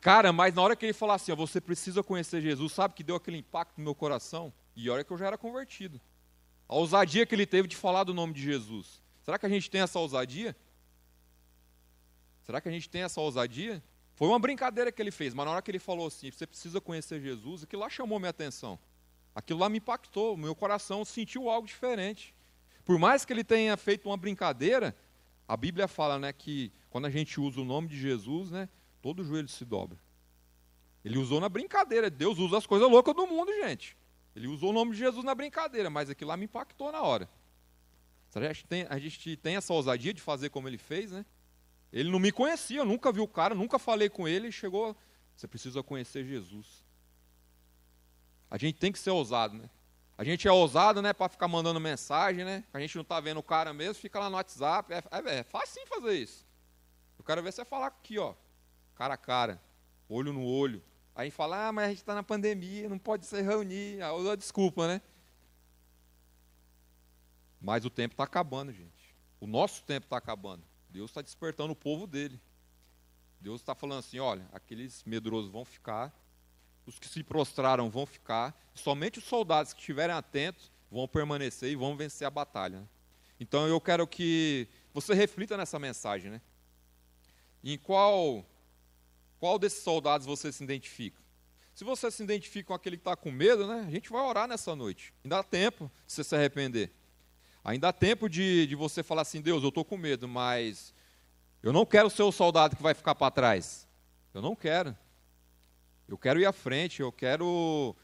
Cara, 0.00 0.32
mas 0.32 0.54
na 0.54 0.62
hora 0.62 0.76
que 0.76 0.86
ele 0.86 0.92
falou 0.92 1.16
assim, 1.16 1.32
ó, 1.32 1.34
você 1.34 1.60
precisa 1.60 2.00
conhecer 2.00 2.40
Jesus, 2.40 2.72
sabe 2.72 2.94
que 2.94 3.02
deu 3.02 3.16
aquele 3.16 3.38
impacto 3.38 3.76
no 3.76 3.82
meu 3.82 3.94
coração? 3.94 4.52
E 4.76 4.88
olha 4.88 5.02
que 5.02 5.10
eu 5.10 5.18
já 5.18 5.26
era 5.26 5.36
convertido. 5.36 6.00
A 6.68 6.76
ousadia 6.76 7.26
que 7.26 7.34
ele 7.34 7.44
teve 7.44 7.66
de 7.66 7.74
falar 7.74 8.04
do 8.04 8.14
nome 8.14 8.32
de 8.32 8.40
Jesus. 8.40 9.02
Será 9.24 9.36
que 9.36 9.46
a 9.46 9.48
gente 9.48 9.68
tem 9.68 9.80
essa 9.80 9.98
ousadia? 9.98 10.54
Será 12.42 12.60
que 12.60 12.68
a 12.68 12.72
gente 12.72 12.88
tem 12.88 13.02
essa 13.02 13.20
ousadia? 13.20 13.82
Foi 14.14 14.28
uma 14.28 14.38
brincadeira 14.38 14.92
que 14.92 15.02
ele 15.02 15.10
fez, 15.10 15.34
mas 15.34 15.44
na 15.44 15.52
hora 15.52 15.62
que 15.62 15.72
ele 15.72 15.80
falou 15.80 16.06
assim, 16.06 16.30
você 16.30 16.46
precisa 16.46 16.80
conhecer 16.80 17.20
Jesus, 17.20 17.64
aquilo 17.64 17.82
lá 17.82 17.90
chamou 17.90 18.20
minha 18.20 18.30
atenção. 18.30 18.78
Aquilo 19.34 19.58
lá 19.58 19.68
me 19.68 19.78
impactou, 19.78 20.36
meu 20.36 20.54
coração 20.54 21.04
sentiu 21.04 21.50
algo 21.50 21.66
diferente. 21.66 22.32
Por 22.86 23.00
mais 23.00 23.24
que 23.24 23.32
ele 23.32 23.42
tenha 23.42 23.76
feito 23.76 24.08
uma 24.08 24.16
brincadeira, 24.16 24.96
a 25.48 25.56
Bíblia 25.56 25.88
fala 25.88 26.20
né, 26.20 26.32
que 26.32 26.72
quando 26.88 27.06
a 27.06 27.10
gente 27.10 27.40
usa 27.40 27.60
o 27.60 27.64
nome 27.64 27.88
de 27.88 27.98
Jesus, 27.98 28.52
né, 28.52 28.68
todo 29.02 29.24
joelho 29.24 29.48
se 29.48 29.64
dobra. 29.64 29.98
Ele 31.04 31.18
usou 31.18 31.40
na 31.40 31.48
brincadeira, 31.48 32.08
Deus 32.08 32.38
usa 32.38 32.58
as 32.58 32.66
coisas 32.66 32.88
loucas 32.88 33.14
do 33.14 33.26
mundo, 33.26 33.52
gente. 33.54 33.96
Ele 34.36 34.46
usou 34.46 34.70
o 34.70 34.72
nome 34.72 34.92
de 34.92 34.98
Jesus 34.98 35.24
na 35.24 35.34
brincadeira, 35.34 35.90
mas 35.90 36.08
aquilo 36.08 36.28
lá 36.28 36.36
me 36.36 36.44
impactou 36.44 36.92
na 36.92 37.02
hora. 37.02 37.28
A 38.32 38.52
gente 38.52 38.66
tem, 38.66 38.86
a 38.88 38.98
gente 38.98 39.36
tem 39.36 39.56
essa 39.56 39.72
ousadia 39.72 40.14
de 40.14 40.20
fazer 40.20 40.50
como 40.50 40.68
ele 40.68 40.78
fez, 40.78 41.10
né? 41.10 41.26
Ele 41.92 42.10
não 42.10 42.18
me 42.20 42.30
conhecia, 42.30 42.78
eu 42.78 42.84
nunca 42.84 43.10
vi 43.10 43.20
o 43.20 43.26
cara, 43.26 43.54
nunca 43.54 43.78
falei 43.78 44.08
com 44.08 44.28
ele, 44.28 44.48
e 44.48 44.52
chegou, 44.52 44.96
você 45.34 45.48
precisa 45.48 45.82
conhecer 45.82 46.24
Jesus. 46.24 46.84
A 48.48 48.58
gente 48.58 48.78
tem 48.78 48.92
que 48.92 48.98
ser 48.98 49.10
ousado, 49.10 49.56
né? 49.56 49.70
A 50.18 50.24
gente 50.24 50.48
é 50.48 50.52
ousado, 50.52 51.02
né, 51.02 51.12
para 51.12 51.28
ficar 51.28 51.46
mandando 51.46 51.78
mensagem, 51.78 52.44
né? 52.44 52.64
A 52.72 52.80
gente 52.80 52.94
não 52.94 53.02
está 53.02 53.20
vendo 53.20 53.38
o 53.38 53.42
cara 53.42 53.74
mesmo, 53.74 53.94
fica 53.94 54.18
lá 54.18 54.30
no 54.30 54.36
WhatsApp. 54.36 54.92
É, 54.92 54.98
é, 54.98 55.38
é 55.40 55.42
fácil 55.42 55.86
fazer 55.86 56.14
isso. 56.14 56.46
Eu 57.18 57.24
quero 57.24 57.42
ver 57.42 57.52
você 57.52 57.64
falar 57.64 57.88
aqui, 57.88 58.18
ó, 58.18 58.34
cara 58.94 59.14
a 59.14 59.18
cara, 59.18 59.60
olho 60.08 60.32
no 60.32 60.44
olho. 60.44 60.82
Aí 61.14 61.30
fala, 61.30 61.68
ah, 61.68 61.72
mas 61.72 61.84
a 61.84 61.88
gente 61.88 61.98
está 61.98 62.14
na 62.14 62.22
pandemia, 62.22 62.88
não 62.88 62.98
pode 62.98 63.26
se 63.26 63.40
reunir. 63.42 64.02
Aí 64.02 64.10
eu 64.10 64.36
desculpa, 64.36 64.86
né? 64.86 65.00
Mas 67.60 67.84
o 67.84 67.90
tempo 67.90 68.14
está 68.14 68.24
acabando, 68.24 68.72
gente. 68.72 69.14
O 69.40 69.46
nosso 69.46 69.82
tempo 69.84 70.06
está 70.06 70.16
acabando. 70.16 70.62
Deus 70.88 71.10
está 71.10 71.20
despertando 71.20 71.72
o 71.72 71.76
povo 71.76 72.06
dele. 72.06 72.40
Deus 73.40 73.60
está 73.60 73.74
falando 73.74 73.98
assim: 73.98 74.18
olha, 74.18 74.46
aqueles 74.52 75.04
medrosos 75.04 75.50
vão 75.50 75.64
ficar, 75.64 76.12
os 76.86 76.98
que 76.98 77.08
se 77.08 77.22
prostraram 77.22 77.90
vão 77.90 78.06
ficar, 78.06 78.56
somente 78.74 79.18
os 79.18 79.24
soldados 79.24 79.72
que 79.72 79.80
estiverem 79.80 80.14
atentos 80.14 80.70
vão 80.90 81.08
permanecer 81.08 81.70
e 81.70 81.76
vão 81.76 81.96
vencer 81.96 82.26
a 82.26 82.30
batalha. 82.30 82.88
Então 83.40 83.66
eu 83.66 83.80
quero 83.80 84.06
que 84.06 84.68
você 84.94 85.12
reflita 85.12 85.56
nessa 85.56 85.78
mensagem, 85.78 86.30
né? 86.30 86.40
Em 87.62 87.76
qual, 87.76 88.46
qual 89.38 89.58
desses 89.58 89.82
soldados 89.82 90.26
você 90.26 90.52
se 90.52 90.62
identifica? 90.62 91.20
Se 91.74 91.84
você 91.84 92.10
se 92.10 92.22
identifica 92.22 92.68
com 92.68 92.74
aquele 92.74 92.96
que 92.96 93.02
está 93.02 93.16
com 93.16 93.30
medo, 93.30 93.66
né? 93.66 93.84
A 93.86 93.90
gente 93.90 94.08
vai 94.08 94.22
orar 94.22 94.48
nessa 94.48 94.74
noite. 94.74 95.12
Ainda 95.22 95.36
dá 95.36 95.42
tempo 95.42 95.90
de 96.06 96.12
você 96.12 96.24
se 96.24 96.34
arrepender. 96.34 96.90
Ainda 97.62 97.88
há 97.88 97.92
tempo 97.92 98.28
de, 98.28 98.66
de 98.66 98.74
você 98.74 99.02
falar 99.02 99.22
assim, 99.22 99.42
Deus, 99.42 99.62
eu 99.62 99.68
estou 99.68 99.84
com 99.84 99.96
medo, 99.96 100.28
mas 100.28 100.94
eu 101.62 101.72
não 101.72 101.84
quero 101.84 102.08
ser 102.08 102.22
o 102.22 102.30
soldado 102.30 102.76
que 102.76 102.82
vai 102.82 102.94
ficar 102.94 103.14
para 103.14 103.30
trás. 103.30 103.86
Eu 104.32 104.40
não 104.40 104.54
quero. 104.54 104.96
Eu 106.08 106.16
quero 106.16 106.40
ir 106.40 106.46
à 106.46 106.52
frente, 106.52 107.02
eu 107.02 107.10
quero, 107.10 107.94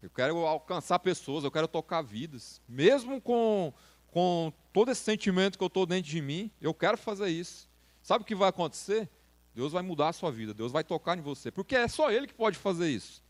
eu 0.00 0.10
quero 0.10 0.46
alcançar 0.46 0.98
pessoas, 0.98 1.44
eu 1.44 1.50
quero 1.50 1.66
tocar 1.66 2.02
vidas. 2.02 2.60
Mesmo 2.68 3.20
com, 3.20 3.72
com 4.08 4.52
todo 4.72 4.90
esse 4.90 5.02
sentimento 5.02 5.58
que 5.58 5.64
eu 5.64 5.68
estou 5.68 5.84
dentro 5.84 6.10
de 6.10 6.20
mim, 6.20 6.50
eu 6.60 6.72
quero 6.72 6.96
fazer 6.96 7.28
isso. 7.28 7.68
Sabe 8.02 8.22
o 8.22 8.26
que 8.26 8.34
vai 8.34 8.48
acontecer? 8.48 9.08
Deus 9.54 9.72
vai 9.72 9.82
mudar 9.82 10.08
a 10.08 10.12
sua 10.12 10.30
vida, 10.30 10.54
Deus 10.54 10.70
vai 10.70 10.84
tocar 10.84 11.18
em 11.18 11.20
você, 11.20 11.50
porque 11.50 11.74
é 11.74 11.88
só 11.88 12.12
Ele 12.12 12.28
que 12.28 12.34
pode 12.34 12.56
fazer 12.56 12.88
isso. 12.88 13.24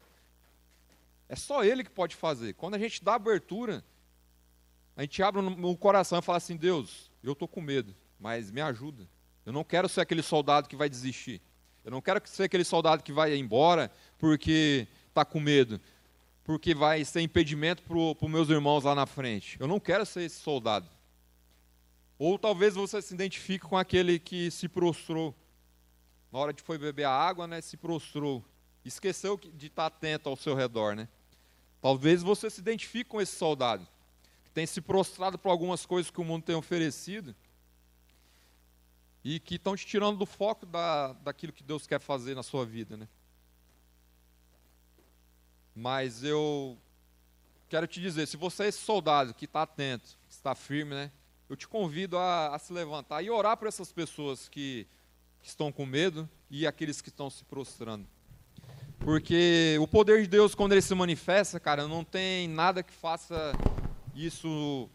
É 1.26 1.34
só 1.34 1.64
Ele 1.64 1.82
que 1.82 1.90
pode 1.90 2.14
fazer. 2.14 2.52
Quando 2.52 2.74
a 2.74 2.78
gente 2.78 3.02
dá 3.02 3.14
abertura, 3.14 3.82
a 4.94 5.02
gente 5.02 5.22
abre 5.22 5.40
o 5.40 5.76
coração 5.76 6.18
e 6.18 6.22
fala 6.22 6.38
assim: 6.38 6.56
Deus, 6.56 7.10
eu 7.22 7.32
estou 7.32 7.48
com 7.48 7.60
medo, 7.60 7.96
mas 8.20 8.50
me 8.50 8.60
ajuda. 8.60 9.08
Eu 9.46 9.52
não 9.52 9.64
quero 9.64 9.88
ser 9.88 10.02
aquele 10.02 10.22
soldado 10.22 10.68
que 10.68 10.76
vai 10.76 10.88
desistir. 10.88 11.40
Eu 11.88 11.92
não 11.92 12.02
quero 12.02 12.20
ser 12.26 12.42
aquele 12.42 12.64
soldado 12.64 13.02
que 13.02 13.10
vai 13.10 13.34
embora 13.34 13.90
porque 14.18 14.86
está 15.08 15.24
com 15.24 15.40
medo, 15.40 15.80
porque 16.44 16.74
vai 16.74 17.02
ser 17.02 17.22
impedimento 17.22 17.82
para 17.82 17.96
os 17.96 18.30
meus 18.30 18.50
irmãos 18.50 18.84
lá 18.84 18.94
na 18.94 19.06
frente. 19.06 19.56
Eu 19.58 19.66
não 19.66 19.80
quero 19.80 20.04
ser 20.04 20.24
esse 20.24 20.38
soldado. 20.38 20.86
Ou 22.18 22.38
talvez 22.38 22.74
você 22.74 23.00
se 23.00 23.14
identifique 23.14 23.64
com 23.64 23.74
aquele 23.74 24.18
que 24.18 24.50
se 24.50 24.68
prostrou. 24.68 25.34
Na 26.30 26.38
hora 26.38 26.52
de 26.52 26.60
foi 26.60 26.76
beber 26.76 27.04
a 27.04 27.10
água, 27.10 27.46
né, 27.46 27.62
se 27.62 27.78
prostrou. 27.78 28.44
Esqueceu 28.84 29.40
de 29.54 29.68
estar 29.68 29.86
atento 29.86 30.28
ao 30.28 30.36
seu 30.36 30.54
redor. 30.54 30.94
Né? 30.94 31.08
Talvez 31.80 32.22
você 32.22 32.50
se 32.50 32.60
identifique 32.60 33.08
com 33.08 33.18
esse 33.18 33.34
soldado 33.34 33.88
tem 34.58 34.66
se 34.66 34.80
prostrado 34.80 35.38
por 35.38 35.50
algumas 35.50 35.86
coisas 35.86 36.10
que 36.10 36.20
o 36.20 36.24
mundo 36.24 36.42
tem 36.42 36.56
oferecido 36.56 37.32
e 39.28 39.38
que 39.38 39.56
estão 39.56 39.76
te 39.76 39.84
tirando 39.84 40.16
do 40.16 40.24
foco 40.24 40.64
da, 40.64 41.12
daquilo 41.12 41.52
que 41.52 41.62
Deus 41.62 41.86
quer 41.86 42.00
fazer 42.00 42.34
na 42.34 42.42
sua 42.42 42.64
vida, 42.64 42.96
né? 42.96 43.06
Mas 45.76 46.24
eu 46.24 46.78
quero 47.68 47.86
te 47.86 48.00
dizer, 48.00 48.26
se 48.26 48.38
você 48.38 48.62
é 48.64 48.68
esse 48.68 48.78
soldado 48.78 49.34
que 49.34 49.44
está 49.44 49.60
atento, 49.64 50.16
que 50.26 50.32
está 50.32 50.54
firme, 50.54 50.94
né? 50.94 51.12
Eu 51.46 51.56
te 51.56 51.68
convido 51.68 52.16
a, 52.16 52.54
a, 52.54 52.58
se 52.58 52.72
levantar 52.72 53.22
e 53.22 53.28
orar 53.28 53.58
por 53.58 53.68
essas 53.68 53.92
pessoas 53.92 54.48
que, 54.48 54.86
que 55.42 55.48
estão 55.48 55.70
com 55.70 55.84
medo 55.84 56.26
e 56.50 56.66
aqueles 56.66 57.02
que 57.02 57.10
estão 57.10 57.28
se 57.28 57.44
prostrando. 57.44 58.06
Porque 58.98 59.76
o 59.78 59.86
poder 59.86 60.22
de 60.22 60.28
Deus, 60.28 60.54
quando 60.54 60.72
ele 60.72 60.80
se 60.80 60.94
manifesta, 60.94 61.60
cara, 61.60 61.86
não 61.86 62.02
tem 62.02 62.48
nada 62.48 62.82
que 62.82 62.94
faça 62.94 63.52
isso 64.14 64.88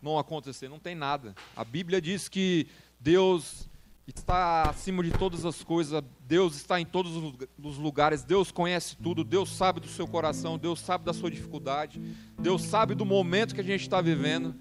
não 0.00 0.18
acontecer, 0.18 0.66
não 0.66 0.78
tem 0.78 0.94
nada. 0.94 1.34
A 1.54 1.62
Bíblia 1.62 2.00
diz 2.00 2.26
que 2.26 2.68
Deus 3.04 3.68
está 4.06 4.62
acima 4.62 5.02
de 5.02 5.10
todas 5.10 5.44
as 5.44 5.62
coisas, 5.62 6.02
Deus 6.26 6.56
está 6.56 6.80
em 6.80 6.86
todos 6.86 7.12
os 7.62 7.76
lugares, 7.76 8.24
Deus 8.24 8.50
conhece 8.50 8.96
tudo, 8.96 9.22
Deus 9.22 9.54
sabe 9.54 9.78
do 9.78 9.88
seu 9.88 10.08
coração, 10.08 10.56
Deus 10.56 10.80
sabe 10.80 11.04
da 11.04 11.12
sua 11.12 11.30
dificuldade, 11.30 12.00
Deus 12.38 12.62
sabe 12.62 12.94
do 12.94 13.04
momento 13.04 13.54
que 13.54 13.60
a 13.60 13.64
gente 13.64 13.82
está 13.82 14.00
vivendo, 14.00 14.54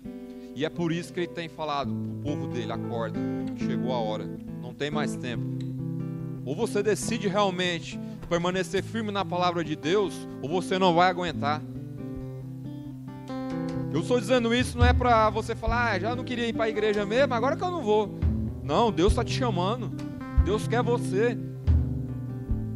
e 0.54 0.66
é 0.66 0.70
por 0.70 0.92
isso 0.92 1.14
que 1.14 1.22
Ele 1.22 1.28
tem 1.28 1.48
falado 1.48 1.94
para 1.94 2.12
o 2.12 2.22
povo 2.36 2.48
dele: 2.48 2.74
acorda, 2.74 3.18
chegou 3.66 3.94
a 3.94 4.00
hora, 4.00 4.26
não 4.62 4.74
tem 4.74 4.92
mais 4.92 5.16
tempo. 5.16 5.46
Ou 6.46 6.54
você 6.54 6.84
decide 6.84 7.30
realmente 7.30 7.98
permanecer 8.28 8.84
firme 8.84 9.10
na 9.10 9.24
palavra 9.24 9.64
de 9.64 9.78
Deus, 9.78 10.14
ou 10.42 10.50
você 10.50 10.78
não 10.78 10.94
vai 10.94 11.10
aguentar. 11.10 11.62
Eu 13.94 14.02
estou 14.02 14.20
dizendo 14.20 14.54
isso 14.54 14.78
não 14.78 14.86
é 14.86 14.92
para 14.92 15.30
você 15.30 15.56
falar, 15.56 15.94
ah, 15.94 16.00
já 16.00 16.14
não 16.14 16.26
queria 16.26 16.46
ir 16.46 16.52
para 16.52 16.66
a 16.66 16.70
igreja 16.70 17.06
mesmo, 17.06 17.34
agora 17.34 17.56
que 17.56 17.64
eu 17.64 17.72
não 17.72 17.82
vou. 17.82 18.23
Não, 18.64 18.92
Deus 18.92 19.12
está 19.12 19.24
te 19.24 19.34
chamando. 19.34 19.92
Deus 20.46 20.68
quer 20.68 20.82
você. 20.82 21.38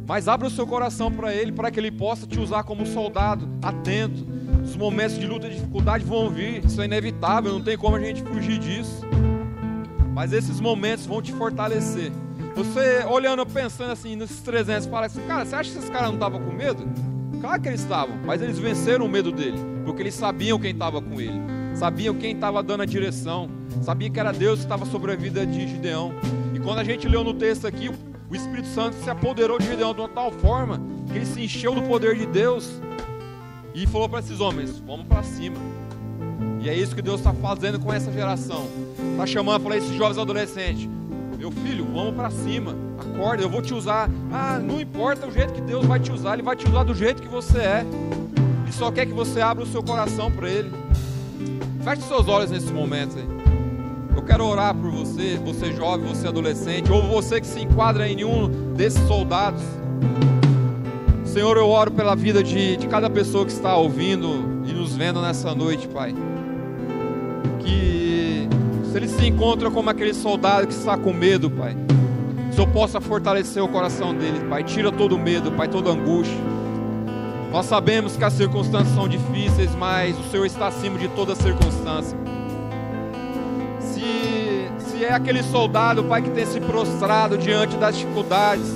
Mas 0.06 0.26
abra 0.26 0.48
o 0.48 0.50
seu 0.50 0.66
coração 0.66 1.10
para 1.12 1.34
Ele, 1.34 1.52
para 1.52 1.70
que 1.70 1.78
Ele 1.78 1.90
possa 1.90 2.26
te 2.26 2.38
usar 2.38 2.64
como 2.64 2.86
soldado, 2.86 3.48
atento. 3.62 4.26
Os 4.64 4.74
momentos 4.76 5.18
de 5.18 5.26
luta 5.26 5.46
e 5.46 5.54
dificuldade 5.54 6.04
vão 6.04 6.30
vir, 6.30 6.64
isso 6.64 6.80
é 6.80 6.86
inevitável, 6.86 7.52
não 7.52 7.62
tem 7.62 7.76
como 7.76 7.96
a 7.96 8.00
gente 8.00 8.22
fugir 8.22 8.58
disso. 8.58 9.02
Mas 10.14 10.32
esses 10.32 10.60
momentos 10.60 11.06
vão 11.06 11.20
te 11.20 11.32
fortalecer. 11.32 12.10
Você 12.56 13.04
olhando, 13.04 13.46
pensando 13.46 13.92
assim, 13.92 14.16
nesses 14.16 14.40
300, 14.40 14.86
fala 14.86 15.06
assim, 15.06 15.20
cara, 15.26 15.44
você 15.44 15.54
acha 15.54 15.70
que 15.70 15.78
esses 15.78 15.90
caras 15.90 16.08
não 16.08 16.14
estavam 16.14 16.40
com 16.40 16.52
medo? 16.52 16.88
Claro 17.40 17.62
que 17.62 17.68
eles 17.68 17.80
estavam, 17.80 18.16
mas 18.26 18.42
eles 18.42 18.58
venceram 18.58 19.06
o 19.06 19.08
medo 19.08 19.30
dele, 19.30 19.58
porque 19.84 20.02
eles 20.02 20.14
sabiam 20.14 20.58
quem 20.58 20.72
estava 20.72 21.00
com 21.00 21.20
ele, 21.20 21.38
sabiam 21.74 22.14
quem 22.14 22.32
estava 22.32 22.62
dando 22.62 22.82
a 22.82 22.86
direção, 22.86 23.48
sabiam 23.82 24.10
que 24.10 24.20
era 24.20 24.32
Deus 24.32 24.60
que 24.60 24.64
estava 24.64 24.84
sobre 24.86 25.12
a 25.12 25.16
vida 25.16 25.46
de 25.46 25.66
Gideão. 25.68 26.12
E 26.54 26.58
quando 26.58 26.78
a 26.78 26.84
gente 26.84 27.08
leu 27.08 27.24
no 27.24 27.34
texto 27.34 27.66
aqui, 27.66 27.88
o 27.88 28.34
Espírito 28.34 28.68
Santo 28.68 28.96
se 29.02 29.08
apoderou 29.08 29.58
de 29.58 29.66
Gideão 29.66 29.94
de 29.94 30.00
uma 30.00 30.08
tal 30.08 30.30
forma 30.30 30.80
que 31.10 31.16
ele 31.16 31.26
se 31.26 31.42
encheu 31.42 31.74
do 31.74 31.82
poder 31.82 32.16
de 32.16 32.26
Deus 32.26 32.70
e 33.74 33.86
falou 33.86 34.08
para 34.08 34.20
esses 34.20 34.40
homens: 34.40 34.78
vamos 34.86 35.06
para 35.06 35.22
cima. 35.22 35.56
E 36.60 36.68
é 36.68 36.74
isso 36.74 36.94
que 36.94 37.02
Deus 37.02 37.20
está 37.20 37.32
fazendo 37.32 37.78
com 37.78 37.92
essa 37.92 38.12
geração. 38.12 38.66
Está 39.12 39.26
chamando 39.26 39.62
para 39.62 39.76
esses 39.76 39.94
jovens 39.94 40.18
adolescentes: 40.18 40.88
meu 41.38 41.50
filho, 41.50 41.86
vamos 41.86 42.14
para 42.14 42.30
cima, 42.30 42.74
acorda, 42.98 43.42
eu 43.42 43.48
vou 43.48 43.62
te 43.62 43.72
usar. 43.72 44.10
Ah, 44.32 44.58
não 44.58 44.80
importa 44.80 45.26
o 45.26 45.32
jeito 45.32 45.52
que 45.52 45.60
Deus 45.60 45.86
vai 45.86 46.00
te 46.00 46.10
usar, 46.10 46.34
Ele 46.34 46.42
vai 46.42 46.56
te 46.56 46.68
usar 46.68 46.82
do 46.82 46.94
jeito 46.94 47.22
que 47.22 47.28
você 47.28 47.58
é. 47.58 47.86
Ele 48.64 48.72
só 48.72 48.90
quer 48.90 49.06
que 49.06 49.12
você 49.12 49.40
abra 49.40 49.62
o 49.62 49.66
seu 49.66 49.82
coração 49.82 50.30
para 50.30 50.50
Ele. 50.50 50.70
Feche 51.84 52.02
seus 52.02 52.26
olhos 52.28 52.50
nesse 52.50 52.72
momento 52.72 53.16
aí. 53.16 53.37
Eu 54.18 54.22
quero 54.22 54.44
orar 54.44 54.74
por 54.74 54.90
você, 54.90 55.40
você 55.44 55.72
jovem, 55.72 56.08
você 56.08 56.26
adolescente, 56.26 56.90
ou 56.90 57.00
você 57.02 57.40
que 57.40 57.46
se 57.46 57.60
enquadra 57.60 58.08
em 58.08 58.16
nenhum 58.16 58.48
desses 58.74 59.00
soldados. 59.06 59.62
Senhor, 61.24 61.56
eu 61.56 61.68
oro 61.68 61.92
pela 61.92 62.16
vida 62.16 62.42
de, 62.42 62.76
de 62.76 62.88
cada 62.88 63.08
pessoa 63.08 63.46
que 63.46 63.52
está 63.52 63.76
ouvindo 63.76 64.64
e 64.66 64.72
nos 64.72 64.96
vendo 64.96 65.22
nessa 65.22 65.54
noite, 65.54 65.86
Pai. 65.86 66.12
Que 67.60 68.48
se 68.90 68.96
ele 68.96 69.06
se 69.06 69.24
encontra 69.24 69.70
como 69.70 69.88
aquele 69.88 70.12
soldado 70.12 70.66
que 70.66 70.74
está 70.74 70.98
com 70.98 71.12
medo, 71.12 71.48
Pai, 71.48 71.76
o 72.50 72.52
Senhor 72.52 72.66
possa 72.70 73.00
fortalecer 73.00 73.62
o 73.62 73.68
coração 73.68 74.12
dele, 74.12 74.40
Pai. 74.50 74.64
Tira 74.64 74.90
todo 74.90 75.14
o 75.14 75.18
medo, 75.18 75.52
Pai, 75.52 75.68
toda 75.68 75.90
angústia. 75.90 76.36
Nós 77.52 77.66
sabemos 77.66 78.16
que 78.16 78.24
as 78.24 78.32
circunstâncias 78.32 78.96
são 78.96 79.06
difíceis, 79.06 79.72
mas 79.76 80.18
o 80.18 80.24
Senhor 80.24 80.44
está 80.44 80.66
acima 80.66 80.98
de 80.98 81.06
toda 81.06 81.36
circunstância. 81.36 82.18
É 85.08 85.14
aquele 85.14 85.42
soldado, 85.42 86.04
Pai, 86.04 86.20
que 86.20 86.28
tem 86.28 86.44
se 86.44 86.60
prostrado 86.60 87.38
diante 87.38 87.78
das 87.78 87.96
dificuldades, 87.96 88.70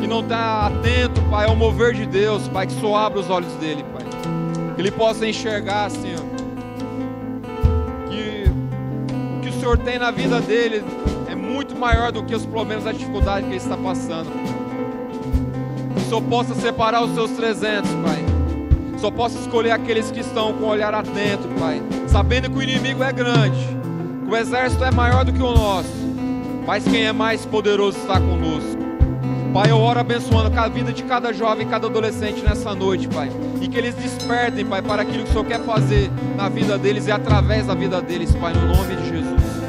que 0.00 0.06
não 0.06 0.20
está 0.20 0.68
atento, 0.68 1.20
Pai, 1.22 1.46
ao 1.46 1.56
mover 1.56 1.94
de 1.94 2.06
Deus, 2.06 2.46
Pai, 2.46 2.68
que 2.68 2.74
só 2.74 2.94
abra 2.94 3.18
os 3.18 3.28
olhos 3.28 3.52
dele, 3.54 3.84
Pai. 3.92 4.06
Que 4.76 4.80
ele 4.80 4.92
possa 4.92 5.26
enxergar, 5.26 5.90
Senhor, 5.90 6.22
que 8.08 8.44
o 9.38 9.40
que 9.40 9.48
o 9.48 9.52
Senhor 9.60 9.78
tem 9.78 9.98
na 9.98 10.12
vida 10.12 10.40
dele 10.40 10.84
é 11.28 11.34
muito 11.34 11.76
maior 11.76 12.12
do 12.12 12.22
que 12.22 12.32
os 12.32 12.46
problemas, 12.46 12.86
a 12.86 12.92
dificuldade 12.92 13.46
que 13.46 13.54
ele 13.54 13.56
está 13.56 13.76
passando. 13.76 14.30
Que 15.92 16.00
o 16.02 16.04
Senhor 16.04 16.22
possa 16.22 16.54
separar 16.54 17.02
os 17.02 17.14
seus 17.14 17.32
300, 17.32 17.90
Pai. 17.94 18.24
Só 18.98 19.10
possa 19.10 19.40
escolher 19.40 19.72
aqueles 19.72 20.12
que 20.12 20.20
estão 20.20 20.52
com 20.52 20.66
o 20.66 20.68
olhar 20.68 20.94
atento, 20.94 21.48
Pai. 21.58 21.82
Sabendo 22.06 22.48
que 22.48 22.58
o 22.58 22.62
inimigo 22.62 23.02
é 23.02 23.12
grande, 23.12 23.77
o 24.28 24.36
exército 24.36 24.84
é 24.84 24.90
maior 24.90 25.24
do 25.24 25.32
que 25.32 25.42
o 25.42 25.52
nosso. 25.52 25.88
Mas 26.66 26.84
quem 26.84 27.06
é 27.06 27.12
mais 27.12 27.46
poderoso 27.46 27.98
está 27.98 28.20
conosco. 28.20 28.78
Pai, 29.54 29.70
eu 29.70 29.78
oro 29.78 30.00
abençoando 30.00 30.60
a 30.60 30.68
vida 30.68 30.92
de 30.92 31.02
cada 31.04 31.32
jovem, 31.32 31.66
cada 31.66 31.86
adolescente 31.86 32.42
nessa 32.42 32.74
noite, 32.74 33.08
Pai. 33.08 33.30
E 33.62 33.66
que 33.66 33.78
eles 33.78 33.94
despertem, 33.94 34.66
Pai, 34.66 34.82
para 34.82 35.00
aquilo 35.00 35.24
que 35.24 35.30
o 35.30 35.32
Senhor 35.32 35.46
quer 35.46 35.60
fazer 35.60 36.10
na 36.36 36.50
vida 36.50 36.76
deles 36.76 37.06
e 37.06 37.10
através 37.10 37.66
da 37.66 37.74
vida 37.74 38.02
deles, 38.02 38.34
Pai, 38.34 38.52
no 38.52 38.66
nome 38.68 38.96
de 38.96 39.08
Jesus. 39.08 39.67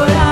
Fazer 0.00 0.29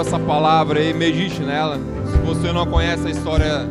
recebeu 0.00 0.02
essa 0.02 0.18
palavra 0.18 0.80
aí, 0.80 0.92
medite 0.92 1.40
nela. 1.40 1.78
Se 2.10 2.16
você 2.18 2.52
não 2.52 2.66
conhece 2.66 3.06
a 3.06 3.10
história 3.10 3.68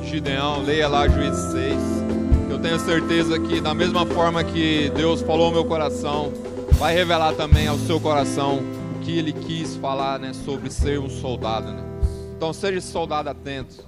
de 0.00 0.08
Gideão, 0.08 0.62
leia 0.62 0.88
lá 0.88 1.06
Juízes 1.06 1.52
6. 1.52 1.76
Eu 2.50 2.58
tenho 2.58 2.78
certeza 2.78 3.38
que, 3.38 3.60
da 3.60 3.74
mesma 3.74 4.06
forma 4.06 4.42
que 4.42 4.90
Deus 4.94 5.20
falou 5.20 5.46
ao 5.46 5.52
meu 5.52 5.64
coração, 5.64 6.32
vai 6.72 6.94
revelar 6.94 7.34
também 7.34 7.68
ao 7.68 7.76
seu 7.78 8.00
coração 8.00 8.60
o 8.96 9.00
que 9.00 9.18
ele 9.18 9.32
quis 9.32 9.76
falar 9.76 10.18
né, 10.18 10.32
sobre 10.32 10.70
ser 10.70 10.98
um 10.98 11.10
soldado. 11.10 11.70
Né? 11.70 11.82
Então, 12.36 12.52
seja 12.52 12.80
soldado 12.80 13.28
atento. 13.28 13.84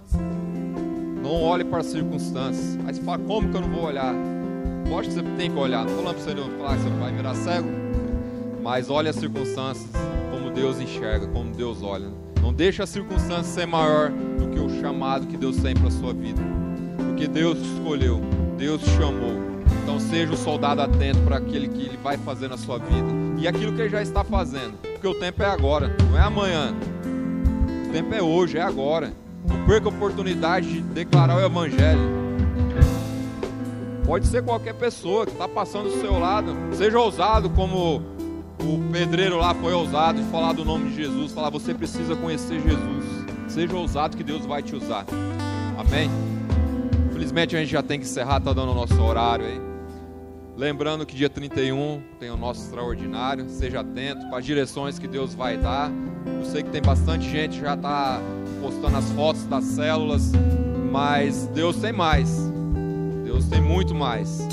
Não 1.22 1.42
olhe 1.42 1.64
para 1.64 1.80
as 1.80 1.86
circunstâncias. 1.86 2.76
Você 2.76 3.00
fala, 3.00 3.18
como 3.18 3.48
que 3.48 3.56
eu 3.56 3.60
não 3.60 3.70
vou 3.70 3.84
olhar? 3.84 4.14
Lógico 4.88 5.14
que 5.14 5.20
você 5.20 5.36
tem 5.36 5.50
que 5.50 5.58
olhar. 5.58 5.84
Não 5.84 5.96
falando 5.96 6.14
para 6.14 6.24
você 6.24 6.34
não 6.34 6.50
falar 6.58 6.76
que 6.76 6.82
você 6.82 6.90
vai 6.90 7.12
virar 7.12 7.34
cego. 7.34 7.68
Mas 8.62 8.90
olhe 8.90 9.08
as 9.08 9.16
circunstâncias 9.16 9.88
Deus 10.50 10.80
enxerga, 10.80 11.26
como 11.28 11.52
Deus 11.52 11.82
olha. 11.82 12.08
Não 12.42 12.52
deixe 12.52 12.82
a 12.82 12.86
circunstância 12.86 13.44
ser 13.44 13.66
maior 13.66 14.10
do 14.10 14.48
que 14.48 14.58
o 14.58 14.80
chamado 14.80 15.26
que 15.26 15.36
Deus 15.36 15.56
tem 15.58 15.74
para 15.74 15.88
a 15.88 15.90
sua 15.90 16.12
vida. 16.12 16.42
Porque 16.96 17.26
Deus 17.26 17.58
te 17.58 17.74
escolheu, 17.74 18.20
Deus 18.56 18.82
te 18.82 18.90
chamou. 18.90 19.50
Então 19.82 19.98
seja 20.00 20.32
um 20.32 20.36
soldado 20.36 20.82
atento 20.82 21.20
para 21.20 21.36
aquele 21.36 21.68
que 21.68 21.82
Ele 21.82 21.98
vai 22.02 22.16
fazer 22.16 22.48
na 22.48 22.56
sua 22.56 22.78
vida. 22.78 23.08
E 23.38 23.46
aquilo 23.46 23.72
que 23.72 23.80
Ele 23.82 23.90
já 23.90 24.02
está 24.02 24.24
fazendo. 24.24 24.74
Porque 24.92 25.06
o 25.06 25.14
tempo 25.14 25.42
é 25.42 25.46
agora, 25.46 25.96
não 26.08 26.18
é 26.18 26.22
amanhã. 26.22 26.74
O 27.88 27.92
tempo 27.92 28.14
é 28.14 28.22
hoje, 28.22 28.58
é 28.58 28.62
agora. 28.62 29.12
Não 29.48 29.66
perca 29.66 29.86
a 29.86 29.90
oportunidade 29.90 30.68
de 30.68 30.80
declarar 30.80 31.36
o 31.36 31.40
Evangelho. 31.40 32.20
Pode 34.04 34.26
ser 34.26 34.42
qualquer 34.42 34.74
pessoa 34.74 35.24
que 35.24 35.32
está 35.32 35.46
passando 35.46 35.84
do 35.84 36.00
seu 36.00 36.18
lado. 36.18 36.54
Seja 36.72 36.98
ousado 36.98 37.48
como 37.50 38.02
o 38.62 38.90
pedreiro 38.92 39.38
lá 39.38 39.54
foi 39.54 39.72
ousado 39.72 40.22
de 40.22 40.30
falar 40.30 40.52
do 40.52 40.64
nome 40.64 40.90
de 40.90 40.96
Jesus. 40.96 41.32
Falar, 41.32 41.50
você 41.50 41.74
precisa 41.74 42.14
conhecer 42.16 42.60
Jesus. 42.60 43.04
Seja 43.48 43.76
ousado 43.76 44.16
que 44.16 44.22
Deus 44.22 44.46
vai 44.46 44.62
te 44.62 44.76
usar. 44.76 45.04
Amém? 45.78 46.10
Infelizmente 47.10 47.56
a 47.56 47.60
gente 47.60 47.70
já 47.70 47.82
tem 47.82 47.98
que 47.98 48.06
encerrar, 48.06 48.38
está 48.38 48.52
dando 48.52 48.72
o 48.72 48.74
nosso 48.74 49.00
horário 49.02 49.44
aí. 49.44 49.60
Lembrando 50.56 51.06
que 51.06 51.16
dia 51.16 51.30
31 51.30 52.02
tem 52.18 52.30
o 52.30 52.36
nosso 52.36 52.62
extraordinário. 52.62 53.48
Seja 53.48 53.80
atento 53.80 54.28
para 54.28 54.38
as 54.38 54.44
direções 54.44 54.98
que 54.98 55.08
Deus 55.08 55.34
vai 55.34 55.56
dar. 55.56 55.90
Eu 56.26 56.44
sei 56.44 56.62
que 56.62 56.70
tem 56.70 56.82
bastante 56.82 57.28
gente 57.28 57.58
já 57.58 57.74
está 57.74 58.20
postando 58.60 58.96
as 58.98 59.10
fotos 59.12 59.44
das 59.46 59.64
células, 59.64 60.32
mas 60.92 61.46
Deus 61.54 61.76
tem 61.76 61.92
mais. 61.92 62.50
Deus 63.24 63.46
tem 63.46 63.60
muito 63.60 63.94
mais. 63.94 64.46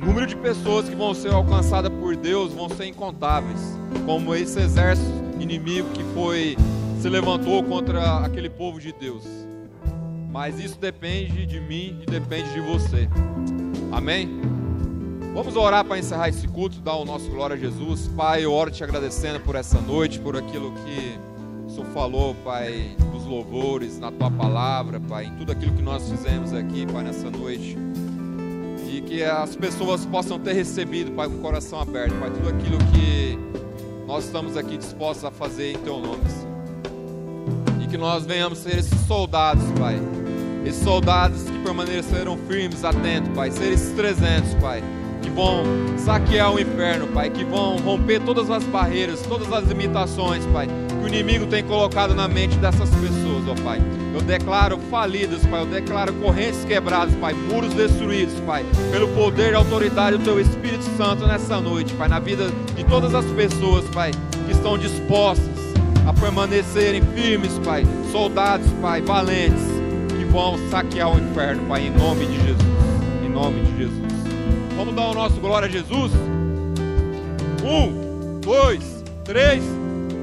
O 0.00 0.06
número 0.06 0.26
de 0.26 0.34
pessoas 0.34 0.88
que 0.88 0.94
vão 0.94 1.12
ser 1.12 1.30
alcançadas 1.30 1.92
por 1.92 2.16
Deus 2.16 2.54
vão 2.54 2.70
ser 2.70 2.86
incontáveis, 2.86 3.60
como 4.06 4.34
esse 4.34 4.58
exército 4.58 5.12
inimigo 5.38 5.90
que 5.90 6.02
foi 6.14 6.56
se 7.02 7.08
levantou 7.08 7.62
contra 7.62 8.24
aquele 8.24 8.48
povo 8.48 8.80
de 8.80 8.94
Deus. 8.94 9.24
Mas 10.32 10.58
isso 10.58 10.78
depende 10.78 11.44
de 11.44 11.60
mim 11.60 11.98
e 12.02 12.06
depende 12.06 12.50
de 12.54 12.60
você. 12.60 13.10
Amém? 13.92 14.40
Vamos 15.34 15.54
orar 15.54 15.84
para 15.84 15.98
encerrar 15.98 16.30
esse 16.30 16.48
culto, 16.48 16.80
dar 16.80 16.94
o 16.94 17.04
nosso 17.04 17.28
glória 17.28 17.54
a 17.54 17.58
Jesus. 17.58 18.08
Pai, 18.16 18.42
eu 18.42 18.54
oro 18.54 18.70
te 18.70 18.82
agradecendo 18.82 19.38
por 19.40 19.54
essa 19.54 19.82
noite, 19.82 20.18
por 20.18 20.34
aquilo 20.34 20.72
que 20.72 21.18
o 21.66 21.70
Senhor 21.70 21.86
falou, 21.92 22.34
Pai, 22.42 22.96
nos 23.12 23.26
louvores, 23.26 23.98
na 23.98 24.10
tua 24.10 24.30
palavra, 24.30 24.98
Pai, 24.98 25.26
em 25.26 25.34
tudo 25.36 25.52
aquilo 25.52 25.72
que 25.74 25.82
nós 25.82 26.08
fizemos 26.08 26.54
aqui, 26.54 26.86
Pai, 26.86 27.04
nessa 27.04 27.30
noite. 27.30 27.76
E 28.92 29.00
que 29.00 29.22
as 29.22 29.54
pessoas 29.54 30.04
possam 30.04 30.38
ter 30.38 30.52
recebido, 30.52 31.12
Pai, 31.12 31.28
com 31.28 31.36
o 31.36 31.38
coração 31.38 31.80
aberto, 31.80 32.12
Pai, 32.18 32.30
tudo 32.30 32.48
aquilo 32.48 32.78
que 32.92 33.38
nós 34.06 34.24
estamos 34.24 34.56
aqui 34.56 34.76
dispostos 34.76 35.24
a 35.24 35.30
fazer 35.30 35.72
em 35.72 35.78
teu 35.78 36.00
nome, 36.00 36.22
Senhor. 36.28 37.82
E 37.82 37.86
que 37.86 37.96
nós 37.96 38.26
venhamos 38.26 38.58
ser 38.58 38.78
esses 38.78 38.98
soldados, 39.06 39.62
Pai. 39.78 39.96
Esses 40.66 40.82
soldados 40.82 41.42
que 41.44 41.58
permaneceram 41.60 42.36
firmes, 42.48 42.84
atentos, 42.84 43.30
Pai. 43.34 43.52
Ser 43.52 43.72
esses 43.72 43.92
300, 43.94 44.54
Pai 44.54 44.82
que 45.22 45.30
vão 45.30 45.64
saquear 45.98 46.52
o 46.52 46.58
inferno, 46.58 47.06
Pai, 47.08 47.30
que 47.30 47.44
vão 47.44 47.76
romper 47.78 48.20
todas 48.20 48.50
as 48.50 48.64
barreiras, 48.64 49.22
todas 49.22 49.52
as 49.52 49.64
limitações, 49.64 50.44
Pai, 50.46 50.66
que 50.66 51.04
o 51.04 51.08
inimigo 51.08 51.46
tem 51.46 51.62
colocado 51.62 52.14
na 52.14 52.26
mente 52.26 52.56
dessas 52.56 52.90
pessoas, 52.90 53.48
ó 53.48 53.54
Pai. 53.62 53.80
Eu 54.12 54.20
declaro 54.20 54.78
falidas, 54.90 55.44
Pai, 55.46 55.60
eu 55.60 55.66
declaro 55.66 56.12
correntes 56.14 56.64
quebradas, 56.64 57.14
Pai, 57.16 57.32
muros 57.34 57.72
destruídos, 57.74 58.34
Pai, 58.46 58.64
pelo 58.90 59.08
poder 59.08 59.52
e 59.52 59.54
autoridade 59.54 60.16
do 60.16 60.24
Teu 60.24 60.40
Espírito 60.40 60.84
Santo 60.96 61.26
nessa 61.26 61.60
noite, 61.60 61.94
Pai, 61.94 62.08
na 62.08 62.18
vida 62.18 62.50
de 62.74 62.84
todas 62.84 63.14
as 63.14 63.24
pessoas, 63.26 63.84
Pai, 63.90 64.10
que 64.46 64.52
estão 64.52 64.76
dispostas 64.76 65.60
a 66.06 66.12
permanecerem 66.12 67.02
firmes, 67.14 67.58
Pai, 67.64 67.84
soldados, 68.10 68.66
Pai, 68.80 69.00
valentes, 69.00 69.62
que 70.18 70.24
vão 70.24 70.58
saquear 70.70 71.14
o 71.14 71.18
inferno, 71.18 71.62
Pai, 71.68 71.86
em 71.86 71.90
nome 71.90 72.26
de 72.26 72.34
Jesus, 72.34 72.68
em 73.24 73.28
nome 73.28 73.60
de 73.62 73.78
Jesus. 73.78 74.09
Vamos 74.80 74.94
dar 74.94 75.10
o 75.10 75.14
nosso 75.14 75.38
glória 75.40 75.68
a 75.68 75.70
Jesus? 75.70 76.10
Um, 77.62 78.40
dois, 78.40 79.04
três. 79.24 79.62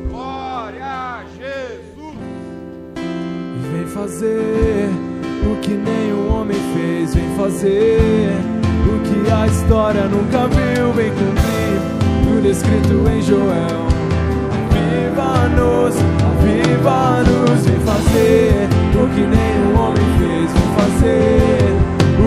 Glória 0.10 0.84
a 0.84 1.24
Jesus. 1.38 2.16
Vem 3.72 3.86
fazer 3.86 4.89
o 5.45 5.62
que 5.62 5.76
nenhum 5.76 6.34
homem 6.34 6.58
fez. 6.74 7.14
Vem 7.14 7.36
fazer 7.38 8.32
o 8.88 8.99
que 9.03 9.32
a 9.32 9.45
história 9.45 10.05
nunca 10.05 10.47
viu. 10.47 10.91
Vem 10.93 11.12
cumprir 11.12 11.80
tudo 12.24 12.47
escrito 12.47 13.08
em 13.12 13.22
Joel. 13.22 13.86
Aviva-nos, 14.72 15.95
aviva-nos. 16.32 17.64
Vem 17.64 17.80
fazer 17.82 18.68
o 18.95 19.08
que 19.14 19.22
nenhum 19.22 19.80
homem 19.80 20.03
fez. 20.18 20.51
Vem 20.51 20.76
fazer 20.76 21.77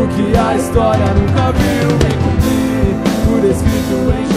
o 0.02 0.08
que 0.08 0.36
a 0.36 0.56
história 0.56 1.06
nunca 1.14 1.52
viu. 1.52 1.88
Vem 1.98 2.16
cumprir 2.18 2.96
tudo 3.26 3.46
escrito 3.50 3.96
em 4.18 4.29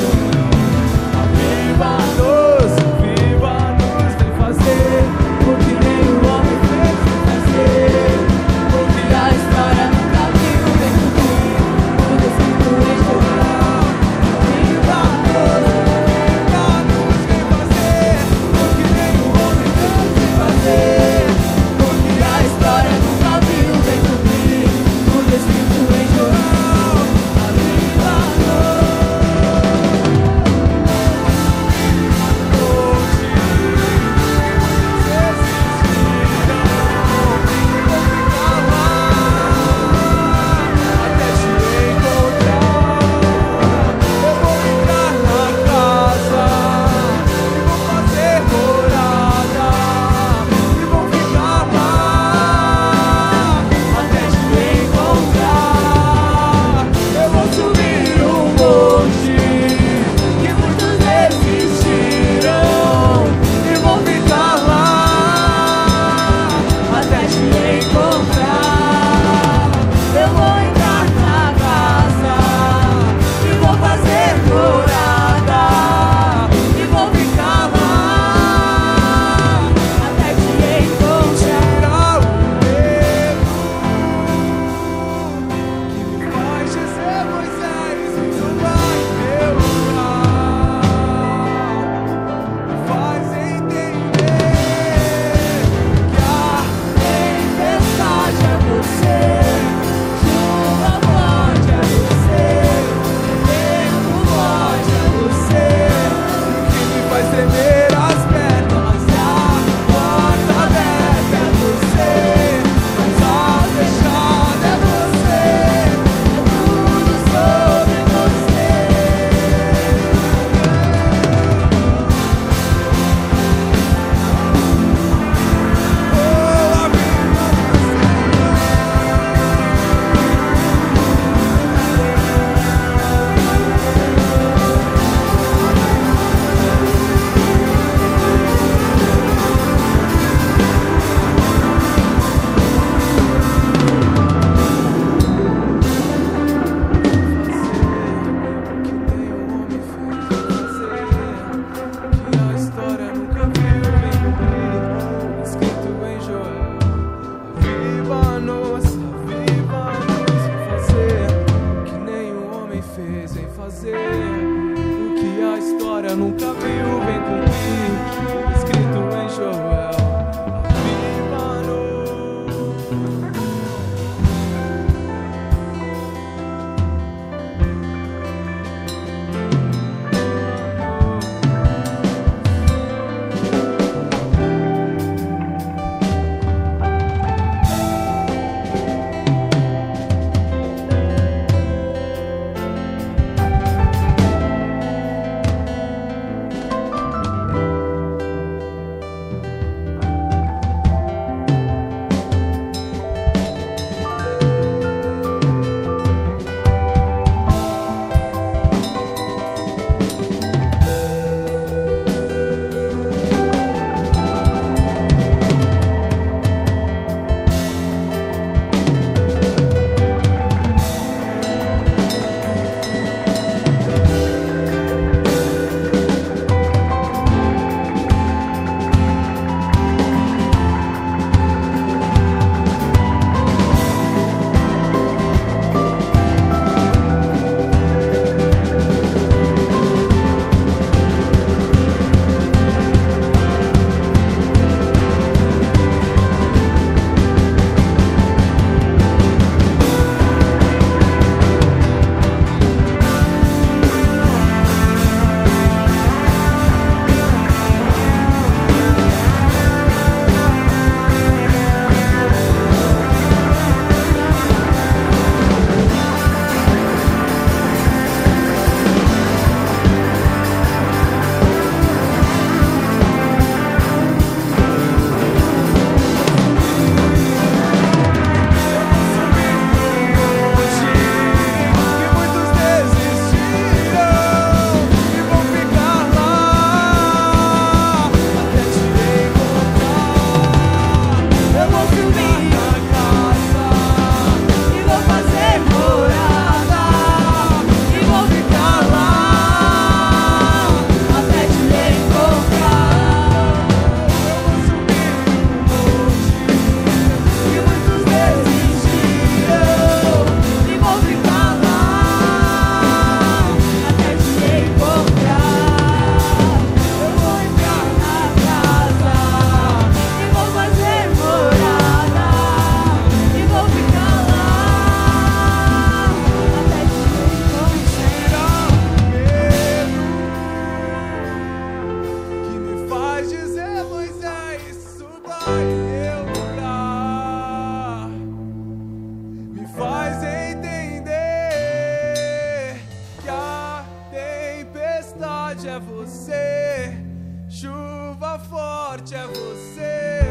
chuva 347.50 348.40
forte 348.40 349.16
é 349.16 349.26
você, 349.28 350.22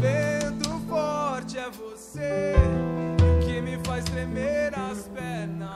vento 0.00 0.70
forte 0.88 1.58
é 1.58 1.70
você, 1.70 2.54
o 3.20 3.46
que 3.46 3.60
me 3.60 3.78
faz 3.84 4.04
tremer 4.04 4.72
as 4.78 5.08
pernas. 5.08 5.67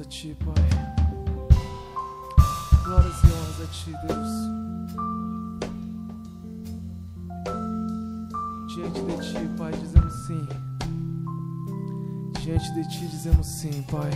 a 0.00 0.04
Ti, 0.04 0.36
Pai. 0.44 0.54
Glórias 2.84 3.16
e 3.22 3.26
honras 3.26 3.60
a 3.62 3.66
Ti, 3.72 3.92
Deus. 4.06 4.32
Diante 8.74 9.00
de 9.00 9.16
Ti, 9.16 9.48
Pai, 9.56 9.72
dizemos 9.72 10.14
sim. 10.26 10.48
Diante 12.42 12.74
de 12.74 12.88
Ti, 12.88 13.08
dizemos 13.08 13.46
sim, 13.46 13.82
Pai. 13.90 14.10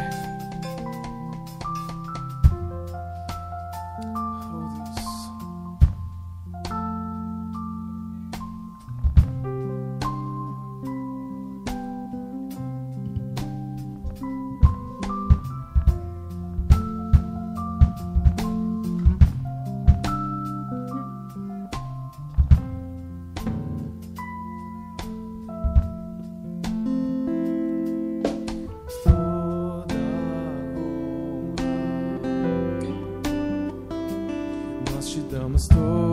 I'm. 35.55 36.12